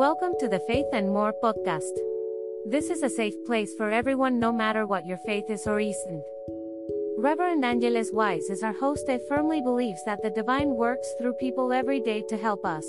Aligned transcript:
Welcome 0.00 0.32
to 0.40 0.48
the 0.48 0.60
Faith 0.60 0.86
and 0.94 1.10
More 1.10 1.34
podcast. 1.44 1.92
This 2.64 2.88
is 2.88 3.02
a 3.02 3.10
safe 3.10 3.34
place 3.44 3.74
for 3.74 3.90
everyone, 3.90 4.40
no 4.40 4.50
matter 4.50 4.86
what 4.86 5.04
your 5.04 5.18
faith 5.26 5.50
is 5.50 5.66
or 5.66 5.78
isn't. 5.78 6.24
Reverend 7.18 7.66
Angeles 7.66 8.10
Wise 8.10 8.48
is 8.48 8.62
our 8.62 8.72
host 8.72 9.10
and 9.10 9.20
firmly 9.28 9.60
believes 9.60 10.02
that 10.06 10.22
the 10.22 10.30
divine 10.30 10.70
works 10.70 11.06
through 11.18 11.34
people 11.34 11.70
every 11.70 12.00
day 12.00 12.24
to 12.30 12.38
help 12.38 12.64
us. 12.64 12.86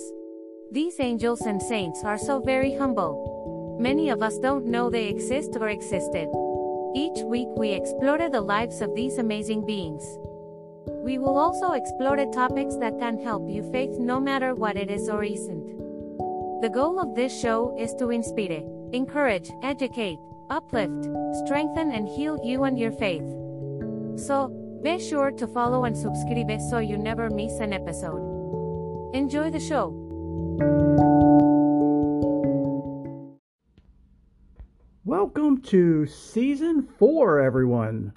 These 0.72 1.02
angels 1.02 1.42
and 1.42 1.62
saints 1.62 2.02
are 2.06 2.18
so 2.18 2.40
very 2.40 2.78
humble. 2.78 3.78
Many 3.78 4.10
of 4.10 4.24
us 4.24 4.38
don't 4.38 4.68
know 4.68 4.90
they 4.90 5.10
exist 5.10 5.58
or 5.60 5.68
existed. 5.68 6.30
Each 6.96 7.20
week 7.26 7.50
we 7.58 7.72
explore 7.72 8.30
the 8.30 8.40
lives 8.40 8.80
of 8.80 8.96
these 8.96 9.18
amazing 9.18 9.66
beings. 9.66 10.06
We 11.04 11.18
will 11.18 11.38
also 11.38 11.74
explore 11.74 12.16
topics 12.32 12.78
that 12.78 13.00
can 13.00 13.22
help 13.22 13.50
you 13.50 13.70
faith 13.70 14.00
no 14.00 14.22
matter 14.22 14.56
what 14.56 14.78
it 14.78 14.90
is 14.90 15.10
or 15.10 15.26
isn't. 15.26 15.71
The 16.62 16.70
goal 16.70 17.00
of 17.00 17.16
this 17.16 17.34
show 17.34 17.76
is 17.76 17.92
to 17.96 18.12
inspire, 18.12 18.62
encourage, 18.94 19.50
educate, 19.64 20.20
uplift, 20.52 21.10
strengthen 21.44 21.90
and 21.90 22.08
heal 22.08 22.38
you 22.44 22.66
and 22.66 22.78
your 22.78 22.92
faith. 22.92 23.26
So, 24.16 24.54
be 24.84 25.00
sure 25.00 25.32
to 25.32 25.48
follow 25.48 25.86
and 25.86 25.98
subscribe 25.98 26.62
so 26.70 26.78
you 26.78 27.00
never 27.00 27.32
miss 27.32 27.58
an 27.60 27.74
episode. 27.74 28.22
Enjoy 29.16 29.50
the 29.50 29.60
show. 29.60 29.90
Welcome 35.04 35.64
to 35.64 36.06
season 36.06 36.88
four, 37.00 37.40
everyone. 37.40 38.14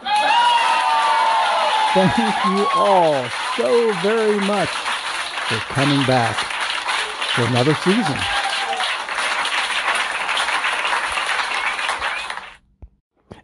Thank 1.95 2.19
you 2.19 2.67
all 2.75 3.27
so 3.57 3.95
very 4.03 4.39
much 4.41 4.69
for 4.69 5.57
coming 5.73 6.05
back 6.07 6.54
for 7.35 7.43
another 7.47 7.75
season. 7.75 8.17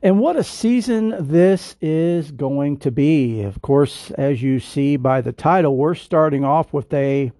And 0.03 0.19
what 0.19 0.37
a 0.37 0.45
season 0.45 1.15
this 1.19 1.77
is 1.81 2.31
going 2.31 2.79
to 2.79 2.91
be. 2.91 3.43
Of 3.43 3.61
course, 3.63 4.11
as 4.13 4.43
you 4.43 4.61
see 4.61 4.97
by 4.97 5.21
the 5.21 5.33
title, 5.33 5.77
we're 5.77 5.95
starting 5.95 6.45
off 6.45 6.73
with 6.73 6.93
a 6.95 7.33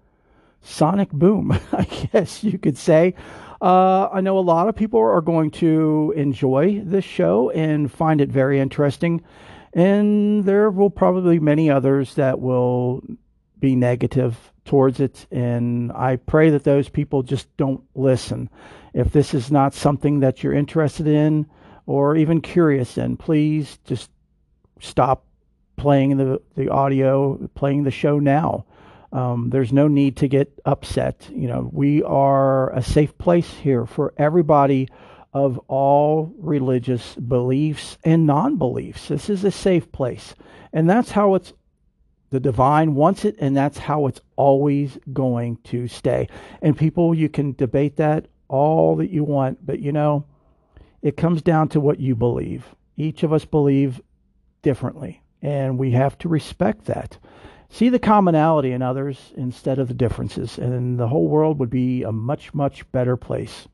sonic 0.61 1.09
boom, 1.11 1.57
I 1.71 1.85
guess 1.85 2.43
you 2.43 2.59
could 2.59 2.77
say. 2.77 3.15
Uh, 3.61 4.09
I 4.11 4.21
know 4.21 4.37
a 4.37 4.41
lot 4.41 4.67
of 4.67 4.75
people 4.75 4.99
are 4.99 5.21
going 5.21 5.51
to 5.51 6.13
enjoy 6.17 6.81
this 6.83 7.05
show 7.05 7.49
and 7.51 7.91
find 7.91 8.19
it 8.19 8.29
very 8.29 8.59
interesting. 8.59 9.23
And 9.73 10.43
there 10.43 10.69
will 10.69 10.89
probably 10.89 11.39
be 11.39 11.45
many 11.45 11.69
others 11.71 12.15
that 12.15 12.41
will 12.41 13.01
be 13.59 13.75
negative 13.75 14.50
towards 14.65 14.99
it. 14.99 15.25
And 15.31 15.91
I 15.91 16.17
pray 16.17 16.51
that 16.51 16.63
those 16.63 16.89
people 16.89 17.23
just 17.23 17.55
don't 17.57 17.83
listen. 17.95 18.49
If 18.93 19.11
this 19.11 19.33
is 19.33 19.51
not 19.51 19.73
something 19.73 20.19
that 20.19 20.43
you're 20.43 20.53
interested 20.53 21.07
in, 21.07 21.47
or 21.85 22.15
even 22.15 22.41
curious 22.41 22.97
in, 22.97 23.17
please 23.17 23.79
just 23.85 24.09
stop 24.79 25.25
playing 25.77 26.17
the, 26.17 26.41
the 26.55 26.69
audio, 26.69 27.49
playing 27.55 27.83
the 27.83 27.91
show 27.91 28.19
now. 28.19 28.65
Um, 29.11 29.49
there's 29.49 29.73
no 29.73 29.87
need 29.87 30.17
to 30.17 30.27
get 30.27 30.59
upset. 30.65 31.27
You 31.33 31.47
know, 31.47 31.69
we 31.71 32.01
are 32.03 32.73
a 32.73 32.81
safe 32.81 33.17
place 33.17 33.49
here 33.49 33.85
for 33.85 34.13
everybody 34.17 34.87
of 35.33 35.57
all 35.67 36.33
religious 36.37 37.15
beliefs 37.15 37.97
and 38.03 38.25
non 38.25 38.57
beliefs. 38.57 39.07
This 39.07 39.29
is 39.29 39.43
a 39.43 39.51
safe 39.51 39.91
place. 39.91 40.35
And 40.71 40.89
that's 40.89 41.11
how 41.11 41.35
it's 41.35 41.53
the 42.31 42.39
divine 42.39 42.95
wants 42.95 43.25
it, 43.25 43.35
and 43.39 43.55
that's 43.55 43.77
how 43.77 44.07
it's 44.07 44.21
always 44.35 44.97
going 45.13 45.57
to 45.65 45.87
stay. 45.87 46.27
And 46.61 46.77
people, 46.77 47.13
you 47.13 47.29
can 47.29 47.53
debate 47.53 47.97
that 47.97 48.27
all 48.47 48.95
that 48.97 49.11
you 49.11 49.23
want, 49.23 49.65
but 49.65 49.79
you 49.79 49.91
know, 49.91 50.25
it 51.01 51.17
comes 51.17 51.41
down 51.41 51.69
to 51.69 51.79
what 51.79 51.99
you 51.99 52.15
believe. 52.15 52.65
Each 52.97 53.23
of 53.23 53.31
us 53.31 53.45
believe 53.45 54.01
differently, 54.61 55.21
and 55.41 55.77
we 55.77 55.91
have 55.91 56.17
to 56.19 56.29
respect 56.29 56.85
that. 56.85 57.17
See 57.69 57.89
the 57.89 57.99
commonality 57.99 58.71
in 58.71 58.81
others 58.81 59.33
instead 59.37 59.79
of 59.79 59.87
the 59.87 59.93
differences, 59.93 60.57
and 60.57 60.99
the 60.99 61.07
whole 61.07 61.27
world 61.27 61.59
would 61.59 61.69
be 61.69 62.03
a 62.03 62.11
much, 62.11 62.53
much 62.53 62.89
better 62.91 63.15
place. 63.15 63.67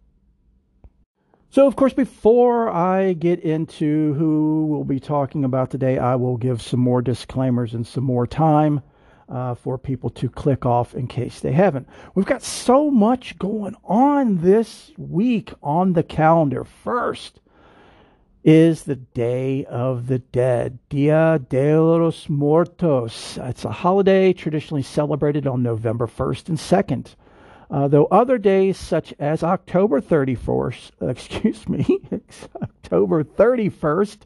So, 1.50 1.66
of 1.66 1.78
course, 1.78 1.94
before 1.94 2.70
I 2.70 3.14
get 3.14 3.40
into 3.40 4.14
who 4.16 4.66
we'll 4.66 4.84
be 4.84 5.00
talking 5.00 5.46
about 5.46 5.72
today, 5.72 5.98
I 5.98 6.16
will 6.16 6.36
give 6.36 6.62
some 6.62 6.82
more 6.82 7.02
disclaimers 7.02 7.74
and 7.74 7.88
some 7.88 8.04
more 8.04 8.28
time 8.28 8.82
uh, 9.30 9.56
for 9.56 9.78
people 9.78 10.10
to 10.10 10.30
click 10.30 10.66
off 10.66 10.94
in 10.94 11.08
case 11.08 11.40
they 11.40 11.54
haven't. 11.54 11.88
We've 12.16 12.26
got 12.26 12.44
so 12.44 12.92
much 12.92 13.38
going 13.40 13.76
on 13.86 14.40
this 14.40 14.92
week 14.98 15.54
on 15.64 15.94
the 15.94 16.04
calendar. 16.04 16.66
First 16.66 17.40
is 18.44 18.84
the 18.84 18.96
Day 18.96 19.66
of 19.66 20.08
the 20.08 20.20
Dead, 20.20 20.80
Dia 20.90 21.40
de 21.50 21.80
los 21.80 22.30
Muertos. 22.30 23.38
It's 23.42 23.66
a 23.66 23.72
holiday 23.72 24.34
traditionally 24.34 24.84
celebrated 24.84 25.48
on 25.48 25.64
November 25.64 26.08
1st 26.08 26.50
and 26.50 26.58
2nd. 26.58 27.16
Uh, 27.70 27.88
though 27.88 28.06
other 28.06 28.38
days, 28.38 28.78
such 28.78 29.14
as 29.20 29.44
October 29.44 30.00
31st, 30.00 30.92
excuse 31.10 31.68
me, 31.68 31.86
October 32.62 33.24
31st, 33.24 34.20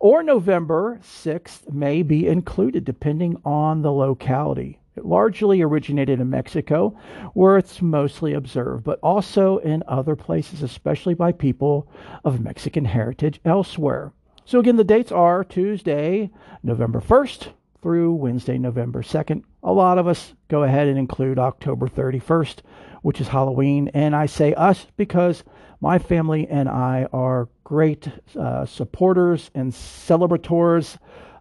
or 0.00 0.22
November 0.22 1.00
6th 1.02 1.72
may 1.72 2.02
be 2.02 2.28
included 2.28 2.84
depending 2.84 3.36
on 3.44 3.82
the 3.82 3.90
locality. 3.90 4.78
It 4.94 5.04
largely 5.04 5.60
originated 5.62 6.20
in 6.20 6.30
Mexico, 6.30 6.96
where 7.34 7.56
it's 7.56 7.82
mostly 7.82 8.32
observed, 8.34 8.84
but 8.84 8.98
also 9.00 9.58
in 9.58 9.82
other 9.86 10.16
places, 10.16 10.62
especially 10.62 11.14
by 11.14 11.32
people 11.32 11.88
of 12.24 12.40
Mexican 12.40 12.84
heritage 12.84 13.40
elsewhere. 13.44 14.12
So, 14.44 14.58
again, 14.58 14.76
the 14.76 14.84
dates 14.84 15.12
are 15.12 15.44
Tuesday, 15.44 16.30
November 16.62 17.00
1st 17.00 17.48
through 17.82 18.12
Wednesday, 18.14 18.58
November 18.58 19.02
2nd. 19.02 19.42
A 19.62 19.72
lot 19.72 19.98
of 19.98 20.06
us 20.06 20.34
go 20.48 20.62
ahead 20.62 20.88
and 20.88 20.98
include 20.98 21.38
October 21.38 21.88
31st, 21.88 22.58
which 23.02 23.20
is 23.20 23.28
Halloween. 23.28 23.88
And 23.94 24.14
I 24.16 24.26
say 24.26 24.54
us 24.54 24.86
because 24.96 25.44
my 25.80 25.98
family 25.98 26.46
and 26.48 26.68
I 26.68 27.06
are 27.12 27.48
great 27.64 28.08
uh, 28.38 28.66
supporters 28.66 29.50
and 29.54 29.72
celebrators 29.72 30.98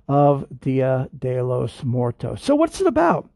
of 0.08 0.46
Dia 0.62 1.10
de 1.18 1.42
los 1.42 1.84
Muertos. 1.84 2.42
So, 2.42 2.56
what's 2.56 2.80
it 2.80 2.88
about? 2.88 3.30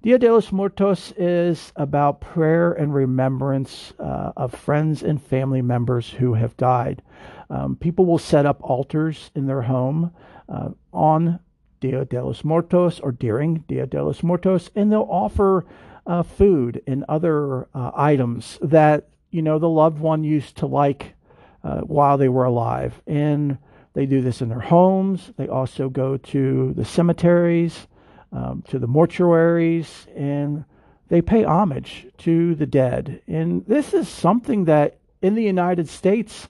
Dia 0.00 0.16
de 0.16 0.32
los 0.32 0.52
Muertos 0.52 1.12
is 1.16 1.72
about 1.74 2.20
prayer 2.20 2.72
and 2.72 2.94
remembrance 2.94 3.92
uh, 3.98 4.32
of 4.36 4.54
friends 4.54 5.02
and 5.02 5.20
family 5.20 5.60
members 5.60 6.08
who 6.08 6.34
have 6.34 6.56
died. 6.56 7.02
Um, 7.50 7.74
people 7.76 8.06
will 8.06 8.18
set 8.18 8.46
up 8.46 8.62
altars 8.62 9.32
in 9.34 9.46
their 9.46 9.62
home 9.62 10.12
uh, 10.48 10.70
on 10.92 11.40
Dia 11.80 12.04
de 12.04 12.22
los 12.22 12.44
Muertos 12.44 13.00
or 13.00 13.12
during 13.12 13.64
Dia 13.68 13.86
de 13.86 14.02
los 14.02 14.22
Muertos, 14.22 14.70
and 14.74 14.90
they'll 14.90 15.08
offer 15.10 15.66
uh, 16.06 16.22
food 16.22 16.82
and 16.86 17.04
other 17.08 17.68
uh, 17.74 17.90
items 17.94 18.58
that 18.62 19.08
you 19.30 19.42
know 19.42 19.58
the 19.58 19.68
loved 19.68 19.98
one 19.98 20.24
used 20.24 20.56
to 20.56 20.66
like 20.66 21.14
uh, 21.62 21.80
while 21.80 22.18
they 22.18 22.28
were 22.28 22.44
alive. 22.44 23.00
And 23.06 23.58
they 23.94 24.06
do 24.06 24.20
this 24.20 24.40
in 24.40 24.48
their 24.48 24.60
homes. 24.60 25.32
They 25.36 25.48
also 25.48 25.88
go 25.88 26.16
to 26.16 26.72
the 26.74 26.84
cemeteries, 26.84 27.86
um, 28.32 28.62
to 28.68 28.78
the 28.78 28.86
mortuaries, 28.86 30.06
and 30.16 30.64
they 31.08 31.22
pay 31.22 31.44
homage 31.44 32.06
to 32.18 32.54
the 32.54 32.66
dead. 32.66 33.22
And 33.26 33.64
this 33.66 33.94
is 33.94 34.08
something 34.08 34.66
that 34.66 34.98
in 35.20 35.34
the 35.34 35.42
United 35.42 35.88
States 35.88 36.48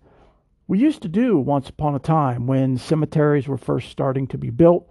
we 0.66 0.78
used 0.78 1.00
to 1.02 1.08
do 1.08 1.38
once 1.38 1.70
upon 1.70 1.94
a 1.94 1.98
time 1.98 2.46
when 2.46 2.76
cemeteries 2.76 3.48
were 3.48 3.56
first 3.56 3.90
starting 3.90 4.26
to 4.28 4.38
be 4.38 4.50
built. 4.50 4.86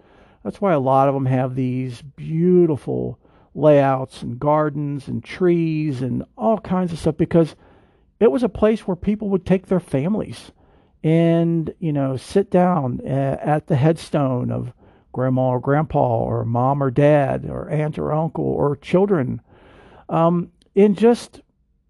That's 0.47 0.61
why 0.61 0.71
a 0.71 0.79
lot 0.79 1.09
of 1.09 1.13
them 1.13 1.25
have 1.25 1.55
these 1.55 2.01
beautiful 2.01 3.19
layouts 3.53 4.21
and 4.21 4.39
gardens 4.39 5.09
and 5.09 5.21
trees 5.21 6.01
and 6.01 6.23
all 6.37 6.57
kinds 6.57 6.93
of 6.93 6.99
stuff 6.99 7.17
because 7.17 7.57
it 8.21 8.31
was 8.31 8.43
a 8.43 8.47
place 8.47 8.87
where 8.87 8.95
people 8.95 9.27
would 9.27 9.45
take 9.45 9.65
their 9.65 9.81
families 9.81 10.53
and 11.03 11.73
you 11.79 11.91
know 11.91 12.15
sit 12.15 12.49
down 12.49 13.05
at 13.05 13.67
the 13.67 13.75
headstone 13.75 14.49
of 14.49 14.71
grandma 15.11 15.49
or 15.49 15.59
grandpa 15.59 16.19
or 16.19 16.45
mom 16.45 16.81
or 16.81 16.91
dad 16.91 17.45
or 17.49 17.69
aunt 17.69 17.99
or 17.99 18.13
uncle 18.13 18.45
or 18.45 18.77
children 18.77 19.41
um, 20.07 20.49
and 20.77 20.97
just 20.97 21.41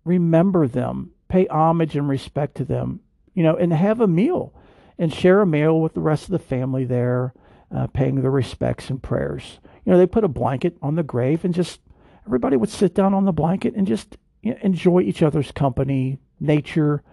remember 0.03 0.67
them 0.67 1.11
pay 1.27 1.45
homage 1.45 1.95
and 1.95 2.09
respect 2.09 2.55
to 2.55 2.65
them 2.65 3.01
you 3.35 3.43
know 3.43 3.55
and 3.55 3.71
have 3.71 4.01
a 4.01 4.07
meal 4.07 4.51
and 4.97 5.13
share 5.13 5.41
a 5.41 5.45
meal 5.45 5.79
with 5.79 5.93
the 5.93 6.01
rest 6.01 6.23
of 6.23 6.31
the 6.31 6.39
family 6.39 6.85
there 6.85 7.35
uh, 7.75 7.87
paying 7.87 8.21
their 8.21 8.31
respects 8.31 8.89
and 8.89 9.01
prayers 9.03 9.59
you 9.85 9.91
know 9.91 9.97
they 9.97 10.07
put 10.07 10.23
a 10.23 10.29
blanket 10.29 10.77
on 10.81 10.95
the 10.95 11.03
grave 11.03 11.45
and 11.45 11.53
just 11.53 11.79
everybody 12.25 12.57
would 12.57 12.69
sit 12.69 12.93
down 12.93 13.13
on 13.13 13.25
the 13.25 13.31
blanket 13.31 13.73
and 13.75 13.87
just 13.87 14.17
enjoy 14.43 15.01
each 15.01 15.23
other's 15.23 15.51
company, 15.51 16.19
nature, 16.39 17.03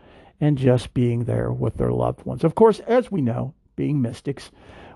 and 0.41 0.59
just 0.59 0.93
being 0.93 1.25
there 1.25 1.53
with 1.53 1.77
their 1.77 1.93
loved 1.93 2.25
ones. 2.27 2.45
Of 2.45 2.55
course, 2.55 2.81
as 2.81 3.11
we 3.11 3.21
know, 3.21 3.55
being 3.77 4.03
mystics, 4.03 4.51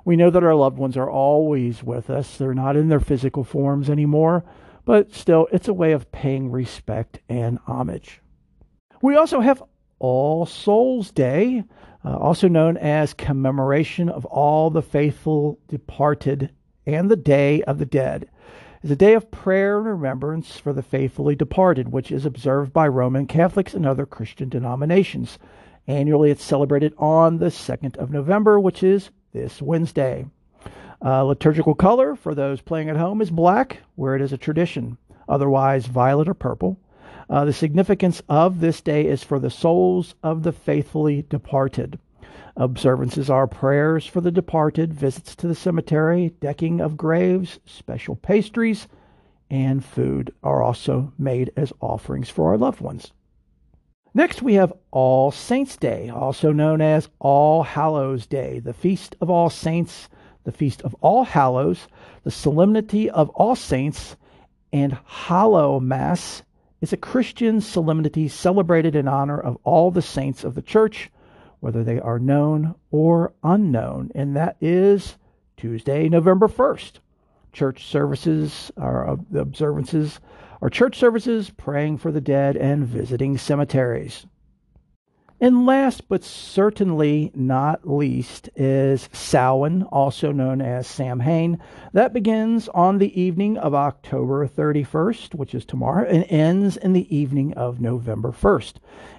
we 0.04 0.16
know 0.16 0.30
that 0.30 0.44
our 0.44 0.54
loved 0.54 0.78
ones 0.78 0.96
are 0.96 1.10
always 1.10 1.82
with 1.82 2.10
us. 2.10 2.36
They're 2.36 2.54
not 2.54 2.76
in 2.76 2.88
their 2.88 3.00
physical 3.00 3.44
forms 3.44 3.88
anymore, 3.88 4.44
but 4.84 5.14
still, 5.14 5.48
it's 5.52 5.68
a 5.68 5.74
way 5.74 5.92
of 5.92 6.10
paying 6.12 6.50
respect 6.50 7.20
and 7.28 7.58
homage. 7.66 8.20
We 9.02 9.16
also 9.16 9.40
have 9.40 9.62
All 9.98 10.46
Souls 10.46 11.10
Day, 11.10 11.64
uh, 12.04 12.16
also 12.16 12.48
known 12.48 12.76
as 12.76 13.14
Commemoration 13.14 14.08
of 14.08 14.24
All 14.26 14.70
the 14.70 14.82
Faithful 14.82 15.58
Departed 15.68 16.50
and 16.86 17.10
the 17.10 17.16
Day 17.16 17.62
of 17.62 17.78
the 17.78 17.86
Dead. 17.86 18.28
It's 18.82 18.92
a 18.92 18.96
day 18.96 19.14
of 19.14 19.30
prayer 19.30 19.78
and 19.78 19.86
remembrance 19.86 20.56
for 20.56 20.72
the 20.72 20.82
faithfully 20.82 21.34
departed, 21.34 21.90
which 21.90 22.12
is 22.12 22.24
observed 22.24 22.72
by 22.72 22.86
Roman 22.86 23.26
Catholics 23.26 23.74
and 23.74 23.84
other 23.84 24.06
Christian 24.06 24.48
denominations. 24.48 25.38
Annually, 25.88 26.30
it's 26.30 26.44
celebrated 26.44 26.94
on 26.96 27.38
the 27.38 27.46
2nd 27.46 27.96
of 27.96 28.10
November, 28.10 28.60
which 28.60 28.82
is 28.82 29.10
this 29.32 29.60
Wednesday. 29.60 30.26
Uh, 31.04 31.24
liturgical 31.24 31.74
color 31.74 32.14
for 32.14 32.34
those 32.34 32.60
playing 32.60 32.88
at 32.88 32.96
home 32.96 33.20
is 33.20 33.30
black, 33.30 33.78
where 33.96 34.14
it 34.14 34.22
is 34.22 34.32
a 34.32 34.38
tradition, 34.38 34.96
otherwise, 35.28 35.86
violet 35.86 36.28
or 36.28 36.34
purple. 36.34 36.78
Uh, 37.30 37.44
the 37.44 37.52
significance 37.52 38.22
of 38.28 38.60
this 38.60 38.80
day 38.80 39.06
is 39.06 39.22
for 39.22 39.38
the 39.38 39.50
souls 39.50 40.14
of 40.22 40.42
the 40.42 40.52
faithfully 40.52 41.22
departed. 41.28 41.98
Observances 42.56 43.30
are 43.30 43.46
prayers 43.46 44.06
for 44.06 44.20
the 44.20 44.32
departed, 44.32 44.92
visits 44.92 45.36
to 45.36 45.46
the 45.46 45.54
cemetery, 45.54 46.34
decking 46.40 46.80
of 46.80 46.96
graves, 46.96 47.60
special 47.66 48.16
pastries, 48.16 48.88
and 49.50 49.84
food 49.84 50.32
are 50.42 50.62
also 50.62 51.12
made 51.18 51.52
as 51.56 51.72
offerings 51.80 52.28
for 52.28 52.48
our 52.48 52.58
loved 52.58 52.80
ones. 52.80 53.12
Next, 54.14 54.42
we 54.42 54.54
have 54.54 54.72
All 54.90 55.30
Saints' 55.30 55.76
Day, 55.76 56.08
also 56.08 56.50
known 56.50 56.80
as 56.80 57.08
All 57.18 57.62
Hallows' 57.62 58.26
Day, 58.26 58.58
the 58.58 58.72
Feast 58.72 59.14
of 59.20 59.30
All 59.30 59.50
Saints, 59.50 60.08
the 60.44 60.52
Feast 60.52 60.82
of 60.82 60.94
All 61.00 61.24
Hallows, 61.24 61.86
the 62.24 62.30
Solemnity 62.30 63.08
of 63.10 63.28
All 63.30 63.54
Saints, 63.54 64.16
and 64.72 64.98
Hallow 65.04 65.78
Mass 65.78 66.42
is 66.80 66.92
a 66.92 66.96
Christian 66.96 67.60
solemnity 67.60 68.28
celebrated 68.28 68.94
in 68.94 69.08
honor 69.08 69.38
of 69.38 69.58
all 69.64 69.90
the 69.90 70.02
saints 70.02 70.44
of 70.44 70.54
the 70.54 70.62
church, 70.62 71.10
whether 71.60 71.82
they 71.82 71.98
are 71.98 72.18
known 72.18 72.74
or 72.90 73.32
unknown, 73.42 74.10
and 74.14 74.36
that 74.36 74.56
is 74.60 75.16
Tuesday, 75.56 76.08
November 76.08 76.46
1st. 76.46 77.00
Church 77.52 77.86
services 77.86 78.70
are 78.76 79.08
uh, 79.08 79.16
the 79.30 79.40
observances 79.40 80.20
are 80.60 80.70
church 80.70 80.98
services, 80.98 81.50
praying 81.50 81.98
for 81.98 82.12
the 82.12 82.20
dead, 82.20 82.56
and 82.56 82.86
visiting 82.86 83.38
cemeteries. 83.38 84.26
And 85.40 85.66
last 85.66 86.08
but 86.08 86.24
certainly 86.24 87.30
not 87.32 87.88
least 87.88 88.50
is 88.56 89.08
Samhain, 89.12 89.84
also 89.84 90.32
known 90.32 90.60
as 90.60 90.88
Samhain. 90.88 91.60
That 91.92 92.12
begins 92.12 92.68
on 92.70 92.98
the 92.98 93.20
evening 93.20 93.56
of 93.56 93.72
October 93.72 94.48
31st, 94.48 95.36
which 95.36 95.54
is 95.54 95.64
tomorrow, 95.64 96.08
and 96.08 96.24
ends 96.28 96.76
in 96.76 96.92
the 96.92 97.16
evening 97.16 97.54
of 97.54 97.80
November 97.80 98.32
1st. 98.32 98.74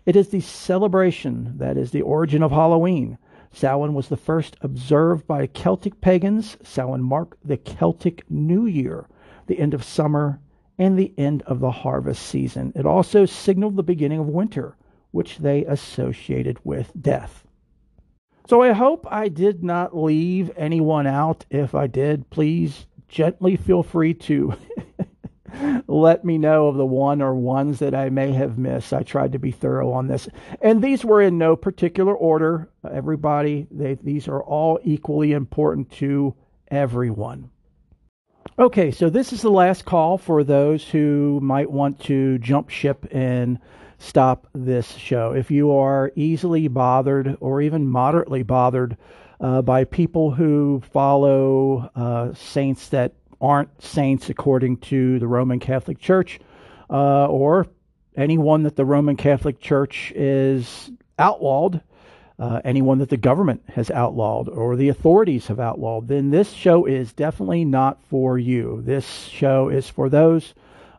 It 0.05 0.17
is 0.17 0.27
the 0.27 0.41
celebration 0.41 1.57
that 1.57 1.77
is 1.77 1.91
the 1.91 2.01
origin 2.01 2.43
of 2.43 2.51
Halloween. 2.51 3.17
Samhain 3.53 3.93
was 3.93 4.09
the 4.09 4.17
first 4.17 4.57
observed 4.59 5.25
by 5.25 5.47
Celtic 5.47 6.01
pagans. 6.01 6.57
Samhain 6.61 7.01
marked 7.01 7.47
the 7.47 7.55
Celtic 7.55 8.29
New 8.29 8.65
Year, 8.65 9.07
the 9.47 9.57
end 9.57 9.73
of 9.73 9.85
summer 9.85 10.41
and 10.77 10.99
the 10.99 11.13
end 11.17 11.43
of 11.43 11.61
the 11.61 11.71
harvest 11.71 12.23
season. 12.23 12.73
It 12.75 12.85
also 12.85 13.25
signaled 13.25 13.77
the 13.77 13.83
beginning 13.83 14.19
of 14.19 14.27
winter 14.27 14.75
which 15.11 15.37
they 15.37 15.65
associated 15.65 16.59
with 16.63 16.91
death. 16.99 17.45
So 18.47 18.61
I 18.61 18.71
hope 18.71 19.05
I 19.09 19.27
did 19.27 19.63
not 19.63 19.95
leave 19.95 20.51
anyone 20.57 21.05
out. 21.05 21.45
If 21.49 21.75
I 21.75 21.87
did, 21.87 22.29
please 22.29 22.87
gently 23.07 23.55
feel 23.55 23.83
free 23.83 24.13
to 24.15 24.55
let 25.87 26.23
me 26.23 26.37
know 26.37 26.67
of 26.67 26.75
the 26.75 26.85
one 26.85 27.21
or 27.21 27.35
ones 27.35 27.79
that 27.79 27.93
I 27.93 28.09
may 28.09 28.31
have 28.31 28.57
missed. 28.57 28.93
I 28.93 29.03
tried 29.03 29.33
to 29.33 29.39
be 29.39 29.51
thorough 29.51 29.91
on 29.91 30.07
this. 30.07 30.27
And 30.61 30.83
these 30.83 31.05
were 31.05 31.21
in 31.21 31.37
no 31.37 31.55
particular 31.55 32.15
order. 32.15 32.69
Everybody, 32.89 33.67
they, 33.71 33.95
these 33.95 34.27
are 34.27 34.41
all 34.41 34.79
equally 34.83 35.33
important 35.33 35.91
to 35.93 36.35
everyone. 36.69 37.49
Okay, 38.57 38.91
so 38.91 39.09
this 39.09 39.31
is 39.31 39.41
the 39.41 39.51
last 39.51 39.85
call 39.85 40.17
for 40.17 40.43
those 40.43 40.83
who 40.83 41.39
might 41.41 41.71
want 41.71 41.99
to 42.01 42.37
jump 42.39 42.69
ship 42.69 43.07
and 43.11 43.59
stop 43.99 44.47
this 44.53 44.91
show. 44.93 45.33
If 45.33 45.51
you 45.51 45.71
are 45.71 46.11
easily 46.15 46.67
bothered 46.67 47.37
or 47.39 47.61
even 47.61 47.87
moderately 47.87 48.43
bothered 48.43 48.97
uh, 49.39 49.61
by 49.61 49.83
people 49.83 50.31
who 50.31 50.81
follow 50.91 51.89
uh, 51.95 52.33
saints 52.33 52.89
that 52.89 53.13
aren't 53.39 53.81
saints 53.81 54.29
according 54.29 54.77
to 54.77 55.19
the 55.19 55.27
Roman 55.27 55.59
Catholic 55.59 55.99
Church, 55.99 56.39
uh, 56.89 57.27
or 57.27 57.67
anyone 58.15 58.63
that 58.63 58.75
the 58.75 58.85
Roman 58.85 59.15
Catholic 59.15 59.59
Church 59.59 60.11
is 60.15 60.91
outlawed, 61.17 61.81
uh, 62.37 62.61
anyone 62.63 62.97
that 62.99 63.09
the 63.09 63.17
government 63.17 63.61
has 63.69 63.91
outlawed 63.91 64.49
or 64.49 64.75
the 64.75 64.89
authorities 64.89 65.47
have 65.47 65.59
outlawed, 65.59 66.07
then 66.07 66.31
this 66.31 66.51
show 66.51 66.85
is 66.85 67.13
definitely 67.13 67.65
not 67.65 68.01
for 68.03 68.37
you. 68.37 68.81
This 68.83 69.25
show 69.25 69.69
is 69.69 69.89
for 69.89 70.09
those 70.09 70.53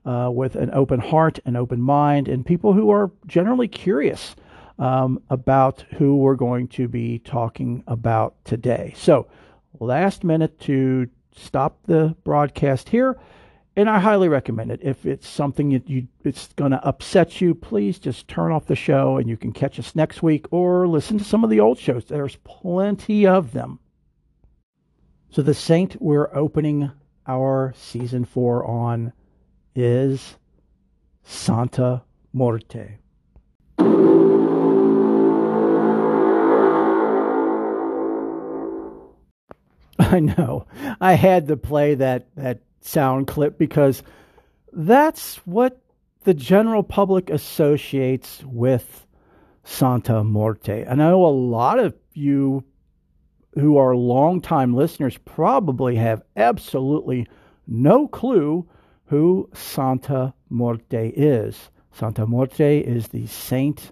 uh, 0.05 0.31
with 0.33 0.57
an 0.57 0.71
open 0.73 1.01
heart 1.01 1.39
and 1.45 1.57
open 1.57 1.81
mind, 1.81 2.29
and 2.29 2.45
people 2.45 2.73
who 2.73 2.91
are 2.91 3.11
generally 3.27 3.69
curious 3.69 4.35
um, 4.79 5.23
about 5.29 5.85
who 5.99 6.17
we're 6.17 6.35
going 6.35 6.67
to 6.69 6.89
be 6.89 7.19
talking 7.19 7.85
about 7.87 8.35
today. 8.45 8.95
So, 8.97 9.29
last 9.79 10.25
minute 10.25 10.59
to 10.61 11.09
stop 11.37 11.79
the 11.87 12.17
broadcast 12.25 12.89
here, 12.89 13.19
and 13.77 13.89
I 13.91 14.01
highly 14.01 14.29
recommend 14.29 14.73
it. 14.73 14.81
If 14.83 15.05
it's 15.05 15.29
something 15.29 15.71
that 15.71 15.89
you 15.89 16.09
it's 16.25 16.49
going 16.55 16.73
to 16.73 16.85
upset 16.85 17.41
you, 17.43 17.55
please 17.55 17.99
just 17.99 18.27
turn 18.27 18.53
off 18.53 18.67
the 18.67 18.75
show, 18.75 19.19
and 19.19 19.29
you 19.29 19.37
can 19.37 19.53
catch 19.53 19.79
us 19.79 19.95
next 19.95 20.23
week 20.23 20.47
or 20.51 20.89
listen 20.89 21.19
to 21.19 21.25
some 21.25 21.45
of 21.45 21.51
the 21.51 21.61
old 21.61 21.79
shows. 21.79 22.07
There's 22.07 22.37
plenty 22.37 23.27
of 23.27 23.53
them. 23.53 23.81
So, 25.29 25.43
the 25.43 25.55
Saint 25.55 26.01
we're 26.01 26.35
opening 26.35 26.91
our 27.27 27.75
season 27.77 28.25
four 28.25 28.65
on 28.65 29.13
is 29.75 30.37
Santa 31.23 32.03
Morte. 32.33 32.99
I 39.99 40.19
know. 40.19 40.67
I 41.01 41.13
had 41.15 41.49
to 41.49 41.57
play 41.57 41.95
that, 41.95 42.35
that 42.37 42.61
sound 42.81 43.27
clip 43.29 43.59
because 43.59 44.03
that's 44.73 45.37
what 45.47 45.81
the 46.25 46.35
general 46.35 46.83
public 46.83 47.31
associates 47.31 48.43
with 48.45 49.07
Santa 49.65 50.25
Morte. 50.25 50.83
And 50.83 51.03
I 51.03 51.11
know 51.11 51.25
a 51.25 51.29
lot 51.29 51.79
of 51.79 51.95
you 52.13 52.65
who 53.55 53.77
are 53.77 53.95
longtime 53.95 54.75
listeners 54.75 55.17
probably 55.19 55.97
have 55.97 56.23
absolutely 56.37 57.27
no 57.67 58.09
clue 58.09 58.69
who 59.11 59.51
Santa 59.53 60.33
Morte 60.51 61.13
is. 61.17 61.71
Santa 61.91 62.25
Morte 62.27 62.79
is 62.79 63.09
the 63.09 63.27
saint 63.27 63.91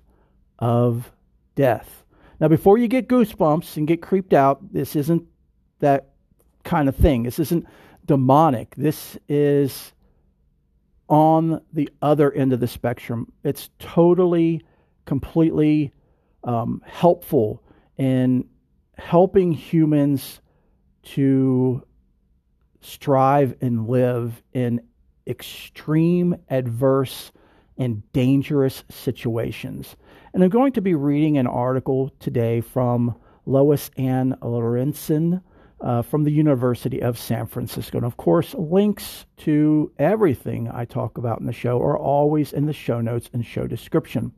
of 0.60 1.10
death. 1.56 2.04
Now, 2.38 2.46
before 2.46 2.78
you 2.78 2.86
get 2.86 3.08
goosebumps 3.08 3.76
and 3.76 3.88
get 3.88 4.00
creeped 4.00 4.32
out, 4.32 4.72
this 4.72 4.94
isn't 4.94 5.24
that 5.80 6.10
kind 6.62 6.88
of 6.88 6.94
thing. 6.94 7.24
This 7.24 7.40
isn't 7.40 7.66
demonic. 8.06 8.76
This 8.76 9.18
is 9.28 9.92
on 11.08 11.62
the 11.72 11.90
other 12.00 12.30
end 12.30 12.52
of 12.52 12.60
the 12.60 12.68
spectrum. 12.68 13.32
It's 13.42 13.70
totally, 13.80 14.62
completely 15.04 15.92
um, 16.44 16.80
helpful 16.86 17.60
in 17.96 18.48
helping 18.96 19.50
humans 19.50 20.40
to 21.02 21.82
strive 22.80 23.56
and 23.60 23.88
live 23.88 24.40
in 24.52 24.80
extreme, 25.28 26.36
adverse, 26.48 27.30
and 27.76 28.10
dangerous 28.12 28.84
situations. 28.88 29.96
And 30.34 30.42
I'm 30.42 30.50
going 30.50 30.72
to 30.72 30.80
be 30.80 30.94
reading 30.94 31.38
an 31.38 31.46
article 31.46 32.10
today 32.18 32.60
from 32.60 33.14
Lois 33.46 33.90
Ann 33.96 34.36
Lorentzen 34.42 35.42
uh, 35.80 36.02
from 36.02 36.24
the 36.24 36.32
University 36.32 37.00
of 37.00 37.18
San 37.18 37.46
Francisco. 37.46 37.98
And 37.98 38.06
of 38.06 38.16
course, 38.16 38.54
links 38.54 39.26
to 39.38 39.92
everything 39.98 40.68
I 40.68 40.84
talk 40.84 41.18
about 41.18 41.40
in 41.40 41.46
the 41.46 41.52
show 41.52 41.80
are 41.80 41.98
always 41.98 42.52
in 42.52 42.66
the 42.66 42.72
show 42.72 43.00
notes 43.00 43.30
and 43.32 43.44
show 43.44 43.66
description. 43.66 44.32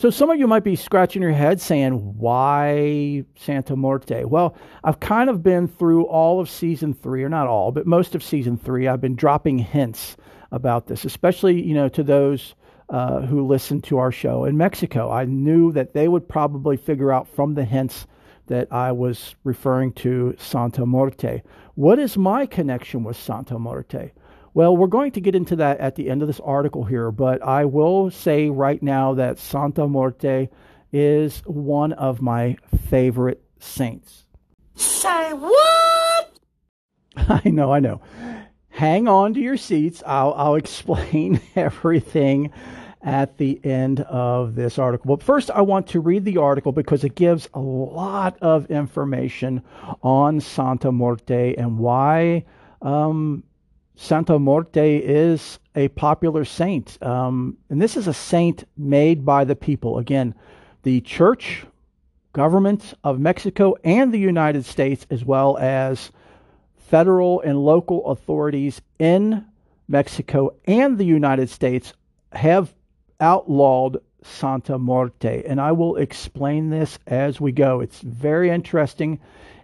So 0.00 0.08
some 0.08 0.30
of 0.30 0.38
you 0.38 0.46
might 0.46 0.64
be 0.64 0.76
scratching 0.76 1.20
your 1.20 1.30
head 1.32 1.60
saying, 1.60 1.92
why 1.92 3.22
Santa 3.36 3.76
Morte? 3.76 4.24
Well, 4.24 4.56
I've 4.82 4.98
kind 4.98 5.28
of 5.28 5.42
been 5.42 5.68
through 5.68 6.04
all 6.04 6.40
of 6.40 6.48
season 6.48 6.94
three, 6.94 7.22
or 7.22 7.28
not 7.28 7.48
all, 7.48 7.70
but 7.70 7.86
most 7.86 8.14
of 8.14 8.22
season 8.22 8.56
three. 8.56 8.88
I've 8.88 9.02
been 9.02 9.14
dropping 9.14 9.58
hints 9.58 10.16
about 10.52 10.86
this, 10.86 11.04
especially, 11.04 11.62
you 11.62 11.74
know, 11.74 11.90
to 11.90 12.02
those 12.02 12.54
uh, 12.88 13.20
who 13.20 13.46
listen 13.46 13.82
to 13.82 13.98
our 13.98 14.10
show 14.10 14.46
in 14.46 14.56
Mexico. 14.56 15.10
I 15.10 15.26
knew 15.26 15.70
that 15.72 15.92
they 15.92 16.08
would 16.08 16.26
probably 16.26 16.78
figure 16.78 17.12
out 17.12 17.28
from 17.28 17.52
the 17.52 17.66
hints 17.66 18.06
that 18.46 18.72
I 18.72 18.92
was 18.92 19.34
referring 19.44 19.92
to 19.96 20.34
Santa 20.38 20.86
Morte. 20.86 21.42
What 21.74 21.98
is 21.98 22.16
my 22.16 22.46
connection 22.46 23.04
with 23.04 23.18
Santa 23.18 23.58
Morte? 23.58 24.12
Well, 24.52 24.76
we're 24.76 24.88
going 24.88 25.12
to 25.12 25.20
get 25.20 25.34
into 25.34 25.56
that 25.56 25.78
at 25.78 25.94
the 25.94 26.10
end 26.10 26.22
of 26.22 26.28
this 26.28 26.40
article 26.40 26.84
here, 26.84 27.10
but 27.10 27.42
I 27.42 27.64
will 27.66 28.10
say 28.10 28.50
right 28.50 28.82
now 28.82 29.14
that 29.14 29.38
Santa 29.38 29.86
Morte 29.86 30.48
is 30.92 31.40
one 31.46 31.92
of 31.92 32.20
my 32.20 32.56
favorite 32.88 33.42
saints. 33.60 34.24
Say 34.74 35.32
what? 35.32 36.38
I 37.16 37.42
know, 37.44 37.72
I 37.72 37.80
know. 37.80 38.00
Hang 38.70 39.08
on 39.08 39.34
to 39.34 39.40
your 39.40 39.56
seats. 39.56 40.02
I'll, 40.06 40.32
I'll 40.34 40.54
explain 40.56 41.40
everything 41.56 42.52
at 43.02 43.38
the 43.38 43.60
end 43.64 44.00
of 44.00 44.54
this 44.54 44.78
article. 44.78 45.16
But 45.16 45.22
first, 45.22 45.50
I 45.50 45.62
want 45.62 45.86
to 45.88 46.00
read 46.00 46.24
the 46.24 46.38
article 46.38 46.72
because 46.72 47.04
it 47.04 47.14
gives 47.14 47.48
a 47.54 47.60
lot 47.60 48.36
of 48.40 48.70
information 48.70 49.62
on 50.02 50.40
Santa 50.40 50.92
Morte 50.92 51.54
and 51.56 51.78
why 51.78 52.44
um, 52.82 53.44
Santa 54.02 54.38
Morte 54.38 54.96
is 54.96 55.58
a 55.74 55.88
popular 55.88 56.42
saint. 56.42 56.96
Um, 57.02 57.58
and 57.68 57.82
this 57.82 57.98
is 57.98 58.08
a 58.08 58.14
saint 58.14 58.64
made 58.78 59.26
by 59.26 59.44
the 59.44 59.54
people. 59.54 59.98
Again, 59.98 60.34
the 60.84 61.02
church, 61.02 61.66
government 62.32 62.94
of 63.04 63.20
Mexico, 63.20 63.74
and 63.84 64.10
the 64.10 64.18
United 64.18 64.64
States, 64.64 65.06
as 65.10 65.22
well 65.22 65.58
as 65.58 66.12
federal 66.78 67.42
and 67.42 67.58
local 67.58 68.06
authorities 68.06 68.80
in 68.98 69.44
Mexico 69.86 70.54
and 70.64 70.96
the 70.96 71.04
United 71.04 71.50
States, 71.50 71.92
have 72.32 72.74
outlawed 73.20 73.98
Santa 74.22 74.78
Morte. 74.78 75.44
And 75.46 75.60
I 75.60 75.72
will 75.72 75.96
explain 75.96 76.70
this 76.70 76.98
as 77.06 77.38
we 77.38 77.52
go. 77.52 77.80
It's 77.80 78.00
very 78.00 78.48
interesting, 78.48 79.20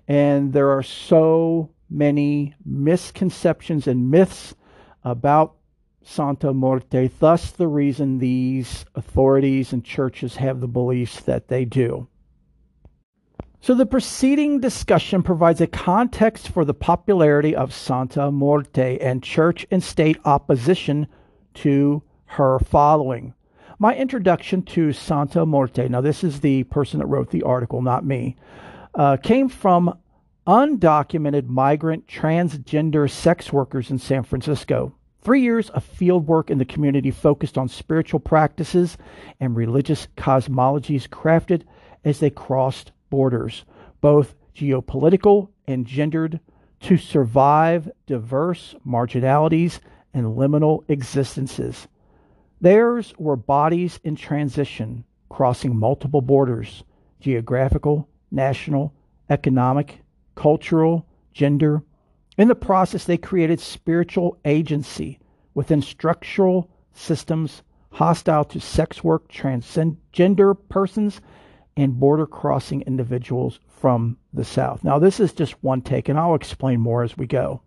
and 0.06 0.52
there 0.52 0.72
are 0.72 0.82
so 0.82 1.70
many 1.88 2.54
misconceptions 2.64 3.86
and 3.86 4.10
myths 4.10 4.54
about 5.04 5.56
Santa 6.02 6.54
Morte, 6.54 7.10
thus, 7.18 7.50
the 7.50 7.66
reason 7.66 8.18
these 8.18 8.84
authorities 8.94 9.72
and 9.72 9.84
churches 9.84 10.36
have 10.36 10.60
the 10.60 10.68
beliefs 10.68 11.20
that 11.20 11.48
they 11.48 11.64
do. 11.64 12.06
So, 13.60 13.74
the 13.74 13.86
preceding 13.86 14.60
discussion 14.60 15.24
provides 15.24 15.60
a 15.60 15.66
context 15.66 16.48
for 16.50 16.64
the 16.64 16.74
popularity 16.74 17.56
of 17.56 17.74
Santa 17.74 18.30
Morte 18.30 18.98
and 18.98 19.22
church 19.22 19.66
and 19.70 19.82
state 19.82 20.18
opposition 20.24 21.08
to 21.54 22.02
her 22.26 22.60
following. 22.60 23.34
My 23.78 23.94
introduction 23.96 24.62
to 24.62 24.92
Santa 24.92 25.44
Morte, 25.44 25.88
now 25.88 26.00
this 26.00 26.22
is 26.22 26.40
the 26.40 26.62
person 26.64 27.00
that 27.00 27.06
wrote 27.06 27.30
the 27.30 27.42
article, 27.42 27.82
not 27.82 28.06
me, 28.06 28.36
uh, 28.94 29.16
came 29.16 29.48
from 29.48 29.98
undocumented 30.46 31.48
migrant 31.48 32.06
transgender 32.06 33.10
sex 33.10 33.52
workers 33.52 33.90
in 33.90 33.98
San 33.98 34.22
Francisco. 34.22 34.94
Three 35.22 35.42
years 35.42 35.70
of 35.70 35.82
field 35.82 36.28
work 36.28 36.50
in 36.50 36.58
the 36.58 36.64
community 36.64 37.10
focused 37.10 37.58
on 37.58 37.68
spiritual 37.68 38.20
practices 38.20 38.96
and 39.40 39.56
religious 39.56 40.06
cosmologies 40.16 41.08
crafted 41.08 41.62
as 42.04 42.20
they 42.20 42.30
crossed 42.30 42.92
borders, 43.10 43.64
both 44.00 44.36
geopolitical 44.54 45.48
and 45.66 45.84
gendered, 45.84 46.38
to 46.78 46.96
survive 46.96 47.90
diverse 48.06 48.76
marginalities 48.86 49.80
and 50.14 50.26
liminal 50.26 50.84
existences. 50.88 51.88
Theirs 52.60 53.12
were 53.18 53.36
bodies 53.36 53.98
in 54.04 54.14
transition, 54.14 55.04
crossing 55.28 55.76
multiple 55.76 56.20
borders 56.20 56.84
geographical, 57.18 58.08
national, 58.30 58.94
economic, 59.28 60.02
cultural, 60.36 61.04
gender. 61.32 61.82
In 62.38 62.46
the 62.46 62.54
process, 62.54 63.04
they 63.04 63.18
created 63.18 63.58
spiritual 63.58 64.38
agency 64.44 65.18
within 65.54 65.82
structural 65.82 66.70
systems 66.92 67.62
hostile 67.90 68.44
to 68.44 68.60
sex 68.60 69.02
work, 69.02 69.28
transgender 69.28 70.56
persons, 70.68 71.20
and 71.76 71.98
border 71.98 72.26
crossing 72.26 72.82
individuals 72.82 73.58
from 73.68 74.16
the 74.32 74.44
South. 74.44 74.84
Now, 74.84 74.98
this 74.98 75.18
is 75.18 75.32
just 75.32 75.62
one 75.62 75.82
take, 75.82 76.08
and 76.08 76.18
I'll 76.18 76.34
explain 76.34 76.80
more 76.80 77.02
as 77.02 77.16
we 77.16 77.26
go. 77.26 77.62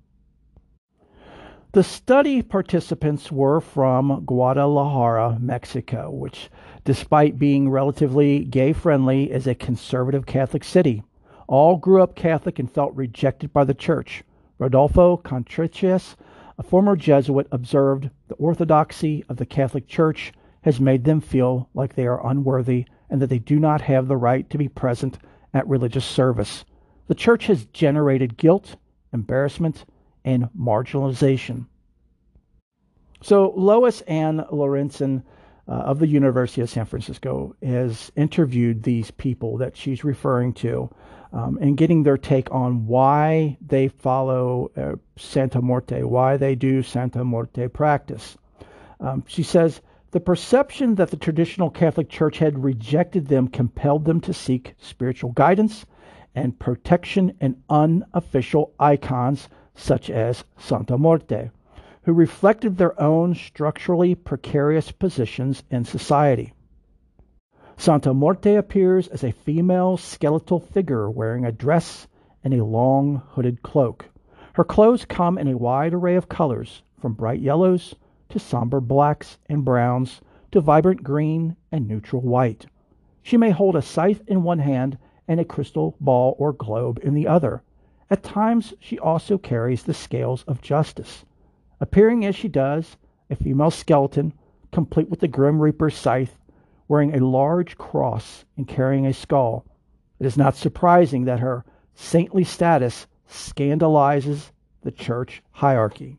The 1.72 1.84
study 1.84 2.42
participants 2.42 3.32
were 3.32 3.62
from 3.62 4.24
Guadalajara, 4.26 5.38
Mexico, 5.40 6.10
which, 6.10 6.50
despite 6.84 7.38
being 7.38 7.70
relatively 7.70 8.44
gay 8.46 8.74
friendly, 8.74 9.32
is 9.32 9.46
a 9.46 9.54
conservative 9.54 10.26
Catholic 10.26 10.64
city. 10.64 11.04
All 11.50 11.77
grew 11.77 12.03
up 12.03 12.13
Catholic 12.13 12.60
and 12.60 12.72
felt 12.72 12.96
rejected 12.96 13.51
by 13.51 13.63
the 13.63 13.74
church. 13.74 14.24
Rodolfo 14.60 15.18
Contreras, 15.18 16.15
a 16.60 16.63
former 16.63 16.96
Jesuit, 16.96 17.48
observed 17.51 18.12
the 18.27 18.36
orthodoxy 18.36 19.25
of 19.27 19.38
the 19.38 19.48
Catholic 19.48 19.88
Church 19.88 20.32
has 20.62 20.79
made 20.79 21.06
them 21.06 21.20
feel 21.20 21.68
like 21.74 21.96
they 21.96 22.06
are 22.06 22.24
unworthy 22.29 22.86
and 23.10 23.20
that 23.20 23.32
they 23.32 23.39
do 23.39 23.58
not 23.58 23.82
have 23.82 24.08
the 24.08 24.15
right 24.15 24.48
to 24.51 24.60
be 24.60 24.68
present 24.68 25.18
at 25.51 25.68
religious 25.68 26.06
service. 26.06 26.65
The 27.08 27.15
church 27.15 27.48
has 27.48 27.65
generated 27.65 28.38
guilt, 28.38 28.75
embarrassment, 29.12 29.86
and 30.24 30.50
marginalization. 30.56 31.65
So, 33.24 33.56
Lois 33.58 34.01
Ann 34.01 34.46
Lorentzen 34.51 35.24
uh, 35.68 35.72
of 35.72 35.98
the 35.98 36.08
University 36.08 36.62
of 36.62 36.70
San 36.70 36.86
Francisco 36.86 37.56
has 37.63 38.12
interviewed 38.15 38.84
these 38.84 39.10
people 39.10 39.58
that 39.58 39.75
she's 39.75 40.03
referring 40.03 40.53
to 40.53 40.91
um, 41.32 41.58
and 41.62 41.78
getting 41.78 42.04
their 42.04 42.18
take 42.18 42.52
on 42.52 42.88
why 42.88 43.58
they 43.62 43.88
follow 43.88 44.72
uh, 44.76 44.96
Santa 45.18 45.62
Morte, 45.62 46.04
why 46.04 46.38
they 46.38 46.56
do 46.56 46.82
Santa 46.82 47.24
Morte 47.24 47.68
practice. 47.68 48.38
Um, 49.00 49.24
she 49.28 49.44
says, 49.44 49.82
the 50.12 50.20
perception 50.20 50.96
that 50.96 51.12
the 51.12 51.18
traditional 51.18 51.70
Catholic 51.70 52.10
Church 52.10 52.40
had 52.40 52.64
rejected 52.64 53.28
them 53.28 53.48
compelled 53.48 54.06
them 54.06 54.20
to 54.22 54.34
seek 54.34 54.74
spiritual 54.80 55.32
guidance 55.34 55.86
and 56.34 56.58
protection 56.58 57.36
in 57.40 57.62
unofficial 57.70 58.74
icons 58.80 59.50
such 59.76 60.10
as 60.10 60.44
Santa 60.58 60.98
Morte, 60.98 61.52
who 62.04 62.14
reflected 62.14 62.78
their 62.78 63.00
own 63.00 63.36
structurally 63.36 64.16
precarious 64.16 64.92
positions 64.92 65.64
in 65.70 65.86
society. 65.86 66.54
Santa 67.80 68.14
Morte 68.14 68.56
appears 68.58 69.08
as 69.08 69.24
a 69.24 69.32
female 69.32 69.96
skeletal 69.96 70.60
figure 70.60 71.10
wearing 71.10 71.46
a 71.46 71.52
dress 71.54 72.10
and 72.44 72.54
a 72.54 72.66
long 72.66 73.22
hooded 73.30 73.64
cloak. 73.64 74.10
Her 74.52 74.66
clothes 74.66 75.06
come 75.06 75.38
in 75.38 75.48
a 75.48 75.58
wide 75.58 75.94
array 75.94 76.16
of 76.16 76.28
colors, 76.28 76.84
from 77.00 77.14
bright 77.14 77.40
yellows 77.40 77.96
to 78.28 78.38
somber 78.38 78.82
blacks 78.82 79.38
and 79.48 79.64
browns 79.64 80.20
to 80.52 80.60
vibrant 80.60 81.04
green 81.04 81.56
and 81.72 81.88
neutral 81.88 82.22
white. 82.22 82.66
She 83.24 83.38
may 83.38 83.52
hold 83.52 83.78
a 83.78 83.82
scythe 83.82 84.24
in 84.28 84.44
one 84.44 84.60
hand 84.60 84.98
and 85.26 85.40
a 85.40 85.46
crystal 85.46 85.96
ball 86.02 86.36
or 86.38 86.52
globe 86.52 87.00
in 87.02 87.14
the 87.14 87.30
other, 87.30 87.64
at 88.10 88.24
times 88.24 88.74
she 88.82 89.00
also 89.00 89.38
carries 89.38 89.84
the 89.84 89.94
scales 89.94 90.44
of 90.50 90.60
justice, 90.60 91.24
appearing 91.80 92.26
as 92.26 92.36
she 92.36 92.50
does, 92.50 92.98
a 93.30 93.38
female 93.38 93.72
skeleton, 93.72 94.34
complete 94.74 95.10
with 95.10 95.22
the 95.22 95.30
Grim 95.30 95.62
Reaper's 95.62 95.96
scythe, 95.96 96.38
wearing 96.89 97.15
a 97.15 97.25
large 97.25 97.77
cross 97.77 98.43
and 98.58 98.67
carrying 98.67 99.05
a 99.05 99.13
skull. 99.13 99.65
It 100.19 100.25
is 100.25 100.36
not 100.36 100.55
surprising 100.55 101.24
that 101.25 101.39
her 101.39 101.63
saintly 101.93 102.43
status 102.43 103.08
scandalizes 103.27 104.51
the 104.81 104.91
church 104.91 105.41
hierarchy. 105.51 106.17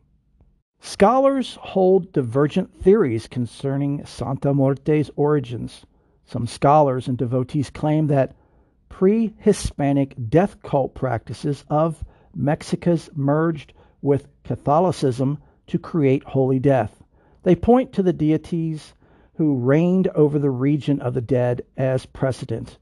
Scholars 0.79 1.59
hold 1.61 2.11
divergent 2.11 2.73
theories 2.73 3.27
concerning 3.27 4.03
Santa 4.05 4.53
Morte's 4.53 5.11
origins. 5.15 5.85
Some 6.25 6.47
scholars 6.47 7.07
and 7.07 7.17
devotees 7.17 7.69
claim 7.69 8.07
that 8.07 8.33
pre 8.89 9.33
Hispanic 9.37 10.15
death 10.29 10.63
cult 10.63 10.95
practices 10.95 11.65
of 11.69 12.03
Mexicas 12.33 13.09
merged 13.13 13.73
with 14.01 14.27
Catholicism 14.43 15.37
to 15.67 15.77
create 15.77 16.23
holy 16.23 16.59
death. 16.59 17.03
They 17.43 17.55
point 17.55 17.91
to 17.93 18.03
the 18.03 18.13
deities 18.13 18.93
who 19.41 19.55
reigned 19.55 20.07
over 20.09 20.37
the 20.37 20.51
region 20.51 21.01
of 21.01 21.15
the 21.15 21.21
dead 21.21 21.63
as 21.75 22.05
precedent. 22.05 22.77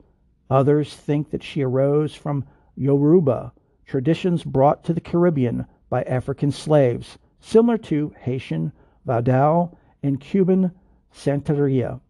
Others 0.50 0.94
think 0.94 1.30
that 1.30 1.42
she 1.42 1.62
arose 1.62 2.14
from 2.14 2.44
Yoruba, 2.76 3.54
traditions 3.86 4.44
brought 4.44 4.84
to 4.84 4.94
the 4.94 5.00
Caribbean 5.00 5.66
by 5.90 6.04
African 6.04 6.52
slaves, 6.52 7.18
similar 7.40 7.78
to 7.78 8.14
Haitian 8.20 8.74
Vodou 9.08 9.74
and 10.04 10.20
Cuban 10.20 10.74
Santeria. 11.16 12.02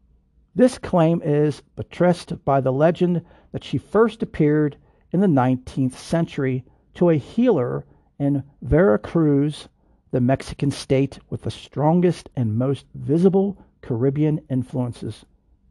This 0.55 0.79
claim 0.79 1.21
is 1.23 1.61
buttressed 1.75 2.43
by 2.43 2.59
the 2.59 2.73
legend 2.73 3.23
that 3.51 3.63
she 3.63 3.77
first 3.77 4.23
appeared 4.23 4.77
in 5.11 5.19
the 5.19 5.27
19th 5.27 5.93
century 5.93 6.65
to 6.95 7.11
a 7.11 7.17
healer 7.17 7.85
in 8.17 8.41
Veracruz, 8.63 9.69
the 10.09 10.21
Mexican 10.21 10.71
state 10.71 11.19
with 11.29 11.43
the 11.43 11.51
strongest 11.51 12.31
and 12.35 12.57
most 12.57 12.87
visible 12.95 13.55
Caribbean 13.81 14.39
influences. 14.49 15.25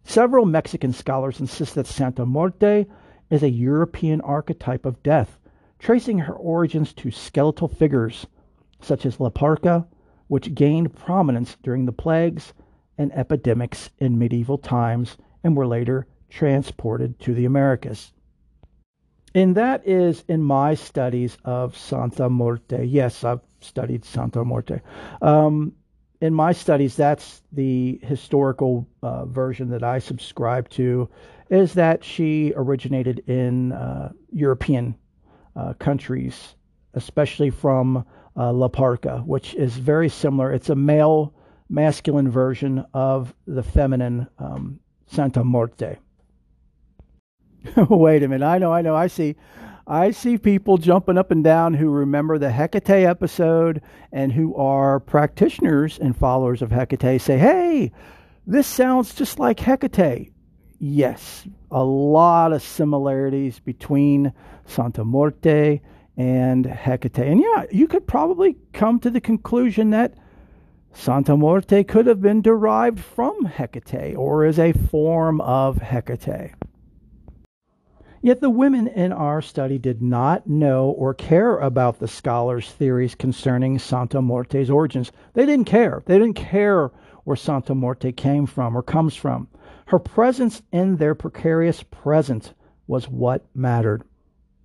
Several 0.05 0.47
Mexican 0.47 0.93
scholars 0.93 1.41
insist 1.41 1.75
that 1.75 1.87
Santa 1.87 2.25
Morte 2.25 2.87
is 3.31 3.43
a 3.43 3.51
European 3.51 4.21
archetype 4.23 4.87
of 4.87 5.03
death, 5.03 5.39
tracing 5.79 6.19
her 6.19 6.35
origins 6.35 6.93
to 6.95 7.11
skeletal 7.11 7.69
figures 7.69 8.27
such 8.81 9.05
as 9.05 9.21
La 9.21 9.31
Parca, 9.31 9.87
which 10.29 10.55
gained 10.55 10.95
prominence 10.95 11.57
during 11.63 11.85
the 11.85 11.93
plagues 11.93 12.53
and 12.97 13.13
epidemics 13.13 13.91
in 13.99 14.19
medieval 14.19 14.59
times 14.59 15.17
and 15.45 15.57
were 15.57 15.67
later 15.67 16.07
transported 16.29 17.19
to 17.21 17.35
the 17.35 17.45
Americas. 17.45 18.13
And 19.35 19.55
that 19.57 19.87
is 19.87 20.25
in 20.29 20.43
my 20.43 20.75
studies 20.75 21.37
of 21.45 21.77
Santa 21.77 22.29
Morte. 22.29 22.85
Yes, 22.85 23.25
I've 23.25 23.41
studied 23.61 24.05
Santa 24.05 24.45
Morte. 24.45 24.81
Um, 25.21 25.75
in 26.21 26.35
my 26.35 26.53
studies, 26.53 26.97
that's 26.97 27.43
the 27.53 28.01
historical 28.03 28.89
uh, 29.03 29.25
version 29.27 29.71
that 29.71 29.85
I 29.85 30.01
subscribe 30.01 30.69
to, 30.71 31.09
is 31.49 31.75
that 31.75 32.05
she 32.05 32.53
originated 32.57 33.23
in 33.29 33.73
uh, 33.73 34.13
European 34.33 34.97
uh, 35.55 35.75
countries, 35.75 36.55
especially 36.95 37.51
from 37.51 38.05
uh, 38.37 38.53
La 38.53 38.69
Parca, 38.69 39.25
which 39.25 39.55
is 39.55 39.77
very 39.77 40.09
similar. 40.09 40.53
It's 40.53 40.71
a 40.71 40.75
male, 40.75 41.35
masculine 41.69 42.31
version 42.31 42.85
of 42.93 43.33
the 43.47 43.63
feminine 43.63 44.27
um, 44.39 44.81
Santa 45.07 45.45
Morte. 45.45 45.99
Wait 47.89 48.23
a 48.23 48.29
minute. 48.29 48.47
I 48.47 48.59
know, 48.59 48.73
I 48.73 48.83
know. 48.83 48.97
I 48.97 49.07
see. 49.07 49.37
I 49.91 50.11
see 50.11 50.37
people 50.37 50.77
jumping 50.77 51.17
up 51.17 51.31
and 51.31 51.43
down 51.43 51.73
who 51.73 51.89
remember 51.89 52.37
the 52.37 52.51
Hecate 52.51 52.91
episode 52.91 53.81
and 54.13 54.31
who 54.31 54.55
are 54.55 55.01
practitioners 55.01 55.99
and 55.99 56.15
followers 56.15 56.61
of 56.61 56.71
Hecate 56.71 57.19
say, 57.19 57.39
hey, 57.39 57.93
this 58.47 58.67
sounds 58.67 59.15
just 59.15 59.39
like 59.39 59.61
Hecate. 59.61 60.31
Yes, 60.79 61.47
a 61.71 61.83
lot 61.83 62.53
of 62.53 62.63
similarities 62.63 63.61
between 63.61 64.35
Santa 64.67 65.07
Morte 65.07 65.81
and 66.19 66.67
Hecate. 66.67 67.27
And 67.27 67.41
yeah, 67.41 67.65
you 67.73 67.89
could 67.89 68.07
probably 68.07 68.59
come 68.75 69.01
to 69.01 69.09
the 69.09 69.23
conclusion 69.23 69.89
that 69.91 70.13
Santa 70.93 71.35
Morte 71.35 71.83
could 71.85 72.07
have 72.07 72.21
been 72.21 72.43
derived 72.43 73.01
from 73.01 73.47
Hecate 73.47 74.15
or 74.19 74.45
is 74.45 74.59
a 74.59 74.73
form 74.73 75.41
of 75.41 75.79
Hecate. 75.79 76.53
Yet 78.21 78.41
the 78.41 78.51
women 78.51 78.89
in 78.89 79.13
our 79.13 79.41
study 79.41 79.79
did 79.79 80.03
not 80.03 80.49
know 80.49 80.91
or 80.91 81.15
care 81.15 81.57
about 81.59 81.99
the 82.01 82.09
scholars' 82.09 82.71
theories 82.71 83.15
concerning 83.15 83.79
Santa 83.79 84.21
Morte's 84.21 84.71
origins. 84.71 85.13
They 85.35 85.47
didn't 85.47 85.67
care. 85.67 86.03
They 86.05 86.19
didn't 86.19 86.35
care 86.35 86.91
where 87.25 87.37
Santa 87.37 87.75
Morte 87.75 88.11
came 88.13 88.47
from 88.47 88.77
or 88.77 88.83
comes 88.83 89.15
from. 89.15 89.49
Her 89.87 89.99
presence 89.99 90.63
in 90.73 90.97
their 90.97 91.15
precarious 91.15 91.83
present 91.83 92.55
was 92.87 93.09
what 93.09 93.47
mattered. 93.55 94.03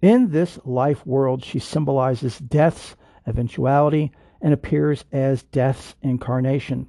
In 0.02 0.32
this 0.32 0.60
life 0.66 1.06
world, 1.06 1.44
she 1.44 1.60
symbolizes 1.60 2.40
death's 2.40 2.96
eventuality 3.28 4.12
and 4.42 4.54
appears 4.54 5.06
as 5.12 5.44
death's 5.44 5.96
incarnation. 6.02 6.88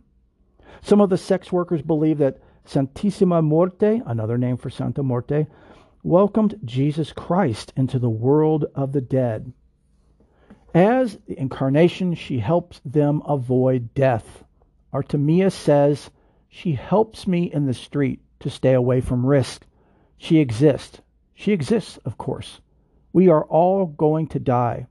Some 0.80 1.00
of 1.00 1.10
the 1.10 1.18
sex 1.18 1.52
workers 1.52 1.82
believe 1.82 2.18
that 2.18 2.38
Santissima 2.66 3.42
Morte, 3.42 4.02
another 4.06 4.38
name 4.38 4.56
for 4.56 4.70
Santa 4.70 5.02
Morte, 5.02 5.46
welcomed 6.04 6.60
Jesus 6.64 7.12
Christ 7.12 7.72
into 7.76 7.98
the 7.98 8.10
world 8.10 8.66
of 8.74 8.92
the 8.92 9.00
dead. 9.00 9.52
As 10.74 11.18
the 11.26 11.40
incarnation, 11.40 12.14
she 12.14 12.38
helps 12.38 12.80
them 12.84 13.22
avoid 13.26 13.94
death. 13.94 14.44
Artemia 14.92 15.50
says, 15.50 16.10
She 16.48 16.74
helps 16.74 17.26
me 17.26 17.50
in 17.50 17.64
the 17.66 17.74
street 17.74 18.20
to 18.40 18.50
stay 18.50 18.74
away 18.74 19.00
from 19.00 19.24
risk. 19.24 19.66
She 20.18 20.38
exists. 20.38 21.00
She 21.32 21.52
exists, 21.52 21.96
of 22.04 22.18
course. 22.18 22.60
We 23.12 23.28
are 23.28 23.44
all 23.44 23.86
going 23.86 24.26
to 24.28 24.38
die. 24.38 24.86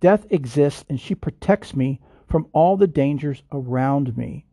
Death 0.00 0.26
exists, 0.30 0.84
and 0.88 1.00
she 1.00 1.14
protects 1.14 1.76
me 1.76 2.00
from 2.26 2.48
all 2.52 2.76
the 2.76 2.88
dangers 2.88 3.42
around 3.52 4.16
me. 4.16 4.44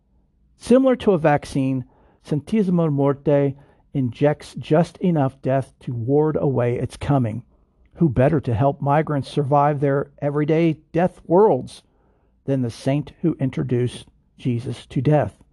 Similar 0.58 0.96
to 0.98 1.14
a 1.14 1.18
vaccine, 1.18 1.86
Santissima 2.24 2.92
Morte 2.92 3.56
injects 3.94 4.56
just 4.56 4.98
enough 4.98 5.42
death 5.42 5.74
to 5.80 5.94
ward 5.94 6.36
away 6.40 6.78
its 6.78 6.98
coming. 6.98 7.44
Who 7.96 8.10
better 8.10 8.42
to 8.42 8.54
help 8.54 8.82
migrants 8.82 9.30
survive 9.30 9.80
their 9.80 10.12
everyday 10.20 10.74
death 10.92 11.22
worlds 11.26 11.84
than 12.46 12.62
the 12.62 12.72
saint 12.72 13.14
who 13.22 13.38
introduced 13.40 14.08
Jesus 14.38 14.86
to 14.88 15.02
death, 15.02 15.44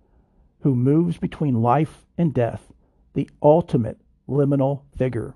who 0.61 0.75
moves 0.75 1.19
between 1.19 1.63
life 1.63 2.07
and 2.17 2.33
death, 2.33 2.73
the 3.13 3.29
ultimate 3.43 3.99
liminal 4.29 4.83
figure. 4.97 5.35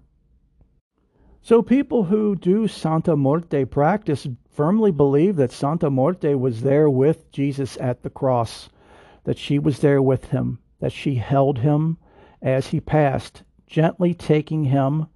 So, 1.43 1.61
people 1.61 2.05
who 2.05 2.37
do 2.37 2.67
Santa 2.67 3.17
Morte 3.17 3.67
practice 3.67 4.27
firmly 4.51 4.91
believe 4.91 5.37
that 5.37 5.53
Santa 5.53 5.91
Morte 5.91 6.35
was 6.35 6.63
there 6.63 6.89
with 6.89 7.31
Jesus 7.31 7.77
at 7.79 8.03
the 8.03 8.09
cross, 8.09 8.71
that 9.25 9.37
she 9.37 9.59
was 9.59 9.81
there 9.81 10.01
with 10.01 10.31
him, 10.31 10.59
that 10.81 10.93
she 10.93 11.17
held 11.17 11.59
him, 11.59 11.99
as 12.45 12.69
he 12.69 12.79
passed, 12.79 13.43
gently 13.67 14.15
taking 14.15 14.65
him 14.65 15.07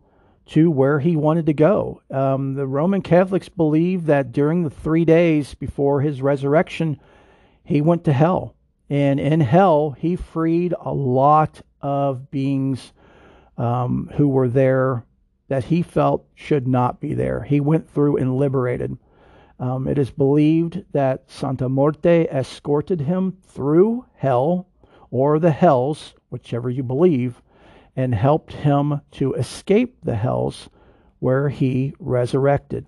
to 0.46 0.70
where 0.70 0.98
he 0.98 1.14
wanted 1.14 1.46
to 1.46 1.52
go. 1.52 2.00
Um, 2.10 2.54
the 2.54 2.66
Roman 2.66 3.02
Catholics 3.02 3.50
believe 3.50 4.06
that 4.06 4.32
during 4.32 4.64
the 4.64 4.70
three 4.70 5.04
days 5.04 5.54
before 5.54 6.00
his 6.00 6.22
resurrection, 6.22 6.98
he 7.62 7.82
went 7.82 8.04
to 8.04 8.14
hell. 8.14 8.54
And 8.88 9.20
in 9.20 9.40
hell, 9.40 9.90
he 9.90 10.16
freed 10.16 10.74
a 10.80 10.92
lot 10.92 11.60
of 11.82 12.30
beings 12.30 12.94
um, 13.58 14.10
who 14.14 14.26
were 14.26 14.48
there 14.48 15.04
that 15.48 15.64
he 15.64 15.82
felt 15.82 16.24
should 16.34 16.66
not 16.66 16.98
be 16.98 17.12
there. 17.12 17.42
He 17.42 17.60
went 17.60 17.90
through 17.90 18.16
and 18.16 18.36
liberated. 18.36 18.96
Um, 19.60 19.86
it 19.86 19.98
is 19.98 20.10
believed 20.10 20.84
that 20.92 21.24
Santa 21.30 21.68
Morte 21.68 22.26
escorted 22.28 23.00
him 23.02 23.36
through 23.44 24.06
hell 24.14 24.67
or 25.10 25.38
the 25.38 25.50
hells, 25.50 26.14
whichever 26.30 26.68
you 26.70 26.82
believe, 26.82 27.42
and 27.96 28.14
helped 28.14 28.52
him 28.52 29.00
to 29.10 29.34
escape 29.34 29.96
the 30.02 30.14
hells 30.14 30.68
where 31.18 31.48
he 31.48 31.94
resurrected. 31.98 32.86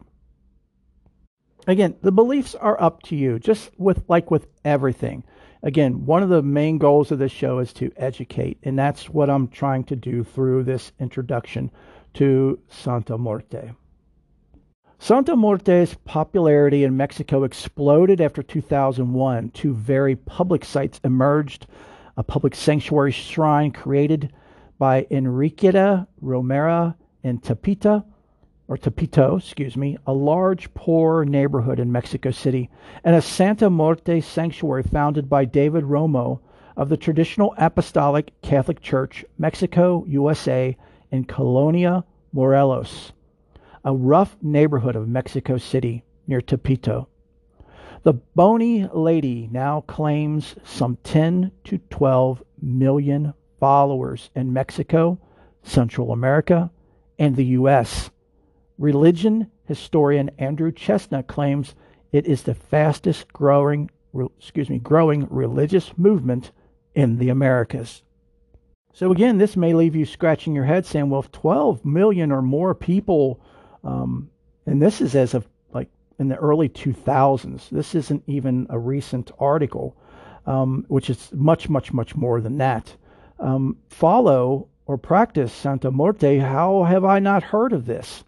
Again, 1.66 1.96
the 2.00 2.12
beliefs 2.12 2.54
are 2.54 2.80
up 2.80 3.02
to 3.04 3.16
you, 3.16 3.38
just 3.38 3.70
with 3.78 4.02
like 4.09 4.30
with 4.30 4.46
everything. 4.64 5.24
Again, 5.62 6.06
one 6.06 6.22
of 6.22 6.30
the 6.30 6.42
main 6.42 6.78
goals 6.78 7.12
of 7.12 7.18
this 7.18 7.33
show 7.33 7.59
is 7.59 7.72
to 7.74 7.92
educate, 7.96 8.59
and 8.62 8.78
that's 8.78 9.11
what 9.11 9.28
I'm 9.28 9.48
trying 9.48 9.85
to 9.85 9.96
do 9.96 10.24
through 10.24 10.64
this 10.64 10.92
introduction 10.98 11.70
to 12.14 12.59
Santa 12.68 13.18
Morte. 13.18 13.72
Santa 14.98 15.37
Morte's 15.37 15.96
popularity 16.04 16.85
in 16.85 16.96
Mexico 16.96 17.44
exploded 17.44 18.20
after 18.20 18.42
2001. 18.42 19.50
Two 19.50 19.74
very 19.74 20.16
public 20.16 20.64
sites 20.64 21.00
emerged 21.04 21.66
a 22.16 22.23
public 22.23 22.55
sanctuary 22.55 23.12
shrine 23.12 23.70
created 23.70 24.33
by 24.79 25.07
Enriqueta 25.11 26.07
Romero 26.20 26.94
in 27.23 27.38
Tepita, 27.38 28.05
or 28.66 28.77
Tepito, 28.79 29.38
excuse 29.38 29.77
me, 29.77 29.99
a 30.07 30.12
large 30.12 30.73
poor 30.75 31.25
neighborhood 31.25 31.81
in 31.81 31.92
Mexico 31.92 32.31
City, 32.31 32.70
and 33.05 33.16
a 33.16 33.20
Santa 33.20 33.68
Morte 33.68 34.20
sanctuary 34.20 34.83
founded 34.83 35.29
by 35.29 35.44
David 35.44 35.85
Romo 35.85 36.40
of 36.77 36.88
the 36.88 36.96
traditional 36.96 37.55
Apostolic 37.59 38.33
Catholic 38.40 38.81
Church, 38.81 39.25
Mexico, 39.38 40.05
USA, 40.07 40.77
in 41.11 41.25
Colonia, 41.25 42.05
Morelos, 42.33 43.12
a 43.85 43.92
rough 43.92 44.37
neighborhood 44.40 44.96
of 44.96 45.09
Mexico 45.09 45.59
City 45.59 46.05
near 46.27 46.40
Tepito. 46.40 47.09
The 48.02 48.14
bony 48.14 48.86
lady 48.94 49.48
now 49.52 49.82
claims 49.82 50.56
some 50.64 50.96
10 51.04 51.52
to 51.64 51.78
12 51.90 52.42
million 52.62 53.34
followers 53.58 54.30
in 54.34 54.54
Mexico, 54.54 55.18
Central 55.62 56.10
America, 56.10 56.70
and 57.18 57.36
the 57.36 57.44
U.S. 57.44 58.10
Religion 58.78 59.50
historian 59.66 60.30
Andrew 60.38 60.72
Chesnut 60.72 61.26
claims 61.26 61.74
it 62.10 62.26
is 62.26 62.42
the 62.42 62.54
fastest 62.54 63.30
growing, 63.34 63.90
excuse 64.38 64.70
me, 64.70 64.78
growing 64.78 65.26
religious 65.28 65.96
movement 65.98 66.52
in 66.94 67.18
the 67.18 67.28
Americas. 67.28 68.02
So 68.94 69.12
again, 69.12 69.36
this 69.36 69.58
may 69.58 69.74
leave 69.74 69.94
you 69.94 70.06
scratching 70.06 70.54
your 70.54 70.64
head, 70.64 70.86
saying, 70.86 71.10
"Well, 71.10 71.20
if 71.20 71.30
12 71.30 71.84
million 71.84 72.32
or 72.32 72.40
more 72.40 72.74
people, 72.74 73.40
um, 73.84 74.30
and 74.64 74.80
this 74.80 75.02
is 75.02 75.14
as 75.14 75.34
of 75.34 75.46
in 76.20 76.28
the 76.28 76.37
early 76.37 76.68
2000s. 76.68 77.70
This 77.70 77.94
isn't 77.94 78.22
even 78.26 78.66
a 78.68 78.78
recent 78.78 79.33
article, 79.40 79.96
um, 80.46 80.85
which 80.88 81.09
is 81.09 81.30
much, 81.33 81.70
much, 81.70 81.94
much 81.94 82.14
more 82.14 82.42
than 82.42 82.59
that. 82.59 82.94
Um, 83.40 83.78
follow 83.88 84.68
or 84.85 84.98
practice 84.98 85.50
Santa 85.50 85.90
Morte. 85.90 86.38
How 86.38 86.85
have 86.85 87.06
I 87.06 87.20
not 87.20 87.42
heard 87.42 87.72
of 87.72 87.87
this? 87.87 88.22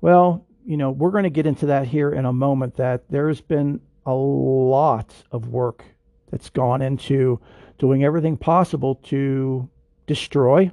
Well, 0.00 0.46
you 0.64 0.76
know, 0.76 0.92
we're 0.92 1.10
going 1.10 1.24
to 1.24 1.30
get 1.30 1.46
into 1.46 1.66
that 1.66 1.88
here 1.88 2.12
in 2.12 2.24
a 2.24 2.32
moment. 2.32 2.76
That 2.76 3.10
there's 3.10 3.40
been 3.40 3.80
a 4.06 4.14
lot 4.14 5.12
of 5.32 5.48
work 5.48 5.84
that's 6.30 6.48
gone 6.48 6.80
into 6.80 7.40
doing 7.78 8.04
everything 8.04 8.36
possible 8.36 8.94
to 9.06 9.68
destroy, 10.06 10.70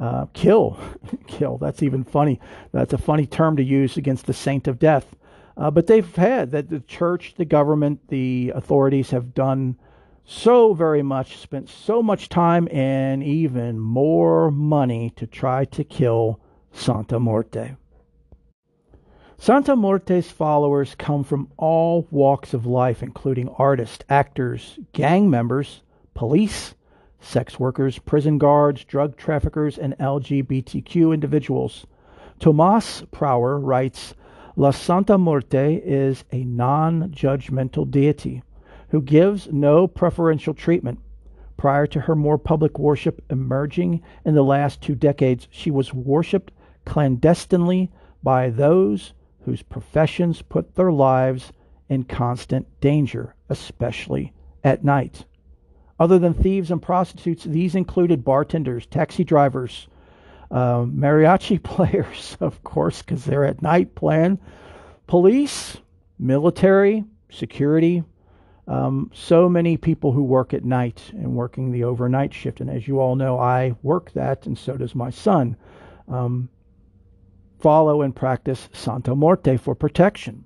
uh, 0.00 0.26
kill, 0.32 0.76
kill. 1.28 1.56
That's 1.58 1.84
even 1.84 2.02
funny. 2.02 2.40
That's 2.72 2.92
a 2.92 2.98
funny 2.98 3.26
term 3.26 3.56
to 3.58 3.62
use 3.62 3.96
against 3.96 4.26
the 4.26 4.34
saint 4.34 4.66
of 4.66 4.80
death 4.80 5.14
Uh, 5.56 5.70
but 5.70 5.86
they've 5.86 6.16
had 6.16 6.50
that 6.50 6.68
the 6.68 6.80
church, 6.80 7.34
the 7.36 7.44
government, 7.44 8.00
the 8.08 8.52
authorities 8.54 9.10
have 9.10 9.34
done 9.34 9.76
so 10.24 10.74
very 10.74 11.02
much, 11.02 11.36
spent 11.36 11.68
so 11.68 12.02
much 12.02 12.28
time 12.28 12.66
and 12.72 13.22
even 13.22 13.78
more 13.78 14.50
money 14.50 15.10
to 15.16 15.26
try 15.26 15.64
to 15.66 15.84
kill 15.84 16.40
Santa 16.72 17.20
Morte. 17.20 17.76
Santa 19.36 19.76
Morte's 19.76 20.30
followers 20.30 20.94
come 20.96 21.22
from 21.22 21.48
all 21.56 22.08
walks 22.10 22.54
of 22.54 22.66
life, 22.66 23.02
including 23.02 23.48
artists, 23.50 24.04
actors, 24.08 24.78
gang 24.92 25.28
members, 25.28 25.82
police, 26.14 26.74
sex 27.20 27.60
workers, 27.60 27.98
prison 27.98 28.38
guards, 28.38 28.84
drug 28.84 29.16
traffickers, 29.16 29.76
and 29.76 29.98
LGBTQ 29.98 31.12
individuals. 31.12 31.86
Tomas 32.40 33.02
Prower 33.10 33.58
writes 33.58 34.14
La 34.56 34.70
Santa 34.70 35.18
Muerte 35.18 35.82
is 35.84 36.24
a 36.30 36.44
non 36.44 37.10
judgmental 37.10 37.90
deity 37.90 38.40
who 38.90 39.02
gives 39.02 39.50
no 39.50 39.88
preferential 39.88 40.54
treatment. 40.54 41.00
Prior 41.56 41.88
to 41.88 41.98
her 41.98 42.14
more 42.14 42.38
public 42.38 42.78
worship 42.78 43.20
emerging 43.30 44.00
in 44.24 44.34
the 44.36 44.44
last 44.44 44.80
two 44.80 44.94
decades, 44.94 45.48
she 45.50 45.72
was 45.72 45.92
worshipped 45.92 46.52
clandestinely 46.84 47.90
by 48.22 48.48
those 48.48 49.12
whose 49.40 49.62
professions 49.62 50.40
put 50.40 50.76
their 50.76 50.92
lives 50.92 51.52
in 51.88 52.04
constant 52.04 52.68
danger, 52.80 53.34
especially 53.48 54.32
at 54.62 54.84
night. 54.84 55.24
Other 55.98 56.20
than 56.20 56.32
thieves 56.32 56.70
and 56.70 56.80
prostitutes, 56.80 57.42
these 57.42 57.74
included 57.74 58.24
bartenders, 58.24 58.86
taxi 58.86 59.24
drivers, 59.24 59.88
uh, 60.50 60.84
mariachi 60.84 61.62
players, 61.62 62.36
of 62.40 62.62
course, 62.64 63.02
because 63.02 63.24
they're 63.24 63.44
at 63.44 63.62
night 63.62 63.94
playing, 63.94 64.38
police, 65.06 65.78
military, 66.18 67.04
security. 67.30 68.02
Um, 68.66 69.10
so 69.12 69.48
many 69.48 69.76
people 69.76 70.12
who 70.12 70.22
work 70.22 70.54
at 70.54 70.64
night 70.64 71.02
and 71.12 71.34
working 71.34 71.70
the 71.70 71.84
overnight 71.84 72.32
shift. 72.32 72.60
And 72.60 72.70
as 72.70 72.88
you 72.88 72.98
all 72.98 73.14
know, 73.14 73.38
I 73.38 73.74
work 73.82 74.12
that, 74.12 74.46
and 74.46 74.56
so 74.56 74.76
does 74.76 74.94
my 74.94 75.10
son. 75.10 75.56
Um, 76.08 76.48
follow 77.58 78.02
and 78.02 78.14
practice 78.14 78.68
Santa 78.72 79.14
Morte 79.14 79.56
for 79.56 79.74
protection. 79.74 80.44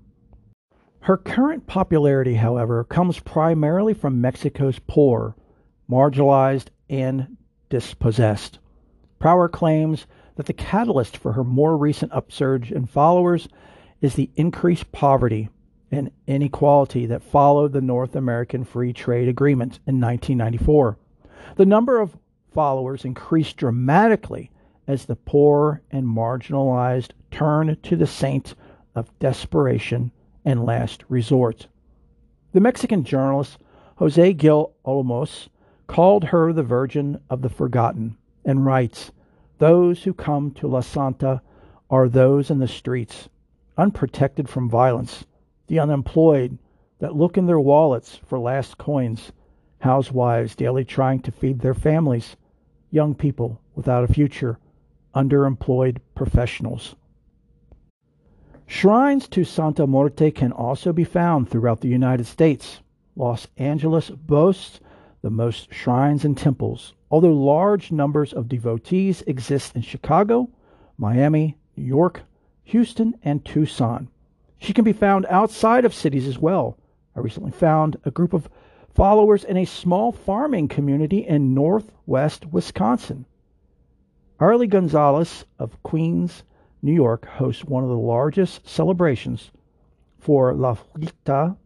Her 1.01 1.17
current 1.17 1.67
popularity, 1.67 2.35
however, 2.35 2.85
comes 2.85 3.19
primarily 3.21 3.95
from 3.95 4.21
Mexico's 4.21 4.79
poor, 4.79 5.37
marginalized, 5.91 6.69
and 6.89 7.37
dispossessed. 7.71 8.59
Prower 9.19 9.49
claims 9.49 10.07
that 10.37 10.47
the 10.47 10.53
catalyst 10.53 11.17
for 11.17 11.33
her 11.33 11.43
more 11.43 11.77
recent 11.77 12.13
upsurge 12.13 12.71
in 12.71 12.87
followers 12.87 13.49
is 14.01 14.15
the 14.15 14.31
increased 14.37 14.93
poverty 14.93 15.49
and 15.91 16.11
inequality 16.27 17.07
that 17.07 17.23
followed 17.23 17.73
the 17.73 17.81
North 17.81 18.15
American 18.15 18.65
Free 18.65 18.93
Trade 18.93 19.29
Agreement 19.29 19.81
in 19.87 20.01
1994. 20.01 20.99
The 21.57 21.67
number 21.67 21.99
of 21.99 22.17
followers 22.53 23.05
increased 23.05 23.57
dramatically 23.57 24.51
as 24.87 25.07
the 25.07 25.17
poor 25.17 25.83
and 25.91 26.07
marginalized 26.07 27.11
turned 27.31 27.83
to 27.83 27.97
the 27.97 28.07
saint 28.07 28.55
of 28.95 29.17
desperation 29.19 30.13
and 30.45 30.65
last 30.65 31.05
resort. 31.09 31.67
The 32.53 32.61
Mexican 32.61 33.05
journalist 33.05 33.59
Jose 33.97 34.33
Gil 34.35 34.73
Olmos 34.85 35.49
called 35.87 36.25
her 36.25 36.53
the 36.53 36.63
Virgin 36.63 37.19
of 37.29 37.43
the 37.43 37.49
Forgotten 37.49 38.17
and 38.49 38.65
writes, 38.65 39.13
Those 39.59 40.05
who 40.05 40.15
come 40.15 40.51
to 40.53 40.67
La 40.67 40.81
Santa 40.81 41.43
are 41.91 42.09
those 42.09 42.51
in 42.51 42.59
the 42.59 42.67
streets, 42.67 43.29
unprotected 43.77 44.49
from 44.49 44.71
violence, 44.71 45.27
the 45.67 45.79
unemployed 45.79 46.59
that 46.99 47.15
look 47.15 47.37
in 47.37 47.45
their 47.45 47.61
wallets 47.61 48.17
for 48.17 48.39
last 48.39 48.79
coins, 48.79 49.33
housewives 49.81 50.57
daily 50.57 50.85
trying 50.85 51.21
to 51.21 51.31
feed 51.31 51.61
their 51.61 51.75
families, 51.75 52.37
young 52.91 53.15
people 53.15 53.61
without 53.75 54.03
a 54.03 54.13
future 54.13 54.59
underemployed 55.15 55.99
professionals. 56.15 56.97
Shrines 58.67 59.29
to 59.29 59.45
Santa 59.45 59.87
Morte 59.87 60.31
can 60.31 60.53
also 60.53 60.93
be 60.93 61.05
found 61.05 61.51
throughout 61.51 61.81
the 61.81 61.89
United 61.89 62.27
States. 62.27 62.81
Los 63.15 63.47
Angeles 63.59 64.09
boasts 64.11 64.81
the 65.23 65.31
most 65.31 65.73
shrines 65.73 66.25
and 66.25 66.37
temples, 66.37 66.95
although 67.11 67.33
large 67.33 67.91
numbers 67.91 68.33
of 68.33 68.49
devotees 68.49 69.23
exist 69.27 69.75
in 69.75 69.83
Chicago, 69.83 70.49
Miami, 70.97 71.57
New 71.77 71.85
York, 71.85 72.23
Houston, 72.65 73.15
and 73.23 73.45
Tucson. 73.45 74.09
She 74.59 74.73
can 74.73 74.85
be 74.85 74.93
found 74.93 75.27
outside 75.27 75.85
of 75.85 75.95
cities 75.95 76.27
as 76.27 76.39
well. 76.39 76.77
I 77.17 77.21
recently 77.21 77.51
found 77.51 77.97
a 78.05 78.11
group 78.11 78.33
of 78.33 78.49
followers 78.95 79.45
in 79.45 79.57
a 79.57 79.65
small 79.65 80.13
farming 80.13 80.69
community 80.69 81.27
in 81.27 81.55
northwest 81.55 82.47
Wisconsin. 82.47 83.25
Arely 84.41 84.69
Gonzalez 84.69 85.45
of 85.59 85.83
Queens, 85.83 86.43
New 86.83 86.93
York, 86.93 87.27
hosts 87.27 87.65
one 87.65 87.83
of 87.83 87.89
the 87.89 87.97
largest 87.97 88.69
celebrations 88.69 89.51
for 90.19 90.53
La 90.53 90.75
Frita, 90.75 91.57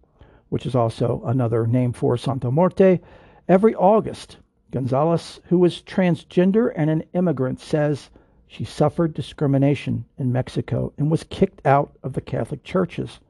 which 0.49 0.67
is 0.67 0.75
also 0.75 1.23
another 1.25 1.67
name 1.67 1.93
for 1.93 2.17
Santa 2.17 2.51
Morte, 2.51 3.01
every 3.49 3.75
August. 3.75 4.37
Gonzalez, 4.71 5.41
who 5.45 5.65
is 5.65 5.83
transgender 5.83 6.73
and 6.75 6.89
an 6.89 7.05
immigrant, 7.13 7.61
says 7.61 8.11
she 8.47 8.65
suffered 8.65 9.15
discrimination 9.15 10.05
in 10.19 10.33
Mexico 10.33 10.93
and 10.97 11.11
was 11.11 11.25
kicked 11.25 11.67
out 11.67 11.97
of 12.03 12.13
the 12.13 12.21
Catholic 12.21 12.65
churches. 12.65 13.21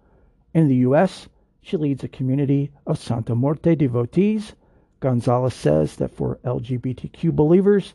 In 0.55 0.69
the 0.69 0.77
U.S., 0.77 1.29
she 1.61 1.77
leads 1.77 2.03
a 2.03 2.09
community 2.09 2.71
of 2.87 2.99
Santa 2.99 3.35
Morte 3.35 3.77
devotees. 3.77 4.55
Gonzalez 5.01 5.55
says 5.55 5.97
that 5.97 6.11
for 6.11 6.39
LGBTQ 6.45 7.35
believers, 7.35 7.95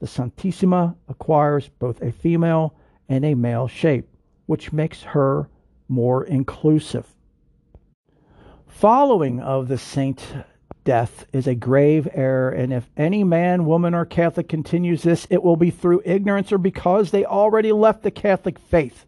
the 0.00 0.06
Santissima 0.06 0.94
acquires 1.08 1.68
both 1.78 2.02
a 2.02 2.12
female 2.12 2.74
and 3.08 3.24
a 3.24 3.34
male 3.34 3.68
shape, 3.68 4.08
which 4.46 4.72
makes 4.72 5.02
her 5.02 5.48
more 5.88 6.24
inclusive. 6.24 7.06
Following 8.66 9.40
of 9.40 9.68
the 9.68 9.78
saint 9.78 10.26
death 10.84 11.26
is 11.32 11.46
a 11.46 11.54
grave 11.54 12.06
error, 12.12 12.50
and 12.50 12.72
if 12.72 12.88
any 12.96 13.24
man, 13.24 13.64
woman, 13.66 13.94
or 13.94 14.04
Catholic 14.04 14.48
continues 14.48 15.02
this, 15.02 15.26
it 15.30 15.42
will 15.42 15.56
be 15.56 15.70
through 15.70 16.02
ignorance 16.04 16.52
or 16.52 16.58
because 16.58 17.10
they 17.10 17.24
already 17.24 17.72
left 17.72 18.02
the 18.02 18.10
Catholic 18.10 18.58
faith, 18.58 19.06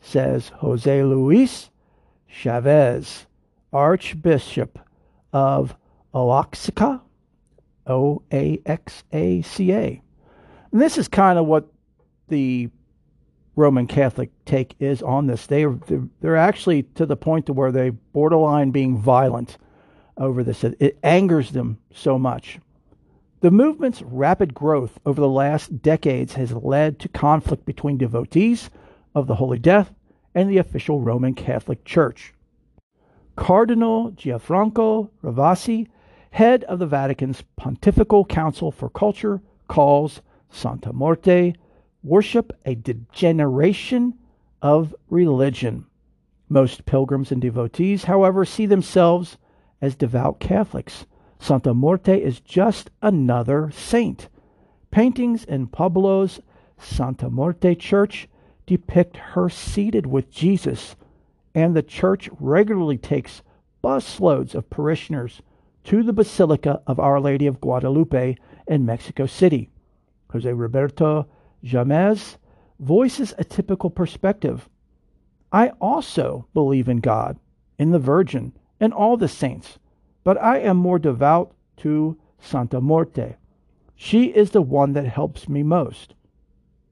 says 0.00 0.50
Jose 0.56 1.02
Luis 1.02 1.70
Chavez, 2.26 3.26
Archbishop 3.72 4.78
of 5.32 5.74
Oaxaca, 6.14 7.02
O 7.86 8.22
A 8.32 8.60
X 8.66 9.04
A 9.12 9.42
C 9.42 9.72
A. 9.72 10.02
And 10.72 10.80
this 10.80 10.98
is 10.98 11.08
kind 11.08 11.38
of 11.38 11.46
what 11.46 11.66
the 12.28 12.70
Roman 13.56 13.86
Catholic 13.86 14.30
take 14.44 14.74
is 14.80 15.02
on 15.02 15.26
this. 15.26 15.46
They 15.46 15.64
are 15.64 15.78
they're 16.20 16.36
actually 16.36 16.84
to 16.94 17.06
the 17.06 17.16
point 17.16 17.46
to 17.46 17.52
where 17.52 17.72
they 17.72 17.90
borderline 17.90 18.70
being 18.70 18.98
violent 18.98 19.58
over 20.16 20.42
this. 20.42 20.64
It, 20.64 20.76
it 20.80 20.98
angers 21.02 21.50
them 21.50 21.78
so 21.92 22.18
much. 22.18 22.58
The 23.40 23.50
movement's 23.50 24.02
rapid 24.02 24.54
growth 24.54 24.98
over 25.04 25.20
the 25.20 25.28
last 25.28 25.82
decades 25.82 26.34
has 26.34 26.52
led 26.52 26.98
to 27.00 27.08
conflict 27.08 27.66
between 27.66 27.98
devotees 27.98 28.70
of 29.14 29.26
the 29.26 29.34
Holy 29.34 29.58
Death 29.58 29.92
and 30.34 30.48
the 30.48 30.58
official 30.58 31.00
Roman 31.00 31.34
Catholic 31.34 31.84
Church. 31.84 32.32
Cardinal 33.36 34.12
Gianfranco 34.12 35.10
Ravasi, 35.22 35.88
head 36.30 36.64
of 36.64 36.78
the 36.78 36.86
Vatican's 36.86 37.42
Pontifical 37.56 38.24
Council 38.24 38.70
for 38.70 38.88
Culture, 38.88 39.42
calls 39.68 40.22
Santa 40.50 40.92
Morte 40.92 41.54
worship 42.02 42.52
a 42.64 42.74
degeneration 42.74 44.14
of 44.62 44.94
religion. 45.08 45.86
Most 46.48 46.84
pilgrims 46.86 47.32
and 47.32 47.40
devotees, 47.40 48.04
however, 48.04 48.44
see 48.44 48.66
themselves 48.66 49.36
as 49.84 49.94
devout 49.94 50.40
Catholics. 50.40 51.04
Santa 51.38 51.74
Morte 51.74 52.18
is 52.18 52.40
just 52.40 52.90
another 53.02 53.70
saint. 53.70 54.28
Paintings 54.90 55.44
in 55.44 55.66
Pablo's 55.66 56.40
Santa 56.78 57.28
Morte 57.28 57.74
Church 57.74 58.26
depict 58.64 59.18
her 59.18 59.50
seated 59.50 60.06
with 60.06 60.30
Jesus, 60.30 60.96
and 61.54 61.76
the 61.76 61.82
church 61.82 62.30
regularly 62.40 62.96
takes 62.96 63.42
busloads 63.82 64.54
of 64.54 64.70
parishioners 64.70 65.42
to 65.84 66.02
the 66.02 66.14
Basilica 66.14 66.80
of 66.86 66.98
Our 66.98 67.20
Lady 67.20 67.46
of 67.46 67.60
Guadalupe 67.60 68.36
in 68.66 68.86
Mexico 68.86 69.26
City. 69.26 69.68
Jose 70.32 70.50
Roberto 70.50 71.26
Jamez 71.62 72.38
voices 72.80 73.34
a 73.36 73.44
typical 73.44 73.90
perspective. 73.90 74.66
I 75.52 75.68
also 75.78 76.46
believe 76.54 76.88
in 76.88 77.00
God, 77.00 77.38
in 77.78 77.90
the 77.90 77.98
Virgin, 77.98 78.54
and 78.80 78.92
all 78.92 79.16
the 79.16 79.28
saints, 79.28 79.78
but 80.22 80.40
I 80.40 80.58
am 80.58 80.76
more 80.76 80.98
devout 80.98 81.54
to 81.78 82.18
Santa 82.38 82.80
Morte. 82.80 83.36
She 83.94 84.26
is 84.26 84.50
the 84.50 84.62
one 84.62 84.92
that 84.94 85.06
helps 85.06 85.48
me 85.48 85.62
most. 85.62 86.14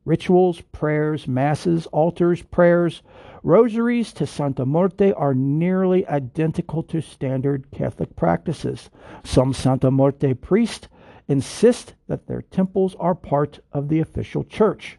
Rituals, 0.04 0.60
prayers, 0.72 1.28
masses, 1.28 1.86
altars, 1.86 2.42
prayers, 2.42 3.02
Rosaries 3.44 4.12
to 4.12 4.26
Santa 4.26 4.64
Morte 4.64 5.12
are 5.14 5.34
nearly 5.34 6.06
identical 6.06 6.84
to 6.84 7.00
standard 7.00 7.72
Catholic 7.72 8.14
practices. 8.14 8.88
Some 9.24 9.52
Santa 9.52 9.90
Morte 9.90 10.34
priests 10.34 10.86
insist 11.26 11.94
that 12.06 12.28
their 12.28 12.42
temples 12.42 12.94
are 13.00 13.16
part 13.16 13.58
of 13.72 13.88
the 13.88 13.98
official 13.98 14.44
church. 14.44 14.96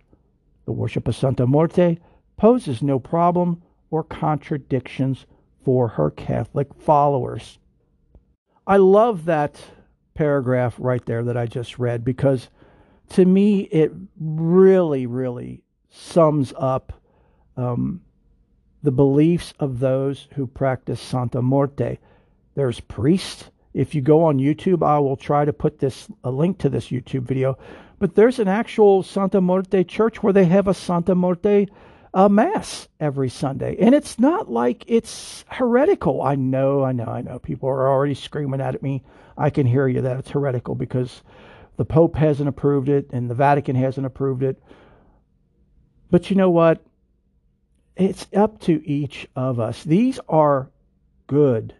The 0.65 0.73
worship 0.73 1.07
of 1.07 1.15
Santa 1.15 1.47
Morte 1.47 1.99
poses 2.35 2.83
no 2.83 2.99
problem 2.99 3.61
or 3.89 4.03
contradictions 4.03 5.25
for 5.63 5.87
her 5.89 6.09
Catholic 6.09 6.73
followers. 6.75 7.59
I 8.65 8.77
love 8.77 9.25
that 9.25 9.61
paragraph 10.13 10.75
right 10.77 11.05
there 11.05 11.23
that 11.23 11.37
I 11.37 11.45
just 11.45 11.79
read 11.79 12.03
because 12.03 12.49
to 13.09 13.25
me 13.25 13.61
it 13.61 13.91
really, 14.19 15.05
really 15.05 15.63
sums 15.89 16.53
up 16.57 17.01
um, 17.57 18.01
the 18.81 18.91
beliefs 18.91 19.53
of 19.59 19.79
those 19.79 20.27
who 20.35 20.47
practice 20.47 21.01
Santa 21.01 21.41
Muerte. 21.41 21.99
There's 22.55 22.79
priests. 22.79 23.49
If 23.73 23.95
you 23.95 24.01
go 24.01 24.23
on 24.23 24.37
YouTube, 24.37 24.85
I 24.85 24.99
will 24.99 25.17
try 25.17 25.45
to 25.45 25.53
put 25.53 25.79
this 25.79 26.07
a 26.23 26.29
link 26.29 26.59
to 26.59 26.69
this 26.69 26.89
YouTube 26.89 27.23
video. 27.23 27.57
But 27.99 28.15
there's 28.15 28.39
an 28.39 28.47
actual 28.47 29.01
Santa 29.01 29.41
Muerte 29.41 29.83
church 29.83 30.21
where 30.21 30.33
they 30.33 30.45
have 30.45 30.67
a 30.67 30.73
Santa 30.73 31.15
Muerte 31.15 31.67
uh, 32.13 32.29
mass 32.29 32.87
every 32.99 33.29
Sunday, 33.29 33.75
and 33.79 33.95
it's 33.95 34.19
not 34.19 34.49
like 34.49 34.83
it's 34.87 35.43
heretical. 35.47 36.21
I 36.21 36.35
know, 36.35 36.83
I 36.83 36.91
know, 36.91 37.05
I 37.05 37.21
know. 37.21 37.39
People 37.39 37.69
are 37.69 37.89
already 37.89 38.13
screaming 38.13 38.61
at 38.61 38.83
me. 38.83 39.03
I 39.37 39.49
can 39.49 39.65
hear 39.65 39.87
you 39.87 40.01
that 40.01 40.17
it's 40.17 40.29
heretical 40.29 40.75
because 40.75 41.23
the 41.77 41.85
Pope 41.85 42.15
hasn't 42.15 42.49
approved 42.49 42.87
it 42.89 43.09
and 43.11 43.29
the 43.29 43.35
Vatican 43.35 43.75
hasn't 43.75 44.05
approved 44.05 44.43
it. 44.43 44.61
But 46.11 46.29
you 46.29 46.35
know 46.35 46.51
what? 46.51 46.85
It's 47.95 48.27
up 48.35 48.59
to 48.61 48.87
each 48.87 49.27
of 49.35 49.59
us. 49.59 49.83
These 49.83 50.19
are 50.29 50.69
good, 51.25 51.73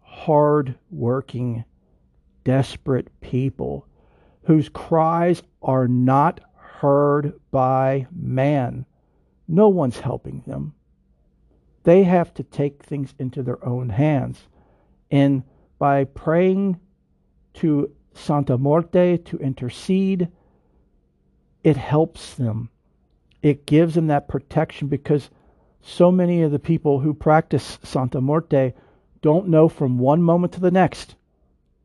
hard 0.00 0.74
working, 0.90 1.64
desperate 2.44 3.08
people 3.20 3.86
whose 4.42 4.68
cries 4.68 5.42
are 5.62 5.88
not 5.88 6.40
heard 6.56 7.40
by 7.50 8.06
man. 8.14 8.84
No 9.52 9.68
one's 9.68 10.00
helping 10.00 10.42
them. 10.46 10.72
They 11.82 12.04
have 12.04 12.32
to 12.34 12.42
take 12.42 12.82
things 12.82 13.12
into 13.18 13.42
their 13.42 13.62
own 13.62 13.90
hands. 13.90 14.48
And 15.10 15.42
by 15.78 16.04
praying 16.04 16.80
to 17.54 17.92
Santa 18.14 18.56
Muerte 18.56 19.18
to 19.18 19.36
intercede, 19.36 20.28
it 21.62 21.76
helps 21.76 22.34
them. 22.34 22.70
It 23.42 23.66
gives 23.66 23.94
them 23.94 24.06
that 24.06 24.26
protection 24.26 24.88
because 24.88 25.28
so 25.82 26.10
many 26.10 26.40
of 26.40 26.50
the 26.50 26.58
people 26.58 27.00
who 27.00 27.12
practice 27.12 27.78
Santa 27.82 28.22
Muerte 28.22 28.72
don't 29.20 29.48
know 29.48 29.68
from 29.68 29.98
one 29.98 30.22
moment 30.22 30.54
to 30.54 30.60
the 30.60 30.70
next 30.70 31.14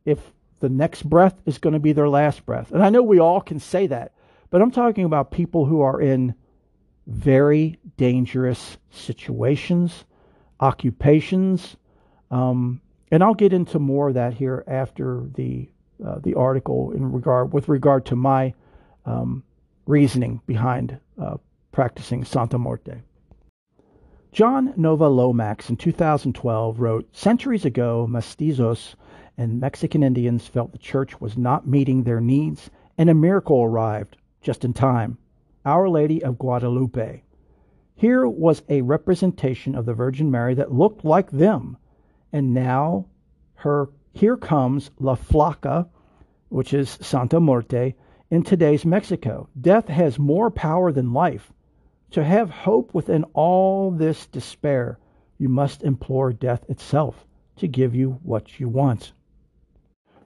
if 0.06 0.32
the 0.60 0.70
next 0.70 1.02
breath 1.02 1.34
is 1.44 1.58
going 1.58 1.74
to 1.74 1.78
be 1.78 1.92
their 1.92 2.08
last 2.08 2.46
breath. 2.46 2.72
And 2.72 2.82
I 2.82 2.88
know 2.88 3.02
we 3.02 3.18
all 3.18 3.42
can 3.42 3.60
say 3.60 3.88
that, 3.88 4.14
but 4.48 4.62
I'm 4.62 4.70
talking 4.70 5.04
about 5.04 5.30
people 5.30 5.66
who 5.66 5.82
are 5.82 6.00
in 6.00 6.34
very 7.08 7.78
dangerous 7.96 8.76
situations, 8.90 10.04
occupations, 10.60 11.76
um, 12.30 12.80
and 13.10 13.24
I'll 13.24 13.34
get 13.34 13.54
into 13.54 13.78
more 13.78 14.08
of 14.08 14.14
that 14.14 14.34
here 14.34 14.62
after 14.66 15.24
the 15.34 15.68
uh, 16.04 16.18
the 16.20 16.34
article 16.34 16.92
in 16.92 17.10
regard 17.10 17.52
with 17.52 17.68
regard 17.68 18.06
to 18.06 18.16
my 18.16 18.54
um, 19.06 19.42
reasoning 19.86 20.40
behind 20.46 20.98
uh, 21.20 21.38
practicing 21.72 22.24
Santa 22.24 22.58
Muerte. 22.58 23.02
John 24.30 24.74
Nova 24.76 25.08
Lomax 25.08 25.70
in 25.70 25.76
2012 25.76 26.78
wrote, 26.78 27.08
Centuries 27.16 27.64
ago, 27.64 28.06
mestizos 28.08 28.94
and 29.38 29.58
Mexican 29.58 30.02
Indians 30.02 30.46
felt 30.46 30.72
the 30.72 30.78
church 30.78 31.20
was 31.20 31.38
not 31.38 31.66
meeting 31.66 32.02
their 32.02 32.20
needs, 32.20 32.70
and 32.98 33.08
a 33.08 33.14
miracle 33.14 33.62
arrived 33.62 34.16
just 34.42 34.64
in 34.64 34.74
time 34.74 35.16
Our 35.68 35.90
Lady 35.90 36.24
of 36.24 36.38
Guadalupe. 36.38 37.24
Here 37.94 38.26
was 38.26 38.62
a 38.70 38.80
representation 38.80 39.74
of 39.74 39.84
the 39.84 39.92
Virgin 39.92 40.30
Mary 40.30 40.54
that 40.54 40.72
looked 40.72 41.04
like 41.04 41.30
them, 41.30 41.76
and 42.32 42.54
now 42.54 43.04
her 43.56 43.90
here 44.14 44.38
comes 44.38 44.90
La 44.98 45.14
Flaca, 45.14 45.86
which 46.48 46.72
is 46.72 46.88
Santa 47.02 47.38
Muerte, 47.38 47.94
in 48.30 48.44
today's 48.44 48.86
Mexico. 48.86 49.46
Death 49.60 49.88
has 49.88 50.18
more 50.18 50.50
power 50.50 50.90
than 50.90 51.12
life. 51.12 51.52
To 52.12 52.24
have 52.24 52.48
hope 52.48 52.94
within 52.94 53.24
all 53.34 53.90
this 53.90 54.26
despair, 54.26 54.98
you 55.36 55.50
must 55.50 55.82
implore 55.82 56.32
death 56.32 56.64
itself 56.70 57.26
to 57.56 57.68
give 57.68 57.94
you 57.94 58.18
what 58.22 58.58
you 58.58 58.70
want. 58.70 59.12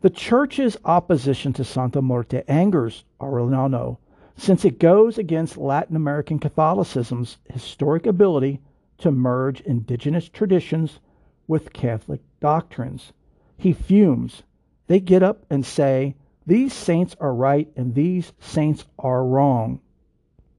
The 0.02 0.10
Church's 0.10 0.76
opposition 0.84 1.52
to 1.54 1.64
Santa 1.64 2.00
Muerte 2.00 2.44
angers 2.46 3.04
Arellano 3.20 3.98
since 4.36 4.64
it 4.64 4.78
goes 4.78 5.18
against 5.18 5.56
Latin 5.56 5.96
American 5.96 6.38
Catholicism's 6.38 7.38
historic 7.52 8.06
ability 8.06 8.60
to 8.98 9.10
merge 9.10 9.60
indigenous 9.60 10.28
traditions 10.28 11.00
with 11.46 11.72
Catholic 11.72 12.20
doctrines. 12.40 13.12
He 13.56 13.72
fumes. 13.72 14.42
They 14.86 15.00
get 15.00 15.22
up 15.22 15.44
and 15.50 15.64
say, 15.64 16.16
These 16.46 16.72
saints 16.72 17.16
are 17.20 17.34
right 17.34 17.70
and 17.76 17.94
these 17.94 18.32
saints 18.40 18.84
are 18.98 19.24
wrong. 19.24 19.80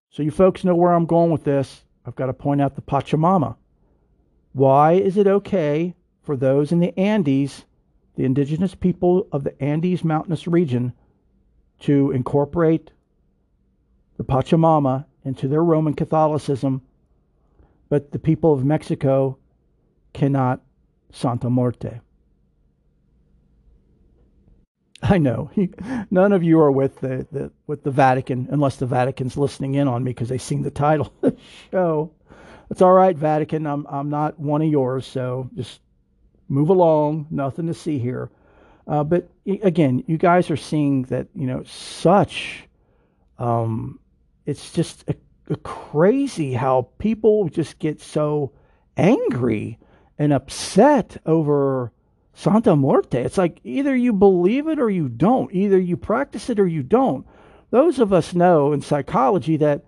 So 0.10 0.24
you 0.24 0.32
folks 0.32 0.64
know 0.64 0.76
where 0.76 0.94
I'm 0.94 1.06
going 1.06 1.32
with 1.32 1.44
this. 1.44 1.84
I've 2.06 2.16
got 2.16 2.28
to 2.28 2.34
point 2.34 2.62
out 2.62 2.76
the 2.76 2.82
Pachamama. 2.82 3.56
Why 4.52 4.94
is 4.94 5.18
it 5.18 5.26
okay 5.26 5.96
for 6.22 6.38
those 6.38 6.72
in 6.72 6.80
the 6.80 6.98
Andes, 7.00 7.66
the 8.16 8.24
indigenous 8.24 8.76
people 8.76 9.28
of 9.32 9.44
the 9.44 9.60
Andes 9.62 10.04
mountainous 10.04 10.48
region, 10.48 10.94
to 11.80 12.12
incorporate 12.12 12.92
the 14.18 14.24
Pachamama 14.24 15.06
into 15.26 15.48
their 15.48 15.64
Roman 15.64 15.94
Catholicism, 15.94 16.82
but 17.90 18.12
the 18.12 18.20
people 18.20 18.54
of 18.54 18.66
Mexico 18.66 19.38
cannot 20.14 20.62
Santa 21.12 21.50
Morte. 21.50 22.02
I 25.02 25.18
know. 25.18 25.52
None 26.12 26.32
of 26.32 26.44
you 26.44 26.60
are 26.60 26.72
with 26.72 27.00
the, 27.02 27.28
the 27.32 27.52
with 27.68 27.84
the 27.84 27.92
Vatican, 27.92 28.48
unless 28.52 28.78
the 28.78 28.86
Vatican's 28.86 29.38
listening 29.38 29.76
in 29.76 29.88
on 29.88 30.04
me 30.04 30.12
because 30.12 30.30
they 30.30 30.38
seen 30.38 30.62
the 30.62 30.72
title 30.72 31.14
of 31.22 31.32
the 31.32 31.38
show. 31.72 32.12
It's 32.70 32.82
all 32.82 32.94
right, 32.94 33.16
Vatican. 33.16 33.68
I'm 33.68 33.86
I'm 33.90 34.10
not 34.10 34.40
one 34.40 34.62
of 34.62 34.70
yours, 34.70 35.06
so 35.06 35.50
just 35.56 35.82
move 36.48 36.70
along. 36.70 37.28
Nothing 37.30 37.68
to 37.68 37.74
see 37.74 38.00
here. 38.00 38.30
Uh, 38.88 39.04
but 39.04 39.30
again, 39.46 40.04
you 40.08 40.18
guys 40.18 40.50
are 40.50 40.58
seeing 40.58 41.04
that 41.04 41.28
you 41.36 41.48
know 41.48 41.64
such. 41.64 42.64
Um, 43.38 44.00
it's 44.46 44.72
just 44.72 45.04
a, 45.10 45.16
a 45.50 45.56
crazy 45.58 46.54
how 46.54 46.90
people 46.98 47.50
just 47.50 47.80
get 47.80 48.02
so 48.02 48.52
angry 48.98 49.80
and 50.18 50.34
upset 50.34 51.18
over 51.26 51.92
Santa 52.34 52.76
Muerte. 52.76 53.22
It's 53.22 53.38
like 53.38 53.60
either 53.64 53.96
you 53.96 54.14
believe 54.14 54.68
it 54.68 54.80
or 54.80 54.90
you 54.90 55.08
don't. 55.10 55.54
Either 55.54 55.80
you 55.80 55.98
practice 55.98 56.50
it 56.50 56.60
or 56.60 56.68
you 56.68 56.84
don't. 56.84 57.26
Those 57.70 58.00
of 58.00 58.14
us 58.14 58.34
know 58.34 58.74
in 58.74 58.82
psychology 58.82 59.58
that 59.58 59.84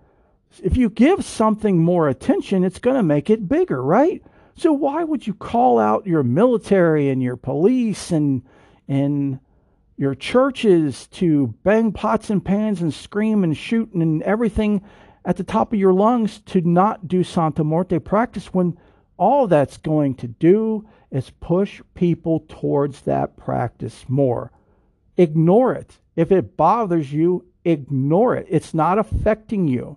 if 0.62 0.76
you 0.76 0.88
give 0.90 1.24
something 1.24 1.78
more 1.78 2.08
attention, 2.08 2.64
it's 2.64 2.78
going 2.78 2.96
to 2.96 3.02
make 3.02 3.30
it 3.30 3.48
bigger, 3.48 3.82
right? 3.82 4.22
So 4.56 4.72
why 4.72 5.04
would 5.04 5.26
you 5.26 5.34
call 5.34 5.78
out 5.78 6.06
your 6.06 6.22
military 6.22 7.10
and 7.10 7.22
your 7.22 7.36
police 7.36 8.10
and 8.10 8.42
and 8.88 9.40
your 9.96 10.14
churches 10.14 11.06
to 11.08 11.48
bang 11.62 11.92
pots 11.92 12.30
and 12.30 12.44
pans 12.44 12.82
and 12.82 12.92
scream 12.92 13.44
and 13.44 13.56
shoot 13.56 13.92
and 13.92 14.22
everything 14.22 14.82
at 15.24 15.36
the 15.36 15.44
top 15.44 15.72
of 15.72 15.78
your 15.78 15.92
lungs 15.92 16.40
to 16.40 16.60
not 16.60 17.08
do 17.08 17.24
Santa 17.24 17.64
Muerte 17.64 17.98
practice 17.98 18.52
when 18.52 18.78
all 19.16 19.46
that's 19.46 19.78
going 19.78 20.14
to 20.16 20.28
do 20.28 20.86
is 21.10 21.30
push 21.40 21.80
people 21.94 22.44
towards 22.48 23.00
that 23.02 23.36
practice 23.36 24.04
more. 24.08 24.52
Ignore 25.16 25.74
it. 25.74 25.98
If 26.14 26.30
it 26.30 26.56
bothers 26.56 27.12
you, 27.12 27.46
ignore 27.64 28.36
it. 28.36 28.46
It's 28.50 28.74
not 28.74 28.98
affecting 28.98 29.66
you. 29.66 29.96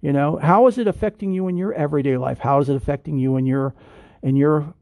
You 0.00 0.12
know, 0.12 0.36
how 0.36 0.66
is 0.68 0.78
it 0.78 0.86
affecting 0.86 1.32
you 1.32 1.48
in 1.48 1.56
your 1.56 1.74
everyday 1.74 2.16
life? 2.16 2.38
How 2.38 2.60
is 2.60 2.68
it 2.68 2.76
affecting 2.76 3.18
you 3.18 3.36
in 3.36 3.46
your 3.46 3.74
in 4.22 4.36
your 4.36 4.72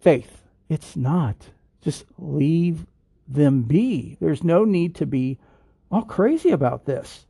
faith? 0.00 0.42
It's 0.68 0.96
not. 0.96 1.36
Just 1.82 2.04
leave 2.18 2.86
them 3.28 3.62
be. 3.62 4.16
There's 4.20 4.44
no 4.44 4.64
need 4.64 4.94
to 4.96 5.06
be 5.06 5.38
all 5.90 6.02
crazy 6.02 6.50
about 6.50 6.84
this. 6.84 7.26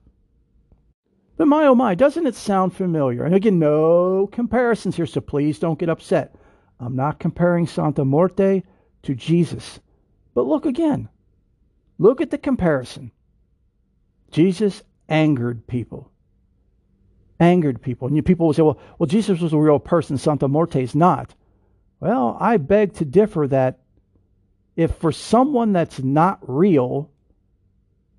But 1.37 1.49
my 1.49 1.67
oh 1.67 1.75
my, 1.75 1.95
doesn't 1.95 2.27
it 2.27 2.35
sound 2.35 2.75
familiar? 2.75 3.25
And 3.25 3.35
again, 3.35 3.59
no 3.59 4.29
comparisons 4.33 4.97
here, 4.97 5.07
so 5.07 5.21
please 5.21 5.59
don't 5.59 5.79
get 5.79 5.91
upset. 5.91 6.35
I'm 6.81 6.97
not 6.97 7.19
comparing 7.19 7.67
Santa 7.67 8.05
Muerte 8.05 8.63
to 9.03 9.15
Jesus. 9.15 9.81
But 10.35 10.47
look 10.47 10.67
again. 10.67 11.09
Look 11.99 12.21
at 12.21 12.31
the 12.31 12.39
comparison. 12.39 13.13
Jesus 14.31 14.83
angered 15.09 15.67
people. 15.67 16.11
angered 17.41 17.83
people. 17.83 18.09
And 18.09 18.25
people 18.25 18.47
will 18.47 18.55
say, 18.55 18.63
well, 18.63 18.79
well, 18.99 19.07
Jesus 19.07 19.41
was 19.41 19.53
a 19.53 19.59
real 19.59 19.79
person, 19.79 20.19
Santa 20.19 20.49
Morte 20.49 20.83
is 20.83 20.95
not. 20.95 21.35
Well, 22.01 22.37
I 22.41 22.57
beg 22.57 22.95
to 22.95 23.05
differ 23.05 23.47
that 23.49 23.79
if 24.77 24.95
for 24.95 25.11
someone 25.11 25.73
that's 25.73 26.03
not 26.03 26.39
real, 26.43 27.11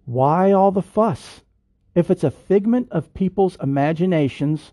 why 0.06 0.52
all 0.52 0.72
the 0.72 0.82
fuss? 0.82 1.42
If 1.94 2.10
it's 2.12 2.24
a 2.24 2.32
figment 2.32 2.90
of 2.92 3.14
people's 3.14 3.58
imaginations, 3.62 4.72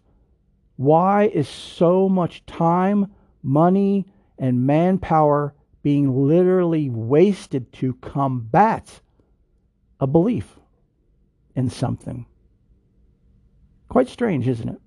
why 0.77 1.25
is 1.25 1.49
so 1.49 2.09
much 2.09 2.44
time, 2.47 3.12
money, 3.42 4.07
and 4.38 4.66
manpower 4.66 5.55
being 5.83 6.27
literally 6.27 6.88
wasted 6.90 7.73
to 7.75 7.94
combat 7.94 9.01
a 10.01 10.07
belief 10.07 10.59
in 11.55 11.68
something? 11.70 12.27
Quite 13.88 14.09
strange, 14.09 14.49
isn't 14.49 14.68
it? 14.68 14.81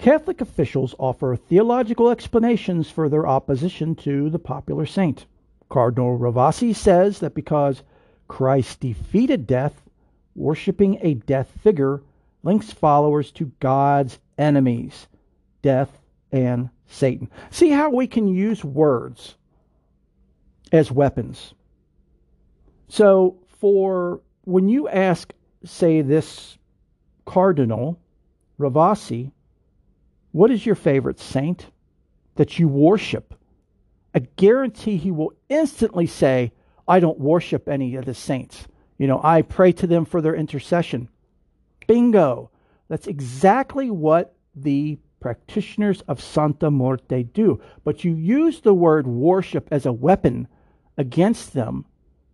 Catholic 0.00 0.40
officials 0.40 0.94
offer 0.98 1.36
theological 1.36 2.08
explanations 2.08 2.90
for 2.90 3.10
their 3.10 3.26
opposition 3.26 3.94
to 3.96 4.30
the 4.30 4.38
popular 4.38 4.86
saint. 4.86 5.26
Cardinal 5.68 6.18
Ravasi 6.18 6.74
says 6.74 7.18
that 7.18 7.34
because 7.34 7.82
Christ 8.26 8.80
defeated 8.80 9.46
death, 9.46 9.82
worshiping 10.34 10.98
a 11.02 11.12
death 11.12 11.50
figure 11.62 12.00
links 12.42 12.72
followers 12.72 13.30
to 13.32 13.52
God's 13.60 14.18
enemies, 14.38 15.06
death 15.60 15.98
and 16.32 16.70
Satan. 16.86 17.28
See 17.50 17.68
how 17.68 17.90
we 17.90 18.06
can 18.06 18.26
use 18.26 18.64
words 18.64 19.34
as 20.72 20.90
weapons. 20.90 21.52
So, 22.88 23.36
for 23.48 24.22
when 24.44 24.70
you 24.70 24.88
ask, 24.88 25.34
say, 25.62 26.00
this 26.00 26.56
Cardinal 27.26 28.00
Ravasi, 28.58 29.32
what 30.32 30.50
is 30.50 30.64
your 30.64 30.74
favorite 30.74 31.18
saint 31.18 31.66
that 32.36 32.58
you 32.58 32.68
worship? 32.68 33.34
I 34.14 34.20
guarantee 34.36 34.96
he 34.96 35.10
will 35.10 35.32
instantly 35.48 36.06
say, 36.06 36.52
I 36.86 37.00
don't 37.00 37.18
worship 37.20 37.68
any 37.68 37.94
of 37.96 38.04
the 38.04 38.14
saints. 38.14 38.66
You 38.98 39.06
know, 39.06 39.20
I 39.22 39.42
pray 39.42 39.72
to 39.72 39.86
them 39.86 40.04
for 40.04 40.20
their 40.20 40.34
intercession. 40.34 41.08
Bingo. 41.86 42.50
That's 42.88 43.06
exactly 43.06 43.90
what 43.90 44.34
the 44.54 44.98
practitioners 45.20 46.00
of 46.02 46.20
Santa 46.20 46.70
Morte 46.70 47.22
do. 47.22 47.60
But 47.84 48.04
you 48.04 48.14
use 48.14 48.60
the 48.60 48.74
word 48.74 49.06
worship 49.06 49.68
as 49.70 49.86
a 49.86 49.92
weapon 49.92 50.48
against 50.96 51.52
them 51.52 51.84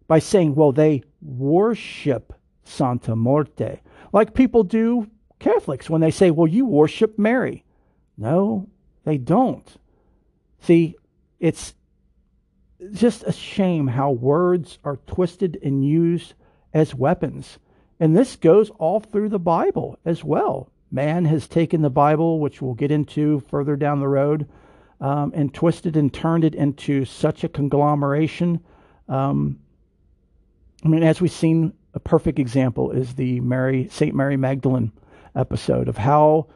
by 0.08 0.18
saying, 0.18 0.54
well, 0.54 0.72
they 0.72 1.02
worship 1.20 2.32
Santa 2.64 3.14
Morte 3.14 3.80
like 4.12 4.34
people 4.34 4.64
do 4.64 5.10
Catholics 5.38 5.90
when 5.90 6.00
they 6.00 6.10
say, 6.10 6.30
well, 6.30 6.46
you 6.46 6.64
worship 6.64 7.18
Mary. 7.18 7.64
No, 8.16 8.68
they 9.04 9.18
don't. 9.18 9.76
See, 10.60 10.96
it's 11.38 11.74
just 12.92 13.22
a 13.24 13.32
shame 13.32 13.86
how 13.86 14.10
words 14.10 14.78
are 14.84 14.98
twisted 15.06 15.58
and 15.62 15.84
used 15.84 16.34
as 16.72 16.94
weapons. 16.94 17.58
And 17.98 18.16
this 18.16 18.36
goes 18.36 18.70
all 18.70 19.00
through 19.00 19.30
the 19.30 19.38
Bible 19.38 19.98
as 20.04 20.22
well. 20.22 20.70
Man 20.90 21.24
has 21.24 21.48
taken 21.48 21.82
the 21.82 21.90
Bible, 21.90 22.40
which 22.40 22.60
we'll 22.60 22.74
get 22.74 22.90
into 22.90 23.40
further 23.40 23.76
down 23.76 24.00
the 24.00 24.08
road, 24.08 24.46
um, 25.00 25.32
and 25.34 25.52
twisted 25.52 25.96
and 25.96 26.12
turned 26.12 26.44
it 26.44 26.54
into 26.54 27.04
such 27.04 27.44
a 27.44 27.48
conglomeration. 27.48 28.60
Um, 29.08 29.58
I 30.84 30.88
mean, 30.88 31.02
as 31.02 31.20
we've 31.20 31.32
seen 31.32 31.72
a 31.94 32.00
perfect 32.00 32.38
example 32.38 32.92
is 32.92 33.14
the 33.14 33.40
Mary 33.40 33.88
Saint 33.90 34.14
Mary 34.14 34.36
Magdalene 34.36 34.92
episode 35.34 35.88
of 35.88 35.96
how 35.96 36.46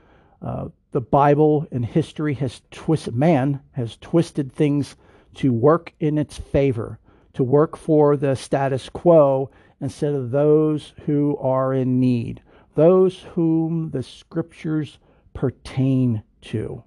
uh, 0.43 0.69
the 0.93 1.01
Bible 1.01 1.67
and 1.71 1.85
history 1.85 2.35
has 2.35 2.63
twisted 2.71 3.15
man 3.15 3.61
has 3.73 3.97
twisted 3.99 4.53
things 4.53 4.97
to 5.35 5.53
work 5.53 5.93
in 6.01 6.19
its 6.19 6.37
favor, 6.37 6.99
to 7.35 7.45
work 7.45 7.77
for 7.77 8.17
the 8.17 8.35
status 8.35 8.89
quo 8.89 9.51
instead 9.81 10.15
of 10.15 10.31
those 10.31 10.93
who 11.07 11.37
are 11.39 11.73
in 11.73 12.01
need, 12.01 12.43
those 12.75 13.21
whom 13.35 13.91
the 13.91 14.03
scriptures 14.03 14.99
pertain 15.33 16.23
to. 16.41 16.83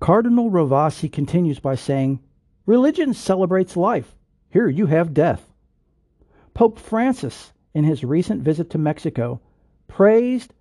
Cardinal 0.00 0.50
Ravasi 0.50 1.12
continues 1.12 1.60
by 1.60 1.74
saying, 1.74 2.20
Religion 2.66 3.14
celebrates 3.14 3.76
life. 3.76 4.16
Here 4.48 4.68
you 4.68 4.86
have 4.86 5.14
death. 5.14 5.52
Pope 6.54 6.78
Francis, 6.78 7.52
in 7.74 7.84
his 7.84 8.02
recent 8.02 8.42
visit 8.42 8.70
to 8.70 8.78
Mexico, 8.78 9.40
praised 9.86 10.52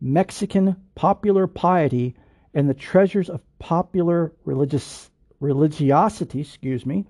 Mexican 0.00 0.76
popular 0.94 1.46
piety 1.46 2.14
and 2.54 2.68
the 2.68 2.74
treasures 2.74 3.28
of 3.28 3.40
popular 3.58 4.32
religious 4.44 5.10
religiosity, 5.40 6.40
excuse 6.40 6.86
me, 6.86 7.06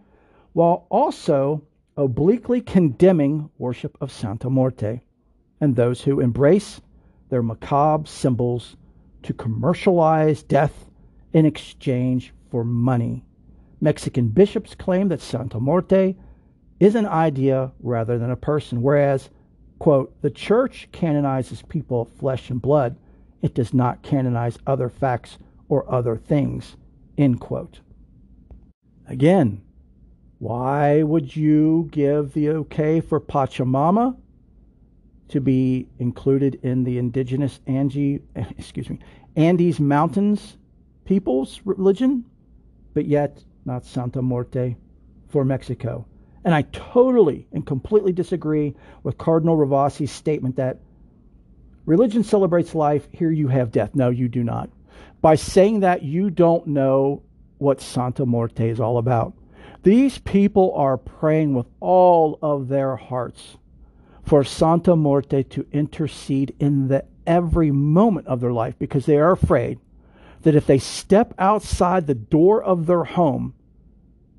while 0.52 0.86
also 0.90 1.62
obliquely 1.96 2.60
condemning 2.60 3.50
worship 3.58 3.96
of 4.00 4.12
Santa 4.12 4.48
Morte 4.48 5.00
and 5.60 5.74
those 5.74 6.00
who 6.02 6.20
embrace 6.20 6.80
their 7.28 7.42
macabre 7.42 8.06
symbols 8.06 8.76
to 9.22 9.32
commercialize 9.34 10.42
death 10.42 10.88
in 11.32 11.44
exchange 11.44 12.32
for 12.50 12.64
money. 12.64 13.24
Mexican 13.80 14.28
bishops 14.28 14.74
claim 14.74 15.08
that 15.08 15.20
Santa 15.20 15.60
Morte 15.60 16.16
is 16.80 16.94
an 16.94 17.06
idea 17.06 17.72
rather 17.80 18.18
than 18.18 18.30
a 18.30 18.36
person. 18.36 18.82
Whereas, 18.82 19.28
quote, 19.78 20.20
the 20.22 20.30
church 20.30 20.88
canonizes 20.92 21.62
people 21.62 22.02
of 22.02 22.08
flesh 22.08 22.50
and 22.50 22.60
blood, 22.60 22.96
it 23.42 23.54
does 23.54 23.72
not 23.72 24.02
canonize 24.02 24.58
other 24.66 24.88
facts 24.88 25.38
or 25.68 25.90
other 25.92 26.16
things, 26.16 26.76
end 27.16 27.40
quote. 27.40 27.80
Again, 29.06 29.62
why 30.38 31.02
would 31.02 31.34
you 31.34 31.88
give 31.90 32.32
the 32.32 32.50
okay 32.50 33.00
for 33.00 33.20
Pachamama 33.20 34.16
to 35.28 35.40
be 35.40 35.88
included 35.98 36.56
in 36.62 36.84
the 36.84 36.98
indigenous 36.98 37.60
Angie, 37.66 38.20
excuse 38.34 38.88
me, 38.88 38.98
Andes 39.36 39.80
Mountains 39.80 40.56
people's 41.04 41.60
religion, 41.64 42.24
but 42.94 43.06
yet 43.06 43.42
not 43.64 43.84
Santa 43.84 44.22
Morte 44.22 44.76
for 45.28 45.44
Mexico? 45.44 46.06
And 46.48 46.54
I 46.54 46.62
totally 46.72 47.46
and 47.52 47.66
completely 47.66 48.10
disagree 48.10 48.74
with 49.02 49.18
Cardinal 49.18 49.58
Ravasi's 49.58 50.10
statement 50.10 50.56
that 50.56 50.78
religion 51.84 52.24
celebrates 52.24 52.74
life, 52.74 53.06
here 53.12 53.30
you 53.30 53.48
have 53.48 53.70
death. 53.70 53.94
No, 53.94 54.08
you 54.08 54.28
do 54.28 54.42
not. 54.42 54.70
By 55.20 55.34
saying 55.34 55.80
that, 55.80 56.04
you 56.04 56.30
don't 56.30 56.68
know 56.68 57.22
what 57.58 57.82
Santa 57.82 58.24
Morte 58.24 58.66
is 58.66 58.80
all 58.80 58.96
about. 58.96 59.34
These 59.82 60.20
people 60.20 60.72
are 60.74 60.96
praying 60.96 61.52
with 61.52 61.66
all 61.80 62.38
of 62.40 62.68
their 62.68 62.96
hearts 62.96 63.58
for 64.22 64.42
Santa 64.42 64.96
Morte 64.96 65.42
to 65.50 65.66
intercede 65.70 66.54
in 66.58 66.88
the 66.88 67.04
every 67.26 67.70
moment 67.70 68.26
of 68.26 68.40
their 68.40 68.54
life 68.54 68.78
because 68.78 69.04
they 69.04 69.18
are 69.18 69.32
afraid 69.32 69.78
that 70.44 70.56
if 70.56 70.66
they 70.66 70.78
step 70.78 71.34
outside 71.38 72.06
the 72.06 72.14
door 72.14 72.62
of 72.64 72.86
their 72.86 73.04
home, 73.04 73.52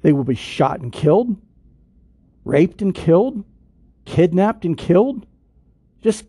they 0.02 0.12
will 0.12 0.24
be 0.24 0.34
shot 0.34 0.80
and 0.80 0.92
killed, 0.92 1.40
raped 2.50 2.82
and 2.82 2.96
killed, 2.96 3.46
kidnapped 4.06 4.66
and 4.66 4.78
killed. 4.78 5.26
Just 6.02 6.26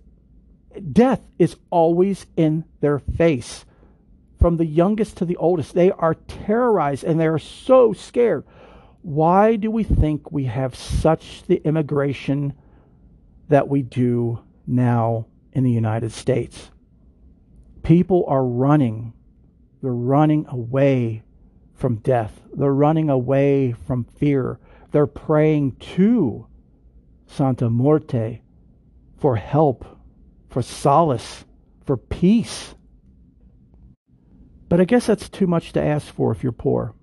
death 0.93 1.23
is 1.39 1.57
always 1.71 2.27
in 2.37 2.65
their 2.81 2.99
face. 2.99 3.65
From 4.39 4.57
the 4.57 4.67
youngest 4.67 5.17
to 5.19 5.25
the 5.25 5.37
oldest, 5.37 5.75
they 5.75 5.91
are 5.91 6.15
terrorized 6.15 7.05
and 7.05 7.19
they 7.19 7.27
are 7.27 7.39
so 7.39 7.93
scared. 7.93 8.45
Why 9.03 9.57
do 9.57 9.71
we 9.71 9.83
think 9.83 10.31
we 10.31 10.45
have 10.45 10.75
such 10.75 11.45
the 11.45 11.63
immigration 11.65 12.53
that 13.49 13.69
we 13.69 13.83
do 13.83 14.41
now 14.67 15.27
in 15.53 15.65
the 15.65 15.71
United 15.71 16.13
States? 16.13 16.71
People 17.83 18.25
are 18.29 18.45
running. 18.45 19.15
They're 19.83 19.93
running 19.93 20.47
away 20.49 21.23
from 21.75 21.97
death. 21.97 22.43
They're 22.53 22.75
running 22.75 23.09
away 23.09 23.73
from 23.73 24.05
fear. 24.05 24.59
They're 24.91 25.07
praying 25.07 25.77
to 25.95 26.47
Santa 27.27 27.71
Morte 27.71 28.43
for 29.19 29.37
help, 29.37 29.85
for 30.49 30.63
solace, 30.63 31.45
for 31.85 31.97
peace. 31.97 32.75
But 34.69 34.81
I 34.81 34.85
guess 34.85 35.07
that's 35.07 35.29
too 35.29 35.47
much 35.47 35.73
to 35.73 35.83
ask 35.83 36.13
for 36.13 36.33
if 36.33 36.43
you're 36.43 36.53
poor 36.53 36.95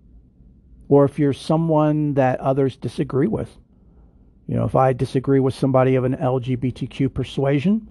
or 0.89 1.05
if 1.05 1.19
you're 1.19 1.33
someone 1.33 2.13
that 2.15 2.39
others 2.39 2.77
disagree 2.77 3.27
with. 3.27 3.55
You 4.47 4.55
know, 4.55 4.65
if 4.65 4.75
I 4.75 4.93
disagree 4.93 5.41
with 5.41 5.53
somebody 5.53 5.95
of 5.95 6.05
an 6.05 6.15
LGBTQ 6.15 7.13
persuasion 7.13 7.89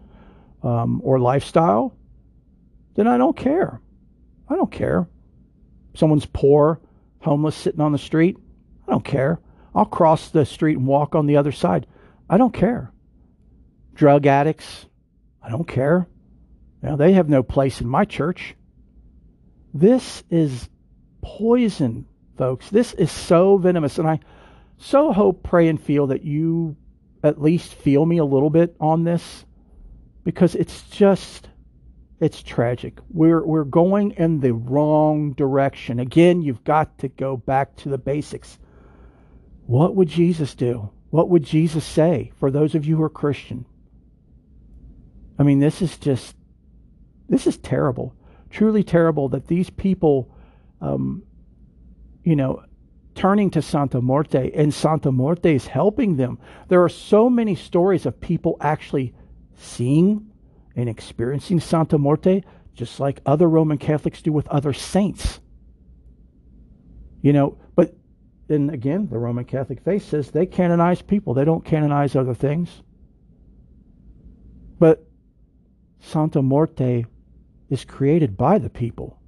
um, 0.62 1.00
or 1.04 1.18
lifestyle, 1.18 1.94
then 2.94 3.06
I 3.06 3.18
don't 3.18 3.36
care. 3.36 3.80
I 4.48 4.56
don't 4.56 4.72
care. 4.72 5.06
Someone's 5.94 6.26
poor, 6.26 6.80
homeless, 7.20 7.54
sitting 7.54 7.80
on 7.80 7.92
the 7.92 7.98
street. 7.98 8.38
I 8.88 8.92
don't 8.92 9.04
care. 9.04 9.38
I'll 9.76 9.84
cross 9.84 10.30
the 10.30 10.46
street 10.46 10.78
and 10.78 10.86
walk 10.86 11.14
on 11.14 11.26
the 11.26 11.36
other 11.36 11.52
side. 11.52 11.86
I 12.30 12.38
don't 12.38 12.54
care. 12.54 12.90
Drug 13.94 14.26
addicts, 14.26 14.86
I 15.42 15.50
don't 15.50 15.68
care. 15.68 16.08
Know, 16.82 16.96
they 16.96 17.12
have 17.12 17.28
no 17.28 17.42
place 17.42 17.80
in 17.80 17.88
my 17.88 18.04
church. 18.04 18.54
This 19.74 20.22
is 20.30 20.68
poison, 21.20 22.06
folks. 22.38 22.70
This 22.70 22.94
is 22.94 23.10
so 23.10 23.58
venomous. 23.58 23.98
And 23.98 24.08
I 24.08 24.20
so 24.78 25.12
hope, 25.12 25.42
pray, 25.42 25.68
and 25.68 25.80
feel 25.80 26.06
that 26.08 26.22
you 26.22 26.76
at 27.22 27.42
least 27.42 27.74
feel 27.74 28.06
me 28.06 28.18
a 28.18 28.24
little 28.24 28.50
bit 28.50 28.76
on 28.80 29.04
this 29.04 29.44
because 30.24 30.54
it's 30.54 30.82
just 30.90 31.48
it's 32.20 32.42
tragic. 32.42 32.98
We're 33.10 33.44
we're 33.44 33.64
going 33.64 34.12
in 34.12 34.40
the 34.40 34.54
wrong 34.54 35.32
direction. 35.32 35.98
Again, 36.00 36.40
you've 36.40 36.64
got 36.64 36.98
to 36.98 37.08
go 37.08 37.36
back 37.36 37.76
to 37.76 37.88
the 37.88 37.98
basics. 37.98 38.58
What 39.66 39.94
would 39.94 40.08
Jesus 40.08 40.54
do? 40.54 40.90
What 41.10 41.28
would 41.28 41.42
Jesus 41.44 41.84
say 41.84 42.32
for 42.38 42.50
those 42.50 42.74
of 42.74 42.84
you 42.84 42.96
who 42.96 43.02
are 43.02 43.10
Christian? 43.10 43.66
I 45.38 45.42
mean, 45.42 45.60
this 45.60 45.82
is 45.82 45.96
just 45.98 46.34
this 47.28 47.46
is 47.46 47.56
terrible. 47.58 48.14
Truly 48.50 48.84
terrible 48.84 49.28
that 49.30 49.48
these 49.48 49.70
people 49.70 50.30
um, 50.80 51.22
you 52.22 52.36
know, 52.36 52.62
turning 53.14 53.50
to 53.50 53.62
Santa 53.62 54.00
Muerte, 54.00 54.50
and 54.54 54.72
Santa 54.74 55.10
Muerte 55.10 55.54
is 55.54 55.66
helping 55.66 56.16
them. 56.16 56.38
There 56.68 56.82
are 56.82 56.88
so 56.88 57.30
many 57.30 57.54
stories 57.54 58.04
of 58.04 58.20
people 58.20 58.56
actually 58.60 59.14
seeing 59.56 60.30
and 60.74 60.88
experiencing 60.88 61.60
Santa 61.60 61.98
Muerte, 61.98 62.42
just 62.74 63.00
like 63.00 63.20
other 63.24 63.48
Roman 63.48 63.78
Catholics 63.78 64.20
do 64.20 64.32
with 64.32 64.46
other 64.48 64.72
saints. 64.72 65.40
You 67.22 67.32
know, 67.32 67.58
then 68.48 68.70
again, 68.70 69.08
the 69.08 69.18
Roman 69.18 69.44
Catholic 69.44 69.80
faith 69.80 70.08
says 70.08 70.30
they 70.30 70.46
canonize 70.46 71.02
people, 71.02 71.34
they 71.34 71.44
don't 71.44 71.64
canonize 71.64 72.14
other 72.14 72.34
things. 72.34 72.82
But 74.78 75.06
Santa 76.00 76.42
Morte 76.42 77.06
is 77.70 77.84
created 77.84 78.36
by 78.36 78.58
the 78.58 78.70
people 78.70 79.18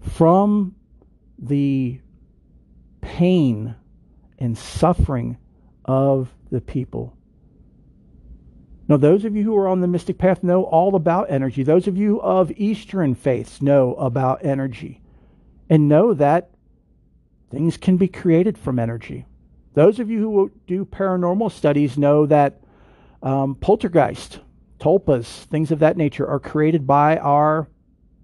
from 0.00 0.74
the 1.38 2.00
pain 3.00 3.74
and 4.38 4.58
suffering 4.58 5.38
of 5.84 6.34
the 6.50 6.60
people. 6.60 7.16
Now, 8.88 8.96
those 8.96 9.24
of 9.24 9.36
you 9.36 9.44
who 9.44 9.56
are 9.56 9.68
on 9.68 9.80
the 9.80 9.86
mystic 9.86 10.18
path 10.18 10.42
know 10.42 10.64
all 10.64 10.96
about 10.96 11.30
energy. 11.30 11.62
Those 11.62 11.86
of 11.86 11.96
you 11.96 12.20
of 12.20 12.50
Eastern 12.56 13.14
faiths 13.14 13.62
know 13.62 13.94
about 13.94 14.44
energy 14.44 15.00
and 15.70 15.88
know 15.88 16.12
that 16.14 16.50
things 17.52 17.76
can 17.76 17.98
be 17.98 18.08
created 18.08 18.56
from 18.56 18.78
energy. 18.78 19.26
Those 19.74 20.00
of 20.00 20.10
you 20.10 20.20
who 20.20 20.50
do 20.66 20.84
paranormal 20.84 21.52
studies 21.52 21.98
know 21.98 22.26
that 22.26 22.60
um, 23.22 23.54
poltergeist, 23.54 24.40
tulpas, 24.80 25.44
things 25.44 25.70
of 25.70 25.78
that 25.80 25.96
nature 25.96 26.26
are 26.26 26.40
created 26.40 26.86
by 26.86 27.18
our 27.18 27.68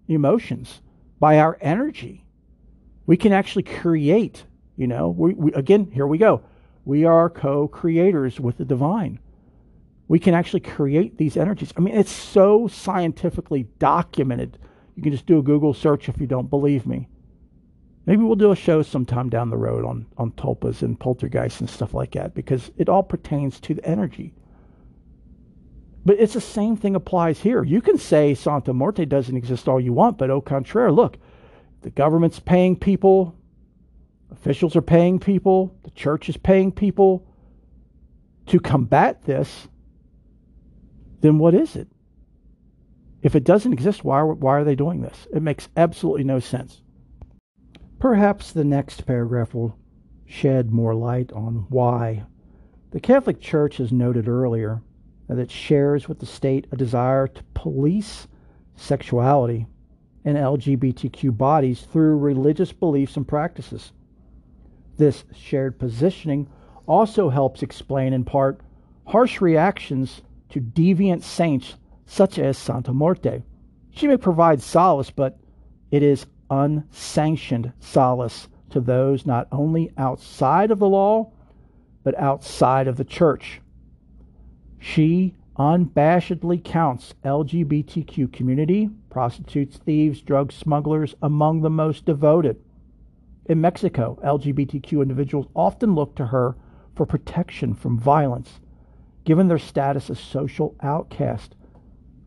emotions, 0.09 0.81
by 1.21 1.39
our 1.39 1.59
energy. 1.61 2.25
We 3.07 3.17
can 3.17 3.33
actually 3.33 3.63
create, 3.63 4.45
you 4.77 4.87
know, 4.87 5.09
we, 5.09 5.35
we, 5.35 5.53
again, 5.53 5.91
here 5.93 6.07
we 6.07 6.19
go. 6.19 6.43
We 6.85 7.05
are 7.05 7.29
co 7.29 7.69
creators 7.69 8.41
with 8.41 8.57
the 8.57 8.65
divine. 8.65 9.19
We 10.09 10.19
can 10.19 10.33
actually 10.33 10.61
create 10.61 11.19
these 11.19 11.37
energies. 11.37 11.73
I 11.77 11.81
mean, 11.81 11.95
it's 11.95 12.11
so 12.11 12.67
scientifically 12.67 13.65
documented. 13.79 14.59
You 14.97 15.03
can 15.03 15.13
just 15.13 15.27
do 15.27 15.39
a 15.39 15.43
Google 15.43 15.75
search 15.75 16.09
if 16.09 16.19
you 16.19 16.27
don't 16.27 16.49
believe 16.49 16.87
me. 16.87 17.09
Maybe 18.09 18.23
we'll 18.23 18.37
do 18.37 18.53
a 18.53 18.57
show 18.57 18.81
sometime 18.81 19.29
down 19.29 19.51
the 19.51 19.59
road 19.59 19.85
on, 19.85 20.07
on 20.17 20.31
tulpas 20.31 20.81
and 20.81 20.99
poltergeists 20.99 21.61
and 21.61 21.69
stuff 21.69 21.93
like 21.93 22.13
that 22.13 22.35
because 22.35 22.71
it 22.79 22.89
all 22.89 23.03
pertains 23.03 23.61
to 23.61 23.75
the 23.75 23.85
energy. 23.85 24.33
But 26.07 26.19
it's 26.19 26.33
the 26.33 26.41
same 26.41 26.75
thing 26.75 26.95
applies 26.95 27.39
here. 27.39 27.63
You 27.63 27.83
can 27.83 27.99
say 27.99 28.33
Santa 28.33 28.73
Muerte 28.73 29.05
doesn't 29.05 29.37
exist 29.37 29.69
all 29.69 29.79
you 29.79 29.93
want, 29.93 30.17
but 30.17 30.31
au 30.31 30.41
contraire, 30.41 30.91
look, 30.91 31.19
the 31.83 31.91
government's 31.91 32.41
paying 32.41 32.77
people, 32.77 33.37
officials 34.33 34.75
are 34.75 34.81
paying 34.81 35.19
people, 35.19 35.77
the 35.83 35.91
church 35.91 36.31
is 36.31 36.39
paying 36.39 36.73
people 36.73 37.27
to 38.47 38.59
combat 38.59 39.23
this, 39.27 39.69
then 41.21 41.37
what 41.39 41.55
is 41.55 41.77
it? 41.77 41.89
If 43.21 43.35
it 43.35 43.45
doesn't 43.45 43.75
exist, 43.75 44.03
why 44.03 44.21
are, 44.21 44.33
why 44.33 44.57
are 44.57 44.65
they 44.65 44.77
doing 44.77 45.03
this? 45.03 45.27
It 45.31 45.43
makes 45.43 45.69
absolutely 45.77 46.25
no 46.25 46.41
sense. 46.41 46.81
Perhaps 47.99 48.53
the 48.53 48.65
next 48.65 49.07
paragraph 49.07 49.55
will 49.55 49.77
shed 50.25 50.71
more 50.71 50.95
light 50.95 51.33
on 51.33 51.67
why. 51.69 52.25
The 52.93 53.01
Catholic 53.01 53.41
Church 53.41 53.79
has 53.79 53.91
noted 53.91 54.29
earlier 54.29 54.83
that 55.27 55.39
it 55.39 55.51
shares 55.51 56.09
with 56.09 56.21
the 56.21 56.27
state 56.27 56.67
a 56.71 56.77
desire 56.77 57.27
to 57.27 57.43
police 57.55 58.29
sexuality 58.77 59.67
and 60.25 60.37
LGBTQ 60.37 61.37
bodies 61.37 61.83
through 61.83 62.19
religious 62.19 62.73
beliefs 62.73 63.17
and 63.17 63.27
practices. 63.27 63.93
This 64.97 65.25
shared 65.35 65.79
positioning 65.79 66.49
also 66.87 67.29
helps 67.29 67.63
explain, 67.63 68.13
in 68.13 68.25
part, 68.25 68.61
harsh 69.07 69.41
reactions 69.41 70.23
to 70.51 70.61
deviant 70.61 71.23
saints 71.23 71.75
such 72.07 72.39
as 72.39 72.57
Santa 72.57 72.93
Muerte. 72.93 73.43
She 73.91 74.07
may 74.07 74.17
provide 74.17 74.63
solace, 74.63 75.11
but 75.11 75.39
it 75.91 76.03
is 76.03 76.27
unsanctioned 76.51 77.73
solace 77.81 78.49
to 78.71 78.81
those 78.81 79.27
not 79.27 79.49
only 79.53 79.91
outside 79.97 80.71
of 80.71 80.79
the 80.79 80.89
law, 80.89 81.31
but 82.05 82.19
outside 82.19 82.87
of 82.87 82.97
the 82.97 83.05
church. 83.05 83.61
She 84.79 85.35
unabashedly 85.59 86.63
counts 86.63 87.15
LGBTQ 87.25 88.33
community, 88.33 88.89
prostitutes, 89.11 89.77
thieves, 89.77 90.23
drug 90.23 90.53
smugglers 90.53 91.15
among 91.21 91.61
the 91.61 91.71
most 91.71 92.05
devoted. 92.05 92.61
In 93.47 93.61
Mexico, 93.61 94.19
LGBTQ 94.25 95.03
individuals 95.03 95.49
often 95.57 95.95
look 95.95 96.15
to 96.17 96.27
her 96.27 96.57
for 96.95 97.07
protection 97.07 97.75
from 97.75 97.99
violence, 97.99 98.61
given 99.25 99.49
their 99.49 99.59
status 99.59 100.11
as 100.11 100.21
social 100.21 100.77
outcast. 100.83 101.57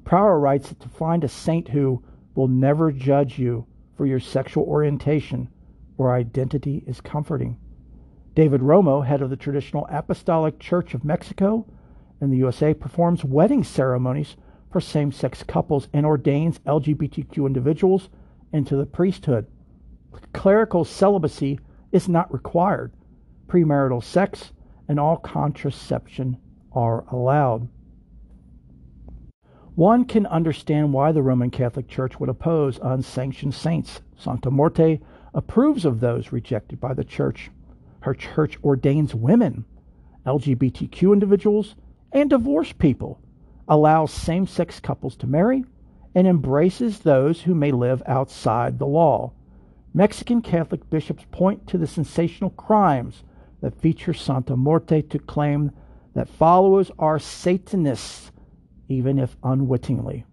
Prower 0.03 0.39
writes 0.39 0.69
that 0.69 0.79
to 0.81 0.89
find 0.89 1.23
a 1.23 1.29
saint 1.29 1.69
who 1.69 2.03
will 2.35 2.47
never 2.47 2.91
judge 2.91 3.37
you 3.39 3.65
for 4.01 4.07
your 4.07 4.19
sexual 4.19 4.63
orientation 4.63 5.47
or 5.95 6.15
identity 6.15 6.83
is 6.87 6.99
comforting. 7.01 7.55
David 8.33 8.61
Romo, 8.61 9.05
head 9.05 9.21
of 9.21 9.29
the 9.29 9.35
traditional 9.35 9.87
Apostolic 9.91 10.57
Church 10.57 10.95
of 10.95 11.05
Mexico, 11.05 11.67
in 12.19 12.31
the 12.31 12.37
USA 12.37 12.73
performs 12.73 13.23
wedding 13.23 13.63
ceremonies 13.63 14.37
for 14.71 14.81
same 14.81 15.11
sex 15.11 15.43
couples 15.43 15.87
and 15.93 16.03
ordains 16.03 16.57
LGBTQ 16.65 17.45
individuals 17.45 18.09
into 18.51 18.75
the 18.75 18.87
priesthood. 18.87 19.45
Clerical 20.33 20.83
celibacy 20.83 21.59
is 21.91 22.09
not 22.09 22.33
required. 22.33 22.91
Premarital 23.45 24.03
sex 24.03 24.51
and 24.87 24.99
all 24.99 25.17
contraception 25.17 26.37
are 26.71 27.05
allowed. 27.11 27.67
One 29.75 30.03
can 30.03 30.25
understand 30.25 30.91
why 30.91 31.13
the 31.13 31.21
Roman 31.21 31.49
Catholic 31.49 31.87
Church 31.87 32.19
would 32.19 32.29
oppose 32.29 32.77
unsanctioned 32.81 33.53
saints. 33.53 34.01
Santa 34.17 34.51
Muerte 34.51 34.99
approves 35.33 35.85
of 35.85 36.01
those 36.01 36.33
rejected 36.33 36.81
by 36.81 36.93
the 36.93 37.05
Church. 37.05 37.49
Her 38.01 38.13
church 38.13 38.57
ordains 38.63 39.15
women, 39.15 39.63
LGBTQ 40.25 41.13
individuals, 41.13 41.75
and 42.11 42.29
divorced 42.29 42.79
people, 42.79 43.21
allows 43.67 44.11
same 44.11 44.45
sex 44.45 44.81
couples 44.81 45.15
to 45.17 45.27
marry, 45.27 45.63
and 46.13 46.27
embraces 46.27 46.99
those 46.99 47.43
who 47.43 47.55
may 47.55 47.71
live 47.71 48.03
outside 48.05 48.77
the 48.77 48.85
law. 48.85 49.31
Mexican 49.93 50.41
Catholic 50.41 50.89
bishops 50.89 51.25
point 51.31 51.65
to 51.67 51.77
the 51.77 51.87
sensational 51.87 52.49
crimes 52.49 53.23
that 53.61 53.79
feature 53.79 54.13
Santa 54.13 54.57
Muerte 54.57 55.01
to 55.03 55.19
claim 55.19 55.71
that 56.13 56.27
followers 56.27 56.91
are 56.99 57.19
Satanists, 57.19 58.31
even 58.91 59.17
if 59.17 59.35
unwittingly. 59.43 60.25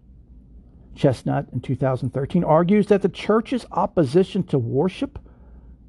Chesnut 0.95 1.51
in 1.53 1.61
2013 1.61 2.43
argues 2.43 2.87
that 2.87 3.01
the 3.01 3.09
church's 3.09 3.65
opposition 3.71 4.43
to 4.43 4.59
worship 4.59 5.17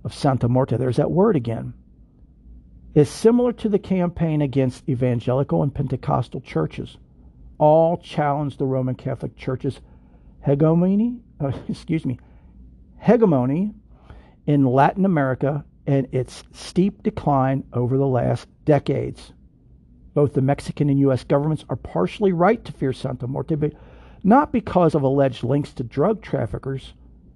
of 0.05 0.15
Santa 0.15 0.49
Muerte, 0.49 0.77
there's 0.77 0.97
that 0.97 1.11
word 1.11 1.37
again, 1.37 1.75
is 2.95 3.09
similar 3.09 3.53
to 3.53 3.69
the 3.69 3.79
campaign 3.79 4.41
against 4.43 4.89
evangelical 4.89 5.63
and 5.63 5.75
Pentecostal 5.75 6.41
churches. 6.41 6.97
All 7.59 7.99
challenge 7.99 8.57
the 8.57 8.67
Roman 8.67 8.95
Catholic 8.95 9.37
Church's 9.37 9.81
hegemony, 10.45 11.21
uh, 11.41 11.53
excuse 11.69 12.07
me, 12.07 12.19
hegemony 12.99 13.73
in 14.47 14.65
Latin 14.65 15.05
America 15.05 15.65
and 15.87 16.07
its 16.13 16.45
steep 16.53 17.03
decline 17.03 17.65
over 17.73 17.97
the 17.97 18.07
last 18.07 18.49
decades. 18.65 19.33
Both 20.15 20.35
the 20.35 20.43
Mexican 20.43 20.89
and 20.91 20.99
U.S. 21.01 21.25
governments 21.25 21.65
are 21.69 21.77
partially 21.77 22.33
right 22.33 22.65
to 22.65 22.73
fear 22.73 22.93
Santa 22.93 23.27
Muerte, 23.29 23.55
but 23.55 23.73
not 24.25 24.53
because 24.53 24.95
of 24.95 25.03
alleged 25.03 25.45
links 25.45 25.73
to 25.75 25.85
drug 25.85 26.21
traffickers. 26.21 26.95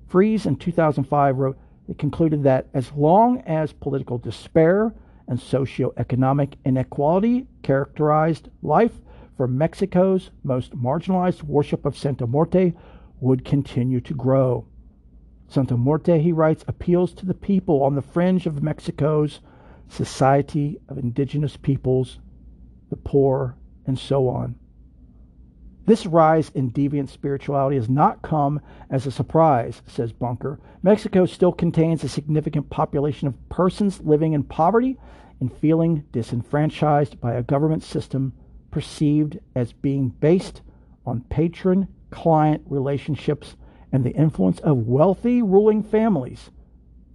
Freese 0.09 0.47
in 0.47 0.57
2005 0.57 1.39
wrote, 1.39 1.59
it 1.89 1.99
concluded 1.99 2.43
that 2.43 2.67
as 2.73 2.93
long 2.93 3.41
as 3.43 3.73
political 3.73 4.19
despair 4.19 4.95
and 5.29 5.39
socioeconomic 5.39 6.55
inequality 6.65 7.47
characterized 7.63 8.49
life 8.63 9.01
for 9.37 9.47
Mexico's 9.47 10.31
most 10.43 10.77
marginalized 10.77 11.43
worship 11.43 11.85
of 11.85 11.97
Santa 11.97 12.27
Muerte 12.27 12.73
would 13.21 13.45
continue 13.45 14.01
to 14.01 14.15
grow. 14.15 14.67
Santa 15.49 15.77
Muerte, 15.77 16.21
he 16.21 16.33
writes, 16.33 16.65
appeals 16.67 17.13
to 17.15 17.27
the 17.27 17.35
people 17.35 17.83
on 17.83 17.95
the 17.95 18.03
fringe 18.03 18.47
of 18.47 18.63
Mexico's 18.63 19.41
society 19.89 20.79
of 20.89 20.99
indigenous 20.99 21.57
peoples, 21.57 22.19
the 22.95 23.01
poor, 23.09 23.57
and 23.87 23.99
so 23.99 24.29
on. 24.29 24.55
This 25.85 26.07
rise 26.07 26.51
in 26.55 26.71
deviant 26.71 27.09
spirituality 27.09 27.75
has 27.75 27.91
not 27.91 28.23
come 28.23 28.61
as 28.89 29.05
a 29.05 29.11
surprise, 29.11 29.83
says 29.89 30.13
Bunker. 30.13 30.61
Mexico 30.85 31.27
still 31.27 31.53
contains 31.53 32.05
a 32.05 32.09
significant 32.09 32.71
population 32.71 33.27
of 33.27 33.49
persons 33.49 34.01
living 34.01 34.33
in 34.33 34.45
poverty 34.45 34.97
and 35.41 35.53
feeling 35.53 36.05
disenfranchised 36.13 37.21
by 37.21 37.35
a 37.35 37.43
government 37.43 37.83
system 37.83 38.33
perceived 38.71 39.41
as 39.57 39.73
being 39.73 40.09
based 40.09 40.63
on 41.05 41.21
patron 41.23 41.89
client 42.11 42.63
relationships 42.67 43.57
and 43.91 44.05
the 44.05 44.15
influence 44.15 44.61
of 44.61 44.87
wealthy 44.87 45.43
ruling 45.43 45.83
families. 45.83 46.51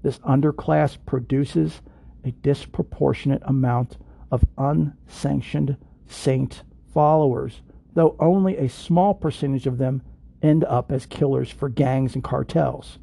This 0.03 0.19
underclass 0.19 0.97
produces 1.05 1.81
a 2.25 2.31
disproportionate 2.31 3.41
amount 3.45 3.97
of 4.31 4.43
unsanctioned 4.57 5.77
saint 6.07 6.63
followers 6.93 7.61
though 7.93 8.15
only 8.19 8.57
a 8.57 8.69
small 8.69 9.13
percentage 9.13 9.67
of 9.67 9.77
them 9.77 10.01
end 10.41 10.63
up 10.63 10.91
as 10.91 11.05
killers 11.05 11.49
for 11.51 11.69
gangs 11.69 12.15
and 12.15 12.23
cartels. 12.23 12.97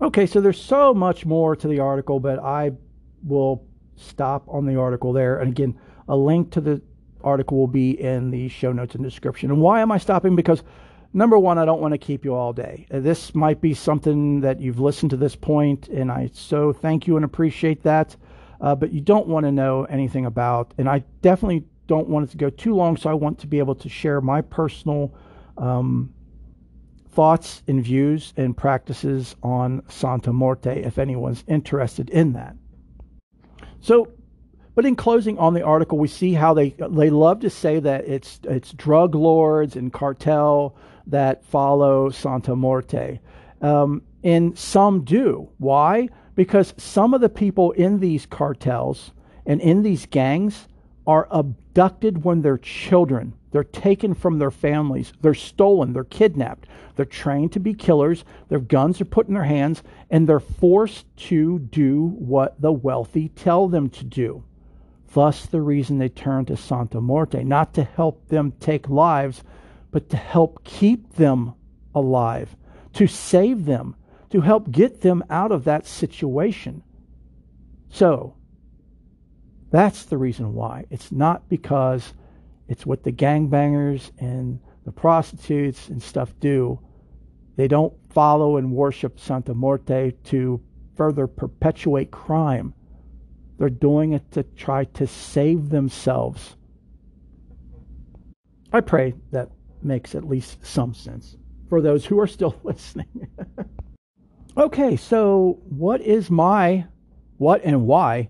Okay, 0.00 0.26
so 0.26 0.40
there's 0.40 0.60
so 0.60 0.92
much 0.92 1.24
more 1.24 1.54
to 1.54 1.68
the 1.68 1.78
article, 1.78 2.18
but 2.18 2.40
I 2.40 2.72
will 3.22 3.64
stop 3.94 4.44
on 4.48 4.66
the 4.66 4.76
article 4.76 5.12
there. 5.12 5.38
And 5.38 5.50
again, 5.50 5.78
a 6.08 6.16
link 6.16 6.50
to 6.52 6.60
the 6.60 6.82
article 7.22 7.58
will 7.58 7.68
be 7.68 7.92
in 7.92 8.32
the 8.32 8.48
show 8.48 8.72
notes 8.72 8.96
and 8.96 9.04
description. 9.04 9.52
And 9.52 9.60
why 9.60 9.80
am 9.80 9.92
I 9.92 9.98
stopping? 9.98 10.34
Because 10.34 10.64
number 11.12 11.38
one, 11.38 11.58
I 11.58 11.64
don't 11.64 11.80
want 11.80 11.92
to 11.92 11.98
keep 11.98 12.24
you 12.24 12.34
all 12.34 12.52
day. 12.52 12.86
Uh, 12.90 12.98
this 12.98 13.36
might 13.36 13.60
be 13.60 13.74
something 13.74 14.40
that 14.40 14.60
you've 14.60 14.80
listened 14.80 15.10
to 15.10 15.16
this 15.16 15.36
point, 15.36 15.86
and 15.88 16.10
I 16.10 16.30
so 16.32 16.72
thank 16.72 17.06
you 17.06 17.14
and 17.14 17.24
appreciate 17.24 17.84
that. 17.84 18.16
Uh, 18.62 18.76
but 18.76 18.92
you 18.92 19.00
don't 19.00 19.26
want 19.26 19.44
to 19.44 19.52
know 19.52 19.84
anything 19.84 20.24
about, 20.24 20.72
and 20.78 20.88
I 20.88 21.02
definitely 21.20 21.64
don't 21.88 22.08
want 22.08 22.28
it 22.28 22.30
to 22.30 22.36
go 22.36 22.48
too 22.48 22.74
long, 22.74 22.96
so 22.96 23.10
I 23.10 23.14
want 23.14 23.40
to 23.40 23.48
be 23.48 23.58
able 23.58 23.74
to 23.74 23.88
share 23.88 24.20
my 24.20 24.40
personal 24.40 25.12
um, 25.58 26.14
thoughts 27.10 27.62
and 27.66 27.82
views 27.82 28.32
and 28.36 28.56
practices 28.56 29.34
on 29.42 29.82
Santa 29.88 30.32
Muerte 30.32 30.80
if 30.82 30.98
anyone's 30.98 31.42
interested 31.48 32.08
in 32.10 32.34
that. 32.34 32.56
So, 33.80 34.12
but 34.76 34.86
in 34.86 34.94
closing 34.94 35.38
on 35.38 35.54
the 35.54 35.62
article, 35.62 35.98
we 35.98 36.08
see 36.08 36.32
how 36.32 36.54
they 36.54 36.70
they 36.70 37.10
love 37.10 37.40
to 37.40 37.50
say 37.50 37.80
that 37.80 38.06
it's 38.06 38.40
it's 38.44 38.72
drug 38.72 39.16
lords 39.16 39.74
and 39.74 39.92
cartel 39.92 40.76
that 41.08 41.44
follow 41.44 42.10
Santa 42.10 42.54
Muerte, 42.54 43.20
um, 43.60 44.02
and 44.22 44.56
some 44.56 45.02
do. 45.04 45.50
Why? 45.58 46.08
Because 46.34 46.74
some 46.76 47.14
of 47.14 47.20
the 47.20 47.28
people 47.28 47.72
in 47.72 48.00
these 48.00 48.26
cartels 48.26 49.12
and 49.44 49.60
in 49.60 49.82
these 49.82 50.06
gangs 50.06 50.68
are 51.06 51.28
abducted 51.30 52.24
when 52.24 52.42
they're 52.42 52.58
children. 52.58 53.34
They're 53.50 53.64
taken 53.64 54.14
from 54.14 54.38
their 54.38 54.50
families. 54.50 55.12
They're 55.20 55.34
stolen. 55.34 55.92
They're 55.92 56.04
kidnapped. 56.04 56.66
They're 56.96 57.04
trained 57.04 57.52
to 57.52 57.60
be 57.60 57.74
killers. 57.74 58.24
Their 58.48 58.60
guns 58.60 59.00
are 59.00 59.06
put 59.06 59.28
in 59.28 59.34
their 59.34 59.44
hands, 59.44 59.82
and 60.10 60.26
they're 60.26 60.40
forced 60.40 61.04
to 61.28 61.58
do 61.58 62.06
what 62.18 62.60
the 62.60 62.72
wealthy 62.72 63.28
tell 63.28 63.68
them 63.68 63.90
to 63.90 64.04
do. 64.04 64.44
Thus, 65.12 65.44
the 65.44 65.60
reason 65.60 65.98
they 65.98 66.08
turn 66.08 66.46
to 66.46 66.56
Santa 66.56 67.00
Muerte, 67.00 67.44
not 67.44 67.74
to 67.74 67.84
help 67.84 68.28
them 68.28 68.52
take 68.60 68.88
lives, 68.88 69.42
but 69.90 70.08
to 70.08 70.16
help 70.16 70.64
keep 70.64 71.14
them 71.14 71.52
alive, 71.94 72.56
to 72.94 73.06
save 73.06 73.66
them, 73.66 73.94
to 74.32 74.40
help 74.40 74.70
get 74.70 75.02
them 75.02 75.22
out 75.28 75.52
of 75.52 75.64
that 75.64 75.86
situation. 75.86 76.82
So, 77.90 78.34
that's 79.70 80.04
the 80.04 80.16
reason 80.16 80.54
why. 80.54 80.86
It's 80.90 81.12
not 81.12 81.48
because 81.50 82.14
it's 82.66 82.86
what 82.86 83.02
the 83.02 83.12
gangbangers 83.12 84.10
and 84.18 84.58
the 84.84 84.92
prostitutes 84.92 85.88
and 85.88 86.02
stuff 86.02 86.32
do. 86.40 86.80
They 87.56 87.68
don't 87.68 87.92
follow 88.08 88.56
and 88.56 88.72
worship 88.72 89.20
Santa 89.20 89.54
Muerte 89.54 90.12
to 90.24 90.62
further 90.96 91.26
perpetuate 91.26 92.10
crime. 92.10 92.72
They're 93.58 93.68
doing 93.68 94.12
it 94.12 94.30
to 94.32 94.42
try 94.42 94.84
to 94.84 95.06
save 95.06 95.68
themselves. 95.68 96.56
I 98.72 98.80
pray 98.80 99.12
that 99.30 99.50
makes 99.82 100.14
at 100.14 100.26
least 100.26 100.64
some 100.64 100.94
sense 100.94 101.36
for 101.68 101.82
those 101.82 102.06
who 102.06 102.18
are 102.18 102.26
still 102.26 102.58
listening. 102.64 103.28
okay, 104.56 104.96
so 104.96 105.60
what 105.68 106.00
is 106.00 106.30
my, 106.30 106.86
what 107.38 107.62
and 107.64 107.86
why 107.86 108.28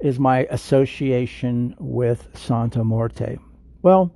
is 0.00 0.18
my 0.18 0.46
association 0.50 1.74
with 1.78 2.28
Santa 2.34 2.84
Muerte. 2.84 3.38
Well, 3.82 4.12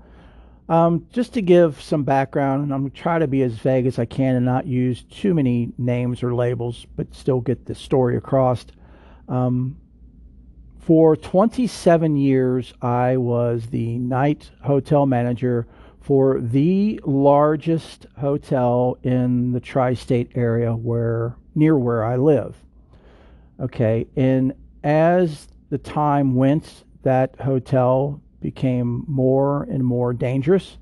um, 0.68 1.06
just 1.12 1.34
to 1.34 1.42
give 1.42 1.80
some 1.80 2.04
background, 2.04 2.62
and 2.62 2.72
I'm 2.72 2.82
going 2.82 2.92
to 2.92 2.96
try 2.96 3.18
to 3.18 3.26
be 3.26 3.42
as 3.42 3.54
vague 3.54 3.86
as 3.86 3.98
I 3.98 4.04
can 4.04 4.36
and 4.36 4.44
not 4.44 4.66
use 4.66 5.02
too 5.04 5.34
many 5.34 5.72
names 5.78 6.22
or 6.22 6.34
labels, 6.34 6.86
but 6.96 7.12
still 7.14 7.40
get 7.40 7.66
the 7.66 7.74
story 7.74 8.16
across. 8.16 8.66
Um, 9.28 9.76
for 10.78 11.16
27 11.16 12.16
years, 12.16 12.72
I 12.80 13.16
was 13.16 13.66
the 13.66 13.98
night 13.98 14.50
hotel 14.62 15.06
manager 15.06 15.66
for 16.00 16.40
the 16.40 17.00
largest 17.04 18.06
hotel 18.18 18.98
in 19.02 19.52
the 19.52 19.60
tri 19.60 19.94
state 19.94 20.30
area 20.34 20.72
where 20.74 21.36
near 21.54 21.78
where 21.78 22.04
I 22.04 22.16
live. 22.16 22.56
Okay, 23.60 24.06
and 24.16 24.54
as 24.82 25.48
the 25.68 25.78
time 25.78 26.34
went, 26.34 26.84
that 27.02 27.38
hotel 27.40 28.20
became 28.40 29.04
more 29.06 29.64
and 29.64 29.84
more 29.84 30.12
dangerous 30.12 30.78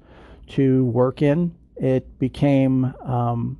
to 0.49 0.85
work 0.87 1.23
in. 1.23 1.55
It 1.77 2.19
became 2.19 2.95
um, 3.05 3.59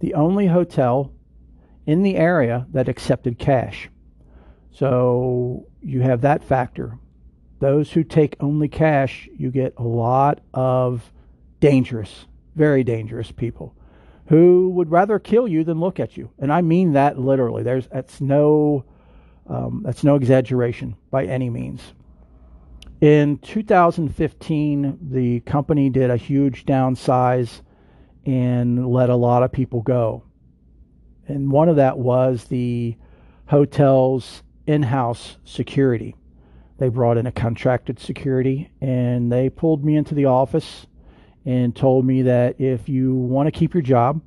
the 0.00 0.14
only 0.14 0.46
hotel 0.46 1.12
in 1.86 2.02
the 2.02 2.16
area 2.16 2.66
that 2.72 2.88
accepted 2.88 3.38
cash. 3.38 3.88
So 4.70 5.66
you 5.80 6.00
have 6.00 6.20
that 6.22 6.44
factor. 6.44 6.98
Those 7.62 7.92
who 7.92 8.02
take 8.02 8.34
only 8.40 8.66
cash, 8.66 9.28
you 9.38 9.52
get 9.52 9.74
a 9.76 9.84
lot 9.84 10.40
of 10.52 11.12
dangerous, 11.60 12.26
very 12.56 12.82
dangerous 12.82 13.30
people 13.30 13.72
who 14.26 14.70
would 14.70 14.90
rather 14.90 15.20
kill 15.20 15.46
you 15.46 15.62
than 15.62 15.78
look 15.78 16.00
at 16.00 16.16
you. 16.16 16.28
And 16.40 16.52
I 16.52 16.60
mean 16.60 16.94
that 16.94 17.20
literally. 17.20 17.62
There's 17.62 17.86
that's 17.86 18.20
no 18.20 18.84
um, 19.46 19.82
that's 19.84 20.02
no 20.02 20.16
exaggeration 20.16 20.96
by 21.12 21.26
any 21.26 21.50
means. 21.50 21.80
In 23.00 23.38
2015, 23.38 24.98
the 25.00 25.38
company 25.42 25.88
did 25.88 26.10
a 26.10 26.16
huge 26.16 26.66
downsize 26.66 27.60
and 28.26 28.88
let 28.88 29.08
a 29.08 29.14
lot 29.14 29.44
of 29.44 29.52
people 29.52 29.82
go. 29.82 30.24
And 31.28 31.52
one 31.52 31.68
of 31.68 31.76
that 31.76 31.96
was 31.96 32.42
the 32.46 32.96
hotel's 33.46 34.42
in 34.66 34.82
house 34.82 35.36
security. 35.44 36.16
They 36.82 36.88
brought 36.88 37.16
in 37.16 37.28
a 37.28 37.30
contracted 37.30 38.00
security 38.00 38.68
and 38.80 39.30
they 39.30 39.48
pulled 39.48 39.84
me 39.84 39.94
into 39.94 40.16
the 40.16 40.24
office 40.24 40.88
and 41.44 41.76
told 41.76 42.04
me 42.04 42.22
that 42.22 42.60
if 42.60 42.88
you 42.88 43.14
want 43.14 43.46
to 43.46 43.56
keep 43.56 43.72
your 43.72 43.84
job, 43.84 44.20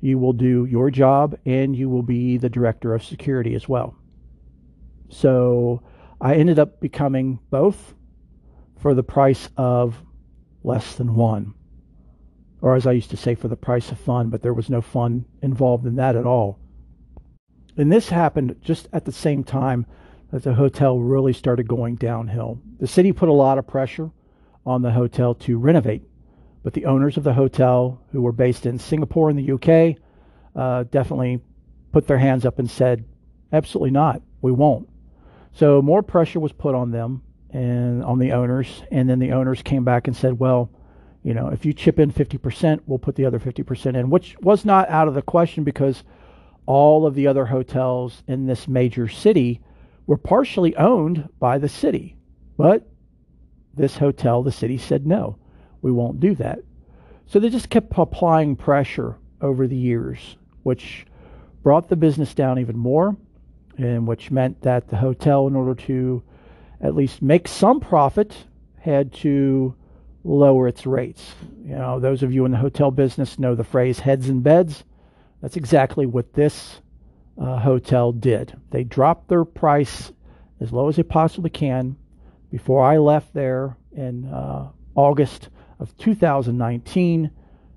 you 0.00 0.16
will 0.16 0.32
do 0.32 0.66
your 0.66 0.92
job 0.92 1.36
and 1.44 1.74
you 1.74 1.88
will 1.88 2.04
be 2.04 2.36
the 2.36 2.48
director 2.48 2.94
of 2.94 3.02
security 3.02 3.56
as 3.56 3.68
well. 3.68 3.96
So 5.08 5.82
I 6.20 6.36
ended 6.36 6.60
up 6.60 6.80
becoming 6.80 7.40
both 7.50 7.96
for 8.78 8.94
the 8.94 9.02
price 9.02 9.48
of 9.56 10.00
less 10.62 10.94
than 10.94 11.16
one. 11.16 11.54
Or 12.62 12.76
as 12.76 12.86
I 12.86 12.92
used 12.92 13.10
to 13.10 13.16
say, 13.16 13.34
for 13.34 13.48
the 13.48 13.56
price 13.56 13.90
of 13.90 13.98
fun, 13.98 14.30
but 14.30 14.42
there 14.42 14.54
was 14.54 14.70
no 14.70 14.80
fun 14.80 15.24
involved 15.42 15.86
in 15.86 15.96
that 15.96 16.14
at 16.14 16.24
all. 16.24 16.60
And 17.76 17.90
this 17.90 18.10
happened 18.10 18.60
just 18.62 18.86
at 18.92 19.06
the 19.06 19.10
same 19.10 19.42
time 19.42 19.86
that 20.30 20.42
the 20.42 20.54
hotel 20.54 20.98
really 20.98 21.32
started 21.32 21.66
going 21.66 21.96
downhill. 21.96 22.60
The 22.78 22.86
city 22.86 23.12
put 23.12 23.28
a 23.28 23.32
lot 23.32 23.58
of 23.58 23.66
pressure 23.66 24.10
on 24.64 24.82
the 24.82 24.92
hotel 24.92 25.34
to 25.34 25.58
renovate, 25.58 26.02
but 26.62 26.74
the 26.74 26.86
owners 26.86 27.16
of 27.16 27.24
the 27.24 27.32
hotel, 27.32 28.00
who 28.12 28.22
were 28.22 28.32
based 28.32 28.66
in 28.66 28.78
Singapore 28.78 29.30
in 29.30 29.36
the 29.36 29.52
UK, 29.52 29.96
uh, 30.54 30.84
definitely 30.84 31.40
put 31.92 32.06
their 32.06 32.18
hands 32.18 32.44
up 32.44 32.58
and 32.58 32.70
said, 32.70 33.04
absolutely 33.52 33.90
not, 33.90 34.22
we 34.42 34.52
won't. 34.52 34.88
So 35.52 35.82
more 35.82 36.02
pressure 36.02 36.40
was 36.40 36.52
put 36.52 36.74
on 36.74 36.90
them 36.90 37.22
and 37.50 38.04
on 38.04 38.18
the 38.18 38.32
owners, 38.32 38.82
and 38.90 39.08
then 39.08 39.18
the 39.18 39.32
owners 39.32 39.62
came 39.62 39.84
back 39.84 40.06
and 40.06 40.16
said, 40.16 40.38
"Well, 40.38 40.70
you 41.24 41.34
know, 41.34 41.48
if 41.48 41.64
you 41.64 41.72
chip 41.72 41.98
in 41.98 42.12
50%, 42.12 42.80
we'll 42.86 42.98
put 42.98 43.16
the 43.16 43.26
other 43.26 43.40
50% 43.40 43.96
in," 43.96 44.10
which 44.10 44.36
was 44.40 44.64
not 44.64 44.88
out 44.88 45.08
of 45.08 45.14
the 45.14 45.22
question 45.22 45.64
because 45.64 46.04
all 46.66 47.06
of 47.06 47.14
the 47.14 47.26
other 47.26 47.46
hotels 47.46 48.22
in 48.28 48.46
this 48.46 48.68
major 48.68 49.08
city 49.08 49.60
were 50.10 50.16
partially 50.16 50.74
owned 50.74 51.28
by 51.38 51.56
the 51.56 51.68
city. 51.68 52.16
But 52.56 52.84
this 53.74 53.96
hotel, 53.96 54.42
the 54.42 54.50
city 54.50 54.76
said, 54.76 55.06
no, 55.06 55.38
we 55.82 55.92
won't 55.92 56.18
do 56.18 56.34
that. 56.34 56.58
So 57.26 57.38
they 57.38 57.48
just 57.48 57.70
kept 57.70 57.92
applying 57.96 58.56
pressure 58.56 59.16
over 59.40 59.68
the 59.68 59.76
years, 59.76 60.18
which 60.64 61.06
brought 61.62 61.88
the 61.88 61.94
business 61.94 62.34
down 62.34 62.58
even 62.58 62.76
more, 62.76 63.16
and 63.78 64.04
which 64.04 64.32
meant 64.32 64.60
that 64.62 64.88
the 64.88 64.96
hotel, 64.96 65.46
in 65.46 65.54
order 65.54 65.80
to 65.86 66.24
at 66.80 66.96
least 66.96 67.22
make 67.22 67.46
some 67.46 67.78
profit, 67.78 68.36
had 68.80 69.12
to 69.12 69.76
lower 70.24 70.66
its 70.66 70.86
rates. 70.86 71.36
You 71.64 71.76
know, 71.76 72.00
those 72.00 72.24
of 72.24 72.34
you 72.34 72.44
in 72.46 72.50
the 72.50 72.58
hotel 72.58 72.90
business 72.90 73.38
know 73.38 73.54
the 73.54 73.62
phrase 73.62 74.00
heads 74.00 74.28
and 74.28 74.42
beds. 74.42 74.82
That's 75.40 75.56
exactly 75.56 76.04
what 76.04 76.32
this 76.32 76.80
uh, 77.40 77.58
hotel 77.58 78.12
did. 78.12 78.56
They 78.70 78.84
dropped 78.84 79.28
their 79.28 79.44
price 79.44 80.12
as 80.60 80.72
low 80.72 80.88
as 80.88 80.96
they 80.96 81.02
possibly 81.02 81.50
can. 81.50 81.96
Before 82.50 82.84
I 82.84 82.98
left 82.98 83.32
there 83.32 83.76
in 83.92 84.26
uh, 84.26 84.68
August 84.94 85.48
of 85.78 85.96
2019, 85.96 87.30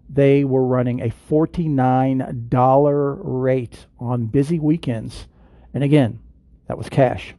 they 0.09 0.43
were 0.43 0.65
running 0.65 1.01
a 1.01 1.13
$49 1.29 3.19
rate 3.23 3.85
on 3.99 4.25
busy 4.25 4.59
weekends. 4.59 5.27
And 5.73 5.83
again, 5.83 6.19
that 6.67 6.77
was 6.77 6.89
cash. 6.89 7.33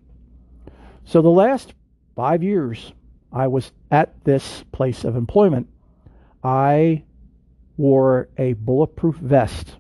So 1.05 1.21
the 1.21 1.29
last 1.29 1.75
five 2.17 2.43
years 2.43 2.93
I 3.31 3.49
was 3.49 3.71
at 3.91 4.25
this 4.25 4.65
place 4.73 5.05
of 5.05 5.17
employment, 5.17 5.69
I 6.43 7.05
wore 7.77 8.29
a 8.39 8.55
bulletproof 8.55 9.17
vest 9.17 9.77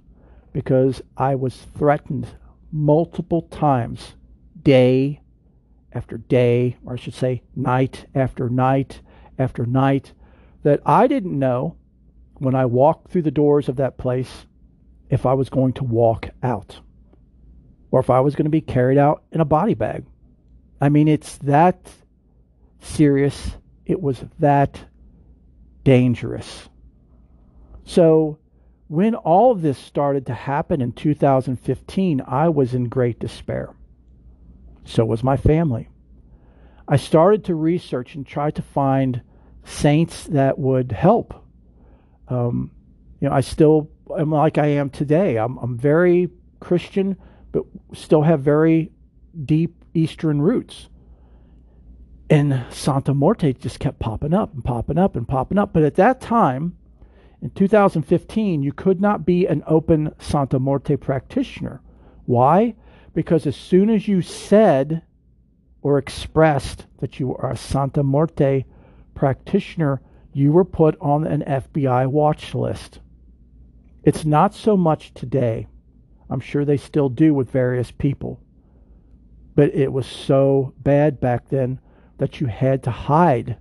because 0.55 1.03
I 1.17 1.35
was 1.35 1.67
threatened 1.77 2.29
multiple 2.73 3.43
times, 3.43 4.15
day 4.63 5.21
after 5.93 6.17
day, 6.17 6.77
or 6.87 6.95
I 6.95 6.97
should 6.97 7.13
say, 7.13 7.43
night 7.55 8.07
after 8.15 8.49
night 8.49 9.03
after 9.39 9.67
night, 9.67 10.13
that 10.63 10.81
I 10.87 11.09
didn't 11.09 11.39
know 11.39 11.77
when 12.35 12.55
I 12.55 12.67
walked 12.67 13.11
through 13.11 13.23
the 13.23 13.31
doors 13.31 13.69
of 13.69 13.77
that 13.77 13.99
place 13.99 14.47
if 15.11 15.27
I 15.27 15.35
was 15.35 15.51
going 15.51 15.73
to 15.75 15.85
walk 15.85 16.31
out 16.43 16.81
or 17.91 18.01
if 18.01 18.09
I 18.09 18.21
was 18.21 18.35
going 18.35 18.47
to 18.47 18.51
be 18.51 18.61
carried 18.61 18.99
out 18.99 19.25
in 19.33 19.41
a 19.41 19.45
body 19.45 19.75
bag. 19.75 20.05
I 20.81 20.89
mean, 20.89 21.09
it's 21.09 21.37
that 21.39 21.91
serious. 22.81 23.57
It 23.87 24.01
was 24.01 24.25
that 24.39 24.81
dangerous. 25.83 26.69
So, 27.85 28.39
when 28.89 29.15
all 29.15 29.51
of 29.51 29.63
this 29.63 29.79
started 29.79 30.27
to 30.27 30.35
happen 30.35 30.81
in 30.81 30.93
2015, 30.93 32.23
I 32.27 32.49
was 32.49 32.75
in 32.75 32.89
great 32.89 33.19
despair. 33.19 33.75
So 34.85 35.05
was 35.05 35.25
my 35.25 35.37
family. 35.37 35.89
I 36.87 36.97
started 36.97 37.45
to 37.45 37.55
research 37.55 38.15
and 38.15 38.27
try 38.27 38.51
to 38.51 38.63
find 38.63 39.23
saints 39.65 40.25
that 40.25 40.59
would 40.59 40.93
help 40.93 41.45
um, 42.29 42.71
you 43.21 43.29
know, 43.29 43.35
I 43.35 43.41
still 43.41 43.91
am 44.17 44.31
like 44.31 44.59
I 44.59 44.67
am 44.67 44.91
today. 44.91 45.37
I'm, 45.37 45.57
I'm 45.59 45.77
very 45.77 46.31
Christian, 46.61 47.17
but 47.53 47.65
still 47.93 48.23
have 48.23 48.41
very 48.41 48.93
deep 49.45 49.85
Eastern 49.95 50.41
roots. 50.41 50.89
And 52.31 52.65
Santa 52.71 53.13
Morte 53.13 53.53
just 53.53 53.79
kept 53.81 53.99
popping 53.99 54.33
up 54.33 54.55
and 54.55 54.65
popping 54.65 54.99
up 54.99 55.15
and 55.15 55.29
popping 55.29 55.59
up. 55.59 55.73
But 55.73 55.83
at 55.83 55.97
that 55.97 56.21
time, 56.21 56.77
in 57.45 57.51
2015, 57.51 58.63
you 58.63 58.73
could 58.73 59.03
not 59.03 59.27
be 59.27 59.45
an 59.45 59.63
open 59.67 60.15
Santa 60.19 60.59
Morte 60.59 60.97
practitioner. 60.97 61.83
Why? 62.25 62.75
Because 63.13 63.47
as 63.47 63.55
soon 63.55 63.91
as 63.91 64.09
you 64.09 64.23
said 64.23 65.03
or 65.83 65.99
expressed 65.99 66.87
that 67.01 67.21
you 67.21 67.37
are 67.37 67.51
a 67.51 67.57
Santa 67.57 68.03
Morte 68.03 68.65
practitioner, 69.15 70.01
you 70.33 70.53
were 70.53 70.65
put 70.65 70.97
on 71.03 71.27
an 71.27 71.45
FBI 71.47 72.07
watch 72.07 72.55
list. 72.55 73.01
It's 74.05 74.25
not 74.25 74.55
so 74.55 74.75
much 74.75 75.13
today. 75.13 75.67
I'm 76.31 76.41
sure 76.41 76.65
they 76.65 76.79
still 76.79 77.11
do 77.11 77.35
with 77.35 77.51
various 77.51 77.91
people. 77.91 78.41
But 79.55 79.75
it 79.75 79.93
was 79.93 80.07
so 80.07 80.73
bad 80.79 81.21
back 81.21 81.51
then 81.51 81.79
that 82.17 82.41
you 82.41 82.47
had 82.47 82.85
to 82.85 82.91
hide 82.91 83.59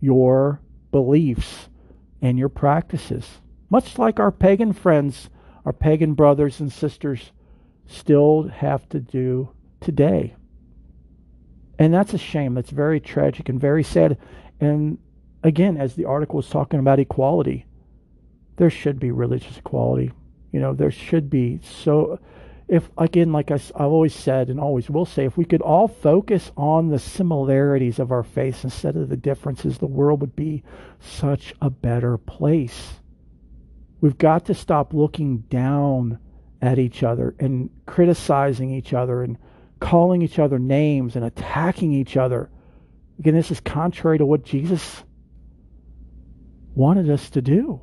your 0.00 0.62
beliefs 0.90 1.68
and 2.24 2.38
your 2.38 2.48
practices. 2.48 3.42
Much 3.68 3.98
like 3.98 4.18
our 4.18 4.32
pagan 4.32 4.72
friends, 4.72 5.28
our 5.66 5.74
pagan 5.74 6.14
brothers 6.14 6.58
and 6.58 6.72
sisters 6.72 7.32
still 7.86 8.48
have 8.48 8.88
to 8.88 8.98
do 8.98 9.50
today. 9.80 10.34
And 11.78 11.92
that's 11.92 12.14
a 12.14 12.18
shame. 12.18 12.54
That's 12.54 12.70
very 12.70 12.98
tragic 12.98 13.50
and 13.50 13.60
very 13.60 13.82
sad. 13.82 14.16
And 14.58 14.98
again, 15.42 15.76
as 15.76 15.94
the 15.94 16.06
article 16.06 16.38
was 16.38 16.48
talking 16.48 16.80
about 16.80 16.98
equality, 16.98 17.66
there 18.56 18.70
should 18.70 18.98
be 18.98 19.10
religious 19.10 19.58
equality. 19.58 20.10
You 20.50 20.60
know, 20.60 20.72
there 20.72 20.90
should 20.90 21.28
be. 21.28 21.60
So, 21.62 22.18
if 22.66 22.88
again, 22.96 23.32
like 23.32 23.50
I, 23.50 23.54
I've 23.54 23.92
always 23.92 24.14
said 24.14 24.48
and 24.48 24.58
always 24.58 24.88
will 24.88 25.04
say, 25.04 25.24
if 25.24 25.36
we 25.36 25.44
could 25.44 25.60
all 25.60 25.88
focus 25.88 26.50
on 26.56 26.88
the 26.88 26.98
similarities 26.98 27.98
of 27.98 28.10
our 28.10 28.22
faith 28.22 28.64
instead 28.64 28.96
of 28.96 29.08
the 29.08 29.16
differences, 29.16 29.78
the 29.78 29.86
world 29.86 30.20
would 30.22 30.34
be 30.34 30.62
such 30.98 31.54
a 31.60 31.68
better 31.68 32.16
place. 32.16 33.00
We've 34.00 34.16
got 34.16 34.46
to 34.46 34.54
stop 34.54 34.94
looking 34.94 35.38
down 35.38 36.18
at 36.62 36.78
each 36.78 37.02
other 37.02 37.34
and 37.38 37.68
criticizing 37.86 38.70
each 38.70 38.94
other 38.94 39.22
and 39.22 39.36
calling 39.80 40.22
each 40.22 40.38
other 40.38 40.58
names 40.58 41.16
and 41.16 41.24
attacking 41.24 41.92
each 41.92 42.16
other. 42.16 42.50
Again, 43.18 43.34
this 43.34 43.50
is 43.50 43.60
contrary 43.60 44.18
to 44.18 44.26
what 44.26 44.44
Jesus 44.44 45.04
wanted 46.74 47.10
us 47.10 47.28
to 47.30 47.42
do. 47.42 47.82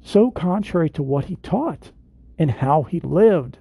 So 0.00 0.30
contrary 0.30 0.88
to 0.90 1.02
what 1.02 1.26
he 1.26 1.36
taught 1.36 1.92
and 2.38 2.50
how 2.50 2.84
he 2.84 3.00
lived. 3.00 3.58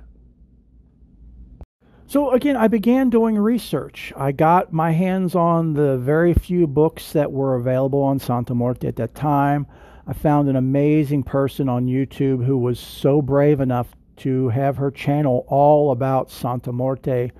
So 2.05 2.31
again, 2.31 2.55
I 2.55 2.69
began 2.69 3.09
doing 3.09 3.37
research. 3.37 4.13
I 4.15 4.31
got 4.31 4.71
my 4.71 4.91
hands 4.91 5.35
on 5.35 5.73
the 5.73 5.97
very 5.97 6.33
few 6.33 6.65
books 6.65 7.11
that 7.11 7.31
were 7.31 7.55
available 7.55 8.01
on 8.01 8.19
Santa 8.19 8.55
Morte 8.55 8.87
at 8.87 8.95
that 8.95 9.13
time. 9.13 9.67
I 10.07 10.13
found 10.13 10.47
an 10.47 10.55
amazing 10.55 11.23
person 11.23 11.67
on 11.67 11.87
YouTube 11.87 12.45
who 12.45 12.57
was 12.57 12.79
so 12.79 13.21
brave 13.21 13.59
enough 13.59 13.87
to 14.17 14.47
have 14.49 14.77
her 14.77 14.89
channel 14.89 15.45
all 15.49 15.91
about 15.91 16.31
Santa 16.31 16.71
Morte 16.71 17.31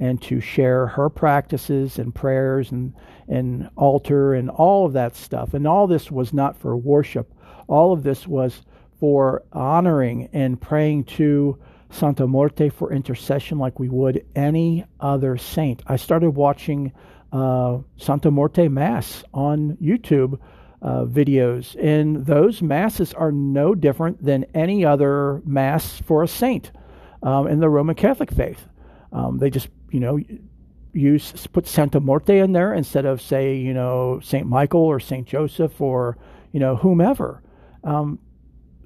and 0.00 0.20
to 0.22 0.40
share 0.40 0.86
her 0.86 1.10
practices 1.10 1.98
and 1.98 2.14
prayers 2.14 2.72
and, 2.72 2.94
and 3.28 3.68
altar 3.76 4.32
and 4.32 4.48
all 4.48 4.86
of 4.86 4.94
that 4.94 5.14
stuff. 5.14 5.52
And 5.52 5.66
all 5.66 5.86
this 5.86 6.10
was 6.10 6.32
not 6.32 6.56
for 6.56 6.76
worship, 6.76 7.32
all 7.68 7.92
of 7.92 8.02
this 8.02 8.26
was 8.26 8.62
for 8.98 9.42
honoring 9.52 10.28
and 10.32 10.60
praying 10.60 11.04
to 11.04 11.58
Santa 11.90 12.26
Morte 12.26 12.68
for 12.70 12.92
intercession 12.92 13.58
like 13.58 13.78
we 13.78 13.88
would 13.88 14.24
any 14.34 14.84
other 15.00 15.36
saint. 15.36 15.82
I 15.86 15.96
started 15.96 16.30
watching 16.30 16.92
uh, 17.32 17.78
Santa 17.96 18.30
Morte 18.30 18.68
Mass 18.68 19.24
on 19.32 19.76
YouTube. 19.82 20.38
Uh, 20.82 21.06
videos, 21.06 21.82
and 21.82 22.26
those 22.26 22.60
masses 22.60 23.14
are 23.14 23.32
no 23.32 23.74
different 23.74 24.22
than 24.22 24.44
any 24.52 24.84
other 24.84 25.40
mass 25.46 25.98
for 26.02 26.22
a 26.22 26.28
saint 26.28 26.72
um, 27.22 27.46
in 27.46 27.58
the 27.58 27.70
Roman 27.70 27.94
Catholic 27.94 28.30
faith. 28.30 28.68
Um, 29.10 29.38
they 29.38 29.48
just 29.48 29.68
you 29.94 30.00
know, 30.00 30.18
use 30.92 31.46
put 31.52 31.68
Santa 31.68 32.00
Morte 32.00 32.36
in 32.36 32.50
there 32.50 32.74
instead 32.74 33.06
of 33.06 33.22
say, 33.22 33.56
you 33.56 33.72
know, 33.72 34.18
Saint 34.24 34.48
Michael 34.48 34.80
or 34.80 34.98
Saint 34.98 35.28
Joseph 35.28 35.80
or 35.80 36.18
you 36.50 36.58
know 36.58 36.74
whomever. 36.74 37.40
Um, 37.84 38.18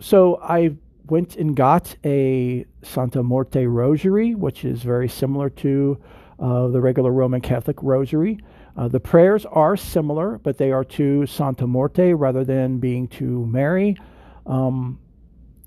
so 0.00 0.40
I 0.42 0.76
went 1.08 1.36
and 1.36 1.56
got 1.56 1.96
a 2.04 2.66
Santa 2.82 3.22
Morte 3.22 3.66
rosary, 3.66 4.34
which 4.34 4.64
is 4.64 4.82
very 4.82 5.08
similar 5.08 5.50
to 5.50 5.98
uh, 6.38 6.68
the 6.68 6.80
regular 6.80 7.10
Roman 7.10 7.40
Catholic 7.40 7.82
rosary. 7.82 8.38
Uh, 8.76 8.88
the 8.88 9.00
prayers 9.00 9.44
are 9.46 9.76
similar, 9.76 10.38
but 10.38 10.58
they 10.58 10.70
are 10.70 10.84
to 10.84 11.26
Santa 11.26 11.66
Morte 11.66 12.12
rather 12.12 12.44
than 12.44 12.78
being 12.78 13.08
to 13.08 13.44
Mary. 13.46 13.96
Um, 14.46 15.00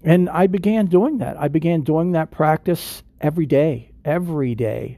and 0.03 0.29
I 0.29 0.47
began 0.47 0.85
doing 0.85 1.17
that. 1.19 1.37
I 1.39 1.47
began 1.47 1.81
doing 1.81 2.13
that 2.13 2.31
practice 2.31 3.03
every 3.19 3.45
day, 3.45 3.91
every 4.05 4.55
day 4.55 4.97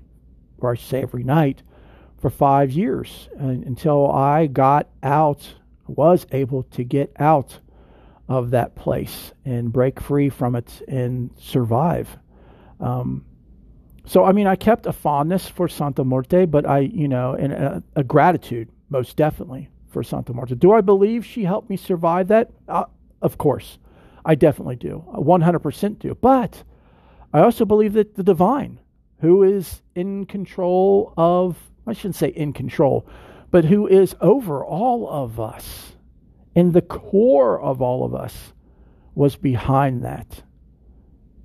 or 0.63 0.71
I 0.71 0.75
should 0.75 0.89
say 0.89 1.01
every 1.01 1.23
night, 1.23 1.61
for 2.19 2.29
five 2.29 2.71
years 2.71 3.27
uh, 3.39 3.47
until 3.47 4.09
I 4.09 4.47
got 4.47 4.87
out, 5.03 5.55
was 5.87 6.25
able 6.31 6.63
to 6.63 6.83
get 6.83 7.11
out 7.19 7.59
of 8.27 8.51
that 8.51 8.75
place 8.75 9.31
and 9.45 9.71
break 9.71 9.99
free 9.99 10.29
from 10.29 10.55
it 10.55 10.81
and 10.87 11.29
survive. 11.37 12.17
Um, 12.79 13.25
so, 14.05 14.23
I 14.23 14.31
mean, 14.31 14.47
I 14.47 14.55
kept 14.55 14.85
a 14.85 14.93
fondness 14.93 15.47
for 15.47 15.67
Santa 15.67 16.03
Morte, 16.03 16.45
but 16.45 16.65
I, 16.65 16.79
you 16.79 17.07
know, 17.07 17.33
and 17.33 17.53
a, 17.53 17.83
a 17.95 18.03
gratitude 18.03 18.69
most 18.89 19.15
definitely 19.15 19.69
for 19.89 20.03
Santa 20.03 20.33
Morte. 20.33 20.55
Do 20.55 20.73
I 20.73 20.81
believe 20.81 21.25
she 21.25 21.43
helped 21.43 21.69
me 21.69 21.77
survive 21.77 22.27
that? 22.29 22.51
Uh, 22.67 22.85
of 23.21 23.37
course. 23.37 23.77
I 24.25 24.35
definitely 24.35 24.75
do. 24.75 25.03
100% 25.13 25.99
do. 25.99 26.15
But 26.19 26.63
I 27.33 27.41
also 27.41 27.65
believe 27.65 27.93
that 27.93 28.15
the 28.15 28.23
divine 28.23 28.79
who 29.19 29.43
is 29.43 29.81
in 29.95 30.25
control 30.25 31.13
of, 31.17 31.57
I 31.87 31.93
shouldn't 31.93 32.15
say 32.15 32.29
in 32.29 32.53
control, 32.53 33.07
but 33.51 33.65
who 33.65 33.87
is 33.87 34.15
over 34.21 34.63
all 34.63 35.09
of 35.09 35.39
us. 35.39 35.92
And 36.55 36.73
the 36.73 36.81
core 36.81 37.59
of 37.59 37.81
all 37.81 38.05
of 38.05 38.13
us 38.13 38.53
was 39.15 39.35
behind 39.35 40.03
that. 40.03 40.43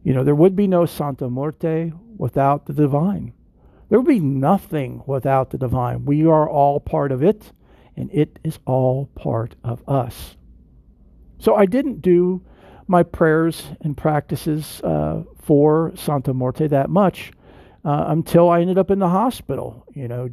You 0.03 0.15
know, 0.15 0.25
there 0.25 0.35
would 0.35 0.57
be 0.57 0.67
no 0.67 0.87
Santa 0.87 1.29
Muerte 1.29 1.93
without 2.17 2.67
the 2.67 2.73
divine. 2.73 3.33
There 3.89 3.99
would 3.99 4.09
be 4.09 4.21
nothing 4.21 5.03
without 5.07 5.51
the 5.51 5.59
divine. 5.59 6.05
We 6.05 6.27
are 6.27 6.49
all 6.49 6.81
part 6.81 7.11
of 7.13 7.23
it, 7.23 7.53
and 7.97 8.11
it 8.13 8.39
is 8.45 8.59
all 8.67 9.07
part 9.15 9.55
of 9.65 9.83
us. 9.89 10.37
So 11.39 11.55
I 11.55 11.67
didn't 11.67 12.03
do 12.03 12.43
my 12.87 13.03
prayers 13.03 13.65
and 13.81 13.97
practices 13.97 14.81
uh, 14.83 15.23
for 15.37 15.93
Santa 15.95 16.35
Muerte 16.35 16.67
that 16.69 16.91
much 16.91 17.33
uh, 17.85 18.05
until 18.09 18.51
I 18.51 18.61
ended 18.61 18.79
up 18.79 18.91
in 18.91 18.99
the 18.99 19.09
hospital, 19.09 19.87
you 19.95 20.09
know, 20.09 20.31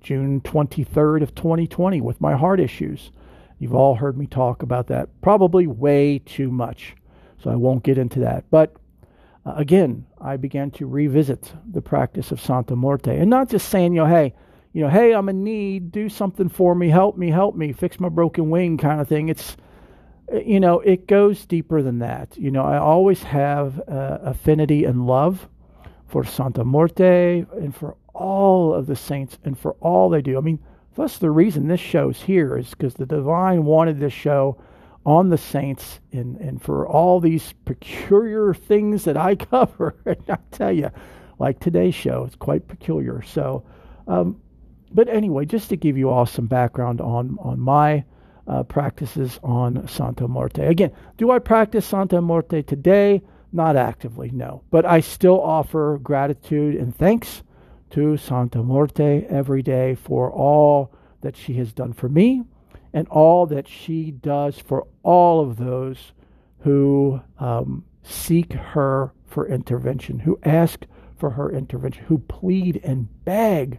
June 0.00 0.40
23rd 0.42 1.22
of 1.22 1.34
2020 1.34 2.00
with 2.00 2.20
my 2.20 2.36
heart 2.36 2.60
issues. 2.60 3.10
You've 3.58 3.74
all 3.74 3.94
heard 3.94 4.18
me 4.18 4.26
talk 4.26 4.62
about 4.62 4.88
that 4.88 5.08
probably 5.20 5.66
way 5.66 6.18
too 6.18 6.50
much, 6.50 6.94
so 7.42 7.50
I 7.50 7.56
won't 7.56 7.84
get 7.84 7.98
into 7.98 8.20
that. 8.20 8.44
But 8.50 8.74
uh, 9.46 9.54
again, 9.56 10.06
I 10.20 10.36
began 10.36 10.70
to 10.72 10.86
revisit 10.86 11.52
the 11.70 11.82
practice 11.82 12.32
of 12.32 12.40
Santa 12.40 12.76
Muerte 12.76 13.18
and 13.18 13.30
not 13.30 13.48
just 13.48 13.68
saying, 13.68 13.94
you 13.94 14.00
know, 14.00 14.06
hey, 14.06 14.34
you 14.72 14.82
know, 14.82 14.88
hey, 14.90 15.12
I'm 15.12 15.28
in 15.28 15.44
need, 15.44 15.92
do 15.92 16.08
something 16.08 16.48
for 16.48 16.74
me, 16.74 16.88
help 16.88 17.16
me, 17.16 17.30
help 17.30 17.54
me, 17.54 17.72
fix 17.72 18.00
my 18.00 18.08
broken 18.08 18.50
wing 18.50 18.76
kind 18.76 19.00
of 19.00 19.08
thing. 19.08 19.28
It's 19.28 19.56
uh, 20.32 20.38
you 20.38 20.60
know, 20.60 20.80
it 20.80 21.06
goes 21.06 21.44
deeper 21.46 21.82
than 21.82 21.98
that. 22.00 22.36
You 22.36 22.50
know, 22.50 22.64
I 22.64 22.78
always 22.78 23.22
have 23.22 23.80
uh, 23.88 24.18
affinity 24.22 24.84
and 24.84 25.06
love 25.06 25.48
for 26.06 26.24
Santa 26.24 26.64
Muerte 26.64 27.44
and 27.52 27.74
for 27.74 27.96
all 28.14 28.72
of 28.72 28.86
the 28.86 28.96
saints 28.96 29.38
and 29.44 29.58
for 29.58 29.72
all 29.80 30.08
they 30.08 30.22
do. 30.22 30.38
I 30.38 30.40
mean, 30.40 30.60
that's 30.94 31.18
the 31.18 31.30
reason 31.30 31.68
this 31.68 31.80
show's 31.80 32.22
here 32.22 32.56
is 32.56 32.70
because 32.70 32.94
the 32.94 33.06
divine 33.06 33.64
wanted 33.64 33.98
this 33.98 34.12
show 34.12 34.58
on 35.06 35.28
the 35.28 35.38
saints 35.38 36.00
and, 36.12 36.36
and 36.36 36.62
for 36.62 36.86
all 36.88 37.20
these 37.20 37.52
peculiar 37.64 38.54
things 38.54 39.04
that 39.04 39.16
I 39.16 39.34
cover. 39.36 39.96
and 40.06 40.22
I 40.28 40.38
tell 40.50 40.72
you, 40.72 40.90
like 41.38 41.60
today's 41.60 41.94
show, 41.94 42.24
it's 42.24 42.36
quite 42.36 42.68
peculiar. 42.68 43.22
So, 43.22 43.64
um, 44.06 44.40
but 44.92 45.08
anyway, 45.08 45.44
just 45.44 45.68
to 45.70 45.76
give 45.76 45.98
you 45.98 46.08
all 46.10 46.26
some 46.26 46.46
background 46.46 47.00
on 47.00 47.36
on 47.40 47.58
my 47.58 48.04
uh, 48.46 48.62
practices 48.62 49.40
on 49.42 49.86
Santa 49.88 50.28
Muerte. 50.28 50.64
Again, 50.64 50.92
do 51.16 51.30
I 51.30 51.38
practice 51.38 51.86
Santa 51.86 52.20
Muerte 52.20 52.62
today? 52.62 53.22
Not 53.52 53.76
actively, 53.76 54.30
no. 54.32 54.62
But 54.70 54.84
I 54.84 55.00
still 55.00 55.40
offer 55.40 55.98
gratitude 56.02 56.74
and 56.74 56.94
thanks 56.94 57.42
to 57.94 58.16
Santa 58.16 58.60
Muerte 58.60 59.24
every 59.28 59.62
day 59.62 59.94
for 59.94 60.28
all 60.32 60.92
that 61.20 61.36
she 61.36 61.54
has 61.54 61.72
done 61.72 61.92
for 61.92 62.08
me 62.08 62.42
and 62.92 63.06
all 63.06 63.46
that 63.46 63.68
she 63.68 64.10
does 64.10 64.58
for 64.58 64.88
all 65.04 65.40
of 65.40 65.58
those 65.58 66.12
who 66.58 67.20
um, 67.38 67.84
seek 68.02 68.52
her 68.52 69.12
for 69.26 69.46
intervention, 69.46 70.18
who 70.18 70.36
ask 70.42 70.86
for 71.16 71.30
her 71.30 71.52
intervention, 71.52 72.04
who 72.06 72.18
plead 72.18 72.80
and 72.82 73.06
beg 73.24 73.78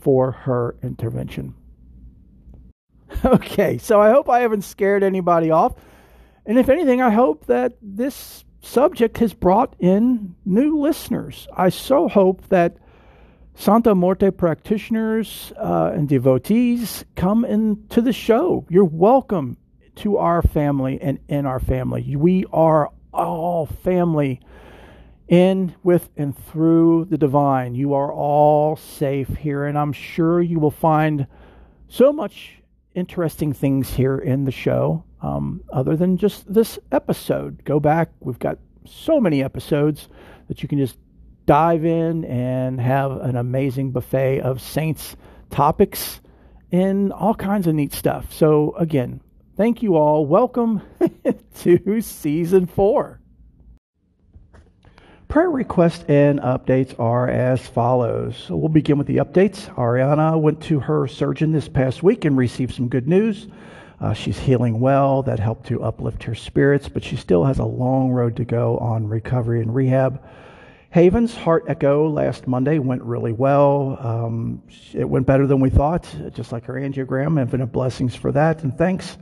for 0.00 0.32
her 0.32 0.76
intervention. 0.82 1.54
Okay, 3.24 3.78
so 3.78 4.00
I 4.00 4.10
hope 4.10 4.28
I 4.28 4.40
haven't 4.40 4.62
scared 4.62 5.04
anybody 5.04 5.52
off. 5.52 5.74
And 6.44 6.58
if 6.58 6.68
anything, 6.68 7.00
I 7.00 7.10
hope 7.10 7.46
that 7.46 7.74
this 7.80 8.44
subject 8.60 9.18
has 9.18 9.32
brought 9.32 9.76
in 9.78 10.34
new 10.44 10.80
listeners. 10.80 11.46
I 11.56 11.68
so 11.68 12.08
hope 12.08 12.48
that 12.48 12.76
Santa 13.56 13.94
Muerte 13.94 14.30
practitioners 14.32 15.52
uh, 15.56 15.92
and 15.94 16.08
devotees 16.08 17.04
come 17.14 17.44
into 17.44 18.00
the 18.00 18.12
show. 18.12 18.66
You're 18.68 18.84
welcome 18.84 19.56
to 19.96 20.16
our 20.16 20.42
family 20.42 21.00
and 21.00 21.20
in 21.28 21.46
our 21.46 21.60
family. 21.60 22.16
We 22.16 22.44
are 22.52 22.90
all 23.12 23.66
family 23.66 24.40
in, 25.28 25.74
with, 25.84 26.10
and 26.16 26.36
through 26.36 27.06
the 27.06 27.16
divine. 27.16 27.76
You 27.76 27.94
are 27.94 28.12
all 28.12 28.76
safe 28.76 29.28
here, 29.28 29.64
and 29.64 29.78
I'm 29.78 29.92
sure 29.92 30.42
you 30.42 30.58
will 30.58 30.72
find 30.72 31.26
so 31.88 32.12
much 32.12 32.60
interesting 32.94 33.52
things 33.52 33.94
here 33.94 34.18
in 34.18 34.44
the 34.44 34.52
show 34.52 35.04
um, 35.22 35.62
other 35.72 35.96
than 35.96 36.16
just 36.16 36.52
this 36.52 36.78
episode. 36.90 37.64
Go 37.64 37.78
back. 37.78 38.10
We've 38.20 38.38
got 38.38 38.58
so 38.84 39.20
many 39.20 39.42
episodes 39.42 40.08
that 40.48 40.62
you 40.62 40.68
can 40.68 40.78
just 40.78 40.98
dive 41.46 41.84
in 41.84 42.24
and 42.24 42.80
have 42.80 43.12
an 43.20 43.36
amazing 43.36 43.90
buffet 43.90 44.40
of 44.40 44.60
Saints 44.60 45.16
topics 45.50 46.20
and 46.72 47.12
all 47.12 47.34
kinds 47.34 47.66
of 47.66 47.74
neat 47.74 47.92
stuff. 47.92 48.32
So, 48.32 48.74
again, 48.76 49.20
thank 49.56 49.82
you 49.82 49.96
all. 49.96 50.26
Welcome 50.26 50.82
to 51.60 52.00
season 52.00 52.66
four. 52.66 53.20
Prayer 55.28 55.50
requests 55.50 56.04
and 56.06 56.38
updates 56.40 56.98
are 57.00 57.28
as 57.28 57.66
follows. 57.66 58.36
So 58.36 58.54
we'll 58.54 58.68
begin 58.68 58.98
with 58.98 59.08
the 59.08 59.16
updates. 59.16 59.66
Ariana 59.74 60.40
went 60.40 60.62
to 60.64 60.78
her 60.78 61.08
surgeon 61.08 61.50
this 61.50 61.68
past 61.68 62.04
week 62.04 62.24
and 62.24 62.36
received 62.36 62.74
some 62.74 62.88
good 62.88 63.08
news. 63.08 63.48
Uh, 64.00 64.12
she's 64.12 64.38
healing 64.38 64.78
well. 64.78 65.24
That 65.24 65.40
helped 65.40 65.66
to 65.68 65.82
uplift 65.82 66.22
her 66.24 66.36
spirits, 66.36 66.88
but 66.88 67.02
she 67.02 67.16
still 67.16 67.42
has 67.42 67.58
a 67.58 67.64
long 67.64 68.10
road 68.10 68.36
to 68.36 68.44
go 68.44 68.78
on 68.78 69.08
recovery 69.08 69.60
and 69.60 69.74
rehab. 69.74 70.22
Haven's 70.94 71.34
heart 71.34 71.64
echo 71.66 72.08
last 72.08 72.46
Monday 72.46 72.78
went 72.78 73.02
really 73.02 73.32
well. 73.32 73.98
Um, 73.98 74.62
it 74.92 75.02
went 75.02 75.26
better 75.26 75.44
than 75.44 75.58
we 75.58 75.68
thought, 75.68 76.06
just 76.32 76.52
like 76.52 76.64
her 76.66 76.74
angiogram. 76.74 77.40
Infinite 77.40 77.72
blessings 77.72 78.14
for 78.14 78.30
that, 78.30 78.62
and 78.62 78.78
thanks. 78.78 79.18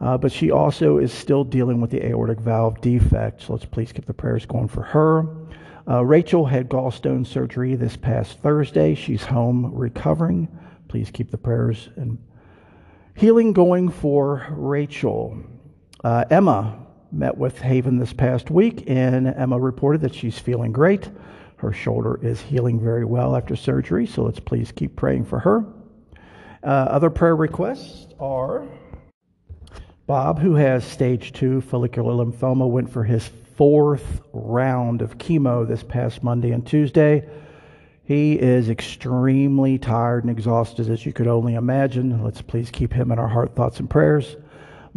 Uh, 0.00 0.16
but 0.16 0.30
she 0.30 0.52
also 0.52 0.98
is 0.98 1.12
still 1.12 1.42
dealing 1.42 1.80
with 1.80 1.90
the 1.90 2.06
aortic 2.06 2.38
valve 2.38 2.80
defect. 2.80 3.42
So 3.42 3.54
let's 3.54 3.64
please 3.64 3.90
keep 3.90 4.06
the 4.06 4.14
prayers 4.14 4.46
going 4.46 4.68
for 4.68 4.82
her. 4.82 5.26
Uh, 5.88 6.04
Rachel 6.04 6.46
had 6.46 6.68
gallstone 6.68 7.26
surgery 7.26 7.74
this 7.74 7.96
past 7.96 8.38
Thursday. 8.38 8.94
She's 8.94 9.24
home 9.24 9.74
recovering. 9.74 10.46
Please 10.86 11.10
keep 11.10 11.32
the 11.32 11.36
prayers 11.36 11.88
and 11.96 12.16
healing 13.16 13.52
going 13.52 13.88
for 13.88 14.46
Rachel. 14.50 15.36
Uh, 16.04 16.26
Emma 16.30 16.86
met 17.10 17.36
with 17.36 17.58
Haven 17.58 17.98
this 17.98 18.12
past 18.12 18.50
week, 18.50 18.84
and 18.86 19.26
Emma 19.26 19.58
reported 19.58 20.00
that 20.02 20.14
she's 20.14 20.38
feeling 20.38 20.72
great. 20.72 21.08
Her 21.56 21.72
shoulder 21.72 22.18
is 22.22 22.40
healing 22.40 22.80
very 22.80 23.04
well 23.04 23.34
after 23.34 23.56
surgery, 23.56 24.06
so 24.06 24.22
let's 24.22 24.40
please 24.40 24.70
keep 24.72 24.94
praying 24.96 25.24
for 25.24 25.38
her. 25.40 25.64
Uh, 26.62 26.66
other 26.66 27.10
prayer 27.10 27.36
requests 27.36 28.06
are 28.20 28.66
Bob, 30.06 30.38
who 30.38 30.54
has 30.54 30.84
stage 30.84 31.32
two 31.32 31.60
follicular 31.60 32.12
lymphoma, 32.12 32.68
went 32.68 32.90
for 32.90 33.04
his 33.04 33.28
fourth 33.56 34.22
round 34.32 35.02
of 35.02 35.18
chemo 35.18 35.68
this 35.68 35.82
past 35.82 36.22
Monday 36.22 36.52
and 36.52 36.66
Tuesday. 36.66 37.28
He 38.04 38.38
is 38.38 38.70
extremely 38.70 39.76
tired 39.78 40.24
and 40.24 40.30
exhausted, 40.30 40.88
as 40.88 41.04
you 41.04 41.12
could 41.12 41.26
only 41.26 41.54
imagine. 41.54 42.24
Let's 42.24 42.40
please 42.40 42.70
keep 42.70 42.90
him 42.90 43.12
in 43.12 43.18
our 43.18 43.28
heart, 43.28 43.54
thoughts, 43.54 43.80
and 43.80 43.90
prayers. 43.90 44.36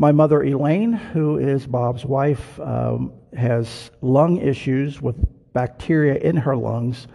My 0.02 0.12
mother, 0.12 0.42
Elaine, 0.42 0.94
who 0.94 1.38
is 1.38 1.68
Bob's 1.68 2.04
wife, 2.04 2.60
um, 2.60 3.14
has 3.38 3.92
lung 4.02 4.38
issues 4.38 5.00
with 5.00 5.16
bacteria 5.54 6.16
in 6.16 6.38
her 6.38 6.58
lungs 6.58 7.06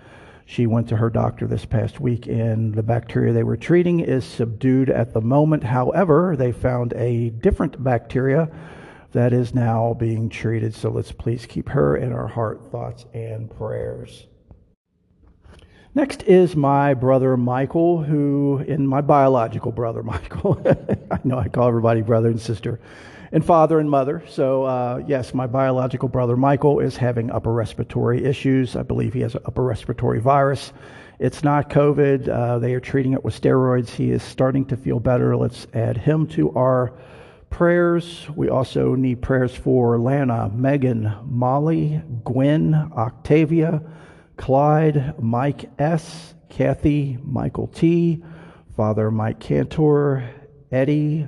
she 0.44 0.68
went 0.68 0.88
to 0.90 0.96
her 0.96 1.10
doctor 1.10 1.48
this 1.48 1.64
past 1.64 1.98
week, 1.98 2.28
and 2.28 2.72
the 2.72 2.84
bacteria 2.84 3.32
they 3.32 3.42
were 3.42 3.56
treating 3.56 3.98
is 3.98 4.24
subdued 4.24 4.88
at 4.88 5.12
the 5.12 5.20
moment. 5.20 5.64
However, 5.64 6.36
they 6.38 6.52
found 6.52 6.92
a 6.92 7.30
different 7.30 7.82
bacteria 7.82 8.48
that 9.10 9.32
is 9.32 9.52
now 9.52 9.94
being 9.94 10.28
treated. 10.28 10.72
So 10.72 10.90
let's 10.90 11.10
please 11.10 11.44
keep 11.44 11.68
her 11.70 11.96
in 11.96 12.12
our 12.12 12.28
heart, 12.28 12.70
thoughts, 12.70 13.04
and 13.12 13.50
prayers. 13.50 14.28
Next 15.96 16.24
is 16.24 16.54
my 16.54 16.92
brother 16.92 17.38
Michael, 17.38 18.02
who, 18.02 18.62
in 18.68 18.86
my 18.86 19.00
biological 19.00 19.72
brother 19.72 20.02
Michael, 20.02 20.60
I 21.10 21.18
know 21.24 21.38
I 21.38 21.48
call 21.48 21.68
everybody 21.68 22.02
brother 22.02 22.28
and 22.28 22.38
sister 22.38 22.78
and 23.32 23.42
father 23.42 23.78
and 23.78 23.88
mother. 23.88 24.22
So, 24.28 24.64
uh, 24.64 25.02
yes, 25.06 25.32
my 25.32 25.46
biological 25.46 26.10
brother 26.10 26.36
Michael 26.36 26.80
is 26.80 26.98
having 26.98 27.30
upper 27.30 27.50
respiratory 27.50 28.22
issues. 28.26 28.76
I 28.76 28.82
believe 28.82 29.14
he 29.14 29.20
has 29.20 29.36
an 29.36 29.40
upper 29.46 29.62
respiratory 29.62 30.20
virus. 30.20 30.74
It's 31.18 31.42
not 31.42 31.70
COVID. 31.70 32.28
Uh, 32.28 32.58
they 32.58 32.74
are 32.74 32.80
treating 32.80 33.14
it 33.14 33.24
with 33.24 33.40
steroids. 33.40 33.88
He 33.88 34.10
is 34.10 34.22
starting 34.22 34.66
to 34.66 34.76
feel 34.76 35.00
better. 35.00 35.34
Let's 35.34 35.66
add 35.72 35.96
him 35.96 36.26
to 36.26 36.52
our 36.52 36.92
prayers. 37.48 38.28
We 38.36 38.50
also 38.50 38.94
need 38.96 39.22
prayers 39.22 39.56
for 39.56 39.98
Lana, 39.98 40.50
Megan, 40.50 41.10
Molly, 41.24 42.02
Gwen, 42.22 42.74
Octavia, 42.74 43.80
Clyde, 44.36 45.14
Mike 45.18 45.70
S., 45.78 46.34
Kathy, 46.48 47.18
Michael 47.22 47.66
T., 47.68 48.22
Father 48.76 49.10
Mike 49.10 49.40
Cantor, 49.40 50.28
Eddie, 50.70 51.26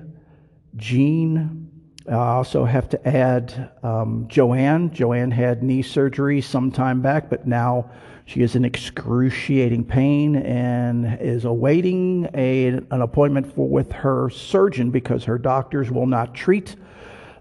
Jean, 0.77 1.69
I 2.09 2.15
also 2.15 2.65
have 2.65 2.89
to 2.91 3.09
add 3.09 3.71
um, 3.83 4.27
Joanne. 4.29 4.91
Joanne 4.93 5.31
had 5.31 5.63
knee 5.63 5.83
surgery 5.83 6.41
some 6.41 6.71
time 6.71 7.03
back, 7.03 7.29
but 7.29 7.47
now 7.47 7.91
she 8.25 8.41
is 8.41 8.57
in 8.57 8.65
excruciating 8.65 9.85
pain 9.85 10.37
and 10.37 11.21
is 11.21 11.45
awaiting 11.45 12.29
a, 12.33 12.69
an 12.69 13.03
appointment 13.03 13.55
for, 13.55 13.69
with 13.69 13.93
her 13.93 14.31
surgeon 14.31 14.91
because 14.91 15.25
her 15.25 15.37
doctors 15.37 15.91
will 15.91 16.07
not 16.07 16.35
treat 16.35 16.77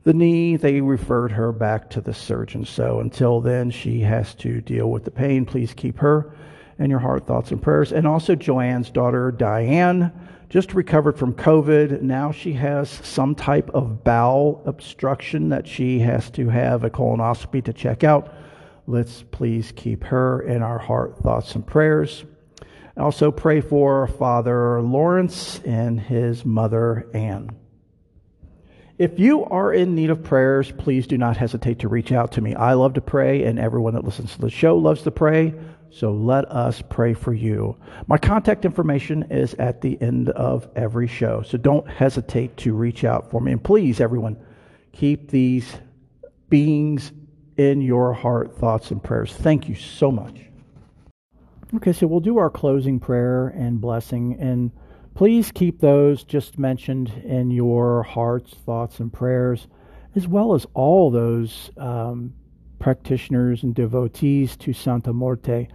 the 0.08 0.14
knee. 0.14 0.56
They 0.56 0.80
referred 0.80 1.34
her 1.34 1.52
back 1.52 1.90
to 1.90 2.00
the 2.00 2.14
surgeon. 2.14 2.64
So 2.64 3.02
until 3.02 3.42
then, 3.42 3.70
she 3.70 4.00
has 4.00 4.34
to 4.36 4.62
deal 4.62 4.90
with 4.90 5.04
the 5.04 5.12
pain. 5.12 5.46
Please 5.46 5.74
keep 5.74 5.98
her 5.98 6.34
in 6.80 6.90
your 6.90 7.00
heart, 7.00 7.28
thoughts, 7.28 7.52
and 7.52 7.62
prayers. 7.62 7.92
And 7.92 8.08
also 8.08 8.34
Joanne's 8.34 8.90
daughter, 8.90 9.32
Diane 9.32 10.14
just 10.48 10.74
recovered 10.74 11.20
from 11.20 11.34
COVID. 11.34 12.02
Now 12.02 12.32
she 12.32 12.54
has 12.54 12.90
some 12.90 13.36
type 13.36 13.70
of 13.72 14.06
bowel 14.06 14.64
obstruction 14.66 15.50
that 15.50 15.68
she 15.68 16.00
has 16.00 16.32
to 16.32 16.48
have 16.48 16.86
a 16.86 16.90
colonoscopy 16.90 17.66
to 17.66 17.74
check 17.74 18.06
out. 18.06 18.34
Let's 18.86 19.24
please 19.24 19.74
keep 19.76 20.06
her 20.06 20.42
in 20.42 20.64
our 20.64 20.80
heart, 20.80 21.18
thoughts, 21.18 21.54
and 21.54 21.68
prayers. 21.68 22.24
Also, 22.96 23.30
pray 23.30 23.60
for 23.60 24.08
Father 24.08 24.82
Lawrence 24.82 25.60
and 25.66 26.00
his 26.00 26.46
mother, 26.46 27.10
Anne. 27.14 27.50
If 28.98 29.20
you 29.20 29.46
are 29.46 29.72
in 29.72 29.94
need 29.94 30.10
of 30.10 30.24
prayers, 30.24 30.72
please 30.72 31.06
do 31.06 31.20
not 31.20 31.38
hesitate 31.38 31.80
to 31.80 31.88
reach 31.88 32.12
out 32.12 32.32
to 32.32 32.42
me. 32.42 32.56
I 32.56 32.74
love 32.74 32.96
to 32.96 33.02
pray, 33.02 33.44
and 33.44 33.60
everyone 33.60 33.94
that 33.94 34.04
listens 34.04 34.34
to 34.34 34.42
the 34.42 34.50
show 34.50 34.76
loves 34.76 35.04
to 35.04 35.12
pray. 35.12 35.54
So 35.92 36.12
let 36.12 36.46
us 36.52 36.82
pray 36.90 37.14
for 37.14 37.32
you. 37.32 37.78
My 38.08 38.18
contact 38.18 38.66
information 38.66 39.28
is 39.30 39.54
at 39.54 39.82
the 39.82 40.02
end 40.02 40.30
of 40.30 40.68
every 40.76 41.08
show. 41.08 41.44
So 41.44 41.60
don't 41.60 41.88
hesitate 41.88 42.58
to 42.58 42.74
reach 42.74 43.04
out 43.04 43.30
for 43.30 43.40
me. 43.40 43.52
And 43.52 43.64
please, 43.64 44.02
everyone, 44.02 44.36
keep 44.94 45.30
these 45.30 45.72
beings 46.50 47.12
in 47.56 47.82
your 47.82 48.14
heart, 48.14 48.58
thoughts, 48.58 48.90
and 48.90 49.04
prayers. 49.04 49.32
Thank 49.32 49.70
you 49.70 49.76
so 49.76 50.12
much. 50.12 50.42
Okay, 51.76 51.94
so 51.94 52.08
we'll 52.08 52.20
do 52.20 52.40
our 52.40 52.50
closing 52.50 53.00
prayer 53.00 53.50
and 53.50 53.80
blessing. 53.80 54.38
And 54.40 54.72
please 55.18 55.52
keep 55.52 55.80
those 55.80 56.24
just 56.24 56.60
mentioned 56.60 57.12
in 57.26 57.50
your 57.50 58.04
hearts, 58.04 58.54
thoughts, 58.54 59.00
and 59.00 59.12
prayers, 59.12 59.66
as 60.16 60.28
well 60.28 60.54
as 60.54 60.68
all 60.76 61.10
those 61.10 61.72
um, 61.78 62.32
practitioners 62.78 63.64
and 63.64 63.74
devotees 63.74 64.56
to 64.56 64.72
Santa 64.72 65.12
Morte. 65.12 65.70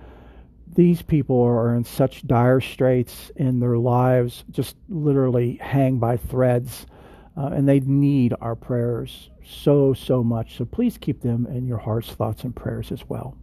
These 0.76 1.02
people 1.02 1.42
are 1.42 1.74
in 1.74 1.82
such 1.82 2.24
dire 2.24 2.60
straits 2.60 3.32
in 3.34 3.58
their 3.58 3.78
lives, 3.78 4.44
just 4.52 4.76
literally 4.88 5.58
hang 5.60 5.98
by 5.98 6.18
threads, 6.18 6.86
uh, 7.36 7.46
and 7.46 7.68
they 7.68 7.80
need 7.80 8.34
our 8.40 8.54
prayers 8.54 9.28
so, 9.44 9.92
so 9.92 10.22
much. 10.22 10.56
So 10.56 10.64
please 10.64 10.96
keep 10.96 11.20
them 11.20 11.48
in 11.48 11.66
your 11.66 11.78
hearts, 11.78 12.10
thoughts, 12.12 12.44
and 12.44 12.54
prayers 12.54 12.92
as 12.92 13.08
well. 13.08 13.36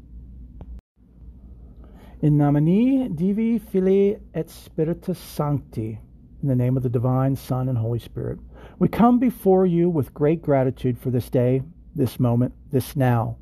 In 2.21 2.37
nomine 2.37 3.15
Divi 3.15 3.57
Filii 3.57 4.17
et 4.33 4.49
Spiritus 4.49 5.17
Sancti, 5.17 6.01
in 6.41 6.49
the 6.49 6.55
name 6.55 6.75
of 6.75 6.83
the 6.83 6.89
divine 6.89 7.33
Son 7.37 7.69
and 7.69 7.77
Holy 7.77 7.99
Spirit, 7.99 8.39
we 8.77 8.89
come 8.89 9.19
before 9.19 9.65
you 9.65 9.89
with 9.89 10.13
great 10.13 10.41
gratitude 10.41 10.99
for 10.99 11.11
this 11.11 11.29
day, 11.29 11.61
this 11.95 12.19
moment, 12.19 12.53
this 12.73 12.97
now. 12.97 13.37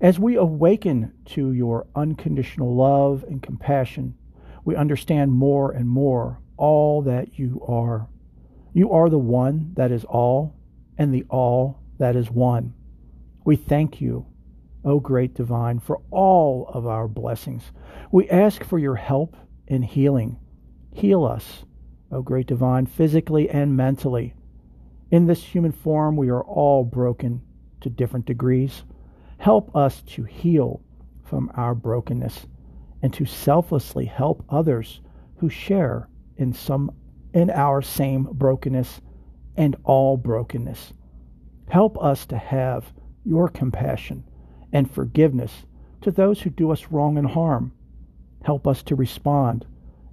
As 0.00 0.18
we 0.18 0.36
awaken 0.36 1.12
to 1.26 1.52
your 1.52 1.86
unconditional 1.94 2.74
love 2.74 3.26
and 3.28 3.42
compassion, 3.42 4.14
we 4.64 4.74
understand 4.74 5.30
more 5.30 5.70
and 5.70 5.86
more 5.86 6.40
all 6.56 7.02
that 7.02 7.38
you 7.38 7.62
are. 7.68 8.08
You 8.72 8.90
are 8.90 9.10
the 9.10 9.18
one 9.18 9.72
that 9.74 9.92
is 9.92 10.04
all, 10.04 10.56
and 10.96 11.12
the 11.12 11.26
all 11.28 11.82
that 11.98 12.16
is 12.16 12.30
one. 12.30 12.72
We 13.44 13.56
thank 13.56 14.00
you, 14.00 14.24
O 14.84 14.98
great 14.98 15.34
divine, 15.34 15.78
for 15.78 16.00
all 16.10 16.68
of 16.68 16.86
our 16.86 17.06
blessings. 17.06 17.70
We 18.10 18.28
ask 18.28 18.64
for 18.64 18.78
your 18.78 18.96
help 18.96 19.36
in 19.68 19.82
healing. 19.82 20.38
Heal 20.92 21.24
us, 21.24 21.64
O 22.10 22.22
great 22.22 22.46
divine, 22.46 22.86
physically 22.86 23.48
and 23.48 23.76
mentally. 23.76 24.34
In 25.10 25.26
this 25.26 25.42
human 25.42 25.72
form, 25.72 26.16
we 26.16 26.30
are 26.30 26.42
all 26.42 26.84
broken 26.84 27.42
to 27.80 27.90
different 27.90 28.26
degrees. 28.26 28.82
Help 29.38 29.74
us 29.76 30.02
to 30.02 30.24
heal 30.24 30.82
from 31.22 31.50
our 31.54 31.74
brokenness 31.74 32.46
and 33.02 33.12
to 33.14 33.24
selflessly 33.24 34.06
help 34.06 34.44
others 34.48 35.00
who 35.36 35.48
share 35.48 36.08
in 36.36 36.52
some 36.52 36.90
in 37.32 37.50
our 37.50 37.82
same 37.82 38.24
brokenness 38.24 39.00
and 39.56 39.76
all 39.84 40.16
brokenness. 40.16 40.92
Help 41.68 42.02
us 42.02 42.26
to 42.26 42.36
have 42.36 42.92
your 43.24 43.48
compassion 43.48 44.24
and 44.72 44.90
forgiveness 44.90 45.64
to 46.00 46.10
those 46.10 46.40
who 46.40 46.50
do 46.50 46.70
us 46.70 46.90
wrong 46.90 47.18
and 47.18 47.28
harm. 47.28 47.72
Help 48.42 48.66
us 48.66 48.82
to 48.82 48.96
respond 48.96 49.66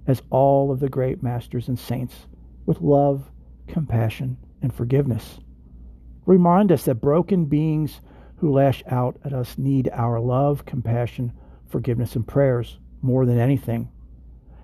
as 0.06 0.22
all 0.30 0.70
of 0.70 0.80
the 0.80 0.88
great 0.88 1.22
masters 1.22 1.68
and 1.68 1.78
saints 1.78 2.26
with 2.66 2.80
love, 2.80 3.30
compassion, 3.66 4.36
and 4.62 4.72
forgiveness. 4.72 5.38
Remind 6.26 6.70
us 6.70 6.84
that 6.84 6.96
broken 6.96 7.46
beings 7.46 8.00
who 8.36 8.52
lash 8.52 8.82
out 8.86 9.18
at 9.24 9.32
us 9.32 9.58
need 9.58 9.90
our 9.92 10.20
love, 10.20 10.64
compassion, 10.64 11.32
forgiveness, 11.68 12.16
and 12.16 12.26
prayers 12.26 12.78
more 13.02 13.26
than 13.26 13.38
anything. 13.38 13.88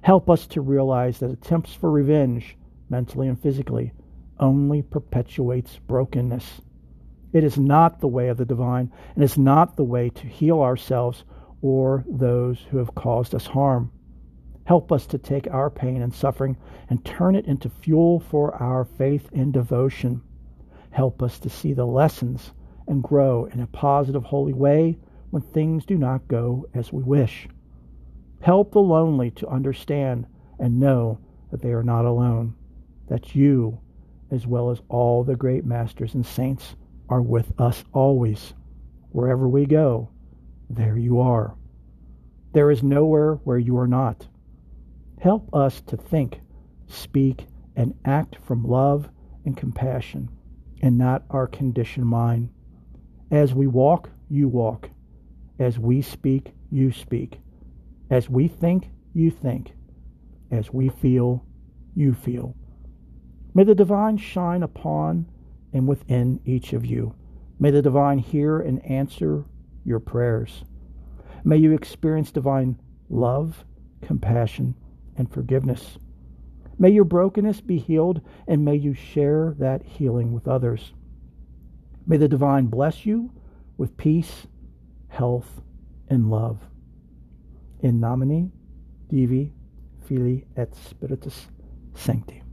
Help 0.02 0.30
us 0.30 0.46
to 0.46 0.60
realize 0.60 1.18
that 1.18 1.30
attempts 1.30 1.74
for 1.74 1.90
revenge, 1.90 2.56
mentally 2.88 3.28
and 3.28 3.40
physically, 3.40 3.92
only 4.38 4.82
perpetuates 4.82 5.78
brokenness. 5.86 6.60
It 7.36 7.44
is 7.44 7.58
not 7.58 8.00
the 8.00 8.08
way 8.08 8.28
of 8.28 8.38
the 8.38 8.46
divine, 8.46 8.90
and 9.14 9.22
is 9.22 9.36
not 9.36 9.76
the 9.76 9.84
way 9.84 10.08
to 10.08 10.26
heal 10.26 10.62
ourselves 10.62 11.24
or 11.60 12.02
those 12.08 12.62
who 12.70 12.78
have 12.78 12.94
caused 12.94 13.34
us 13.34 13.46
harm. 13.46 13.92
Help 14.64 14.90
us 14.90 15.06
to 15.08 15.18
take 15.18 15.46
our 15.50 15.68
pain 15.68 16.00
and 16.00 16.14
suffering 16.14 16.56
and 16.88 17.04
turn 17.04 17.36
it 17.36 17.44
into 17.44 17.68
fuel 17.68 18.20
for 18.20 18.54
our 18.54 18.86
faith 18.86 19.28
and 19.34 19.52
devotion. 19.52 20.22
Help 20.92 21.22
us 21.22 21.38
to 21.40 21.50
see 21.50 21.74
the 21.74 21.84
lessons 21.84 22.52
and 22.88 23.02
grow 23.02 23.44
in 23.44 23.60
a 23.60 23.66
positive, 23.66 24.24
holy 24.24 24.54
way 24.54 24.96
when 25.28 25.42
things 25.42 25.84
do 25.84 25.98
not 25.98 26.26
go 26.28 26.66
as 26.72 26.90
we 26.90 27.02
wish. 27.02 27.48
Help 28.40 28.72
the 28.72 28.80
lonely 28.80 29.30
to 29.32 29.46
understand 29.48 30.26
and 30.58 30.80
know 30.80 31.18
that 31.50 31.60
they 31.60 31.74
are 31.74 31.82
not 31.82 32.06
alone, 32.06 32.54
that 33.08 33.34
you, 33.34 33.78
as 34.30 34.46
well 34.46 34.70
as 34.70 34.80
all 34.88 35.22
the 35.22 35.36
great 35.36 35.66
masters 35.66 36.14
and 36.14 36.24
saints, 36.24 36.74
are 37.08 37.22
with 37.22 37.52
us 37.60 37.84
always. 37.92 38.54
Wherever 39.10 39.48
we 39.48 39.66
go, 39.66 40.10
there 40.68 40.96
you 40.96 41.20
are. 41.20 41.54
There 42.52 42.70
is 42.70 42.82
nowhere 42.82 43.34
where 43.44 43.58
you 43.58 43.78
are 43.78 43.86
not. 43.86 44.26
Help 45.20 45.54
us 45.54 45.80
to 45.82 45.96
think, 45.96 46.40
speak, 46.86 47.46
and 47.76 47.94
act 48.04 48.36
from 48.44 48.64
love 48.66 49.08
and 49.44 49.56
compassion, 49.56 50.30
and 50.82 50.98
not 50.98 51.24
our 51.30 51.46
conditioned 51.46 52.06
mind. 52.06 52.50
As 53.30 53.54
we 53.54 53.66
walk, 53.66 54.10
you 54.28 54.48
walk. 54.48 54.90
As 55.58 55.78
we 55.78 56.02
speak, 56.02 56.52
you 56.70 56.92
speak. 56.92 57.40
As 58.10 58.28
we 58.28 58.48
think, 58.48 58.90
you 59.14 59.30
think. 59.30 59.72
As 60.50 60.72
we 60.72 60.88
feel, 60.88 61.44
you 61.94 62.12
feel. 62.14 62.54
May 63.54 63.64
the 63.64 63.74
divine 63.74 64.18
shine 64.18 64.62
upon 64.62 65.26
and 65.76 65.86
within 65.86 66.40
each 66.46 66.72
of 66.72 66.86
you. 66.86 67.14
May 67.60 67.70
the 67.70 67.82
divine 67.82 68.18
hear 68.18 68.60
and 68.60 68.84
answer 68.86 69.44
your 69.84 70.00
prayers. 70.00 70.64
May 71.44 71.58
you 71.58 71.72
experience 71.72 72.32
divine 72.32 72.80
love, 73.10 73.64
compassion, 74.00 74.74
and 75.16 75.30
forgiveness. 75.30 75.98
May 76.78 76.90
your 76.90 77.04
brokenness 77.04 77.60
be 77.60 77.78
healed, 77.78 78.22
and 78.48 78.64
may 78.64 78.76
you 78.76 78.94
share 78.94 79.54
that 79.58 79.82
healing 79.82 80.32
with 80.32 80.48
others. 80.48 80.94
May 82.06 82.16
the 82.16 82.28
divine 82.28 82.66
bless 82.66 83.04
you 83.04 83.30
with 83.76 83.96
peace, 83.98 84.46
health, 85.08 85.60
and 86.08 86.30
love. 86.30 86.58
In 87.80 88.00
nomine 88.00 88.50
Divi 89.08 89.52
Filii 90.06 90.46
et 90.56 90.74
Spiritus 90.74 91.48
Sancti. 91.94 92.45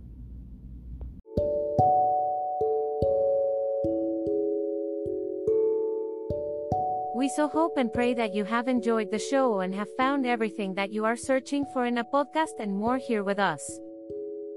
We 7.23 7.29
so 7.29 7.47
hope 7.47 7.77
and 7.77 7.93
pray 7.93 8.13
that 8.15 8.33
you 8.33 8.43
have 8.43 8.67
enjoyed 8.67 9.09
the 9.09 9.17
show 9.17 9.61
and 9.61 9.73
have 9.75 9.87
found 9.95 10.25
everything 10.25 10.73
that 10.73 10.91
you 10.91 11.05
are 11.05 11.15
searching 11.15 11.63
for 11.71 11.85
in 11.85 11.97
a 11.97 12.03
podcast 12.03 12.59
and 12.59 12.75
more 12.75 12.97
here 12.97 13.23
with 13.23 13.39
us. 13.39 13.79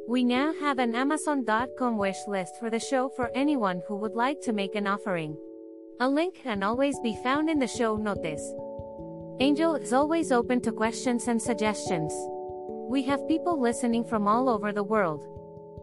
We 0.09 0.25
now 0.25 0.53
have 0.59 0.81
an 0.81 0.97
Amazon.com 0.97 1.97
wish 1.97 2.17
list 2.27 2.57
for 2.59 2.69
the 2.69 2.81
show 2.81 3.09
for 3.11 3.31
anyone 3.37 3.83
who 3.87 3.95
would 3.99 4.17
like 4.17 4.41
to 4.41 4.53
make 4.53 4.75
an 4.75 4.89
offering. 4.89 5.37
A 6.01 6.09
link 6.09 6.41
can 6.43 6.65
always 6.65 6.99
be 7.05 7.17
found 7.23 7.49
in 7.49 7.61
the 7.61 7.69
show 7.69 7.95
notes. 7.95 8.43
Angel 9.39 9.77
is 9.77 9.93
always 9.93 10.33
open 10.33 10.61
to 10.63 10.73
questions 10.73 11.29
and 11.29 11.41
suggestions. 11.41 12.13
We 12.91 13.05
have 13.05 13.29
people 13.29 13.61
listening 13.61 14.03
from 14.03 14.27
all 14.27 14.49
over 14.49 14.73
the 14.73 14.83
world. 14.83 15.25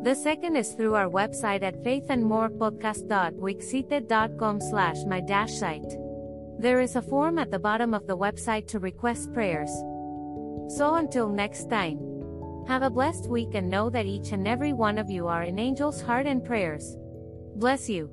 The 0.05 0.13
second 0.13 0.55
is 0.55 0.73
through 0.73 0.93
our 0.93 1.09
website 1.09 1.63
at 1.63 1.83
faithandmorepodcast.wixsite.com 1.83 4.61
slash 4.61 4.97
my 5.07 5.19
dash 5.19 5.51
site. 5.51 5.97
There 6.59 6.79
is 6.79 6.95
a 6.95 7.01
form 7.01 7.39
at 7.39 7.49
the 7.49 7.57
bottom 7.57 7.95
of 7.95 8.05
the 8.05 8.15
website 8.15 8.67
to 8.67 8.77
request 8.77 9.33
prayers. 9.33 9.71
So 10.77 10.93
until 10.93 11.27
next 11.27 11.71
time, 11.71 11.97
have 12.67 12.83
a 12.83 12.89
blessed 12.91 13.31
week 13.31 13.55
and 13.55 13.67
know 13.67 13.89
that 13.89 14.05
each 14.05 14.31
and 14.31 14.47
every 14.47 14.73
one 14.73 14.99
of 14.99 15.09
you 15.09 15.25
are 15.25 15.41
in 15.41 15.57
Angel's 15.57 16.01
heart 16.01 16.27
and 16.27 16.45
prayers. 16.45 16.95
Bless 17.55 17.89
you. 17.89 18.11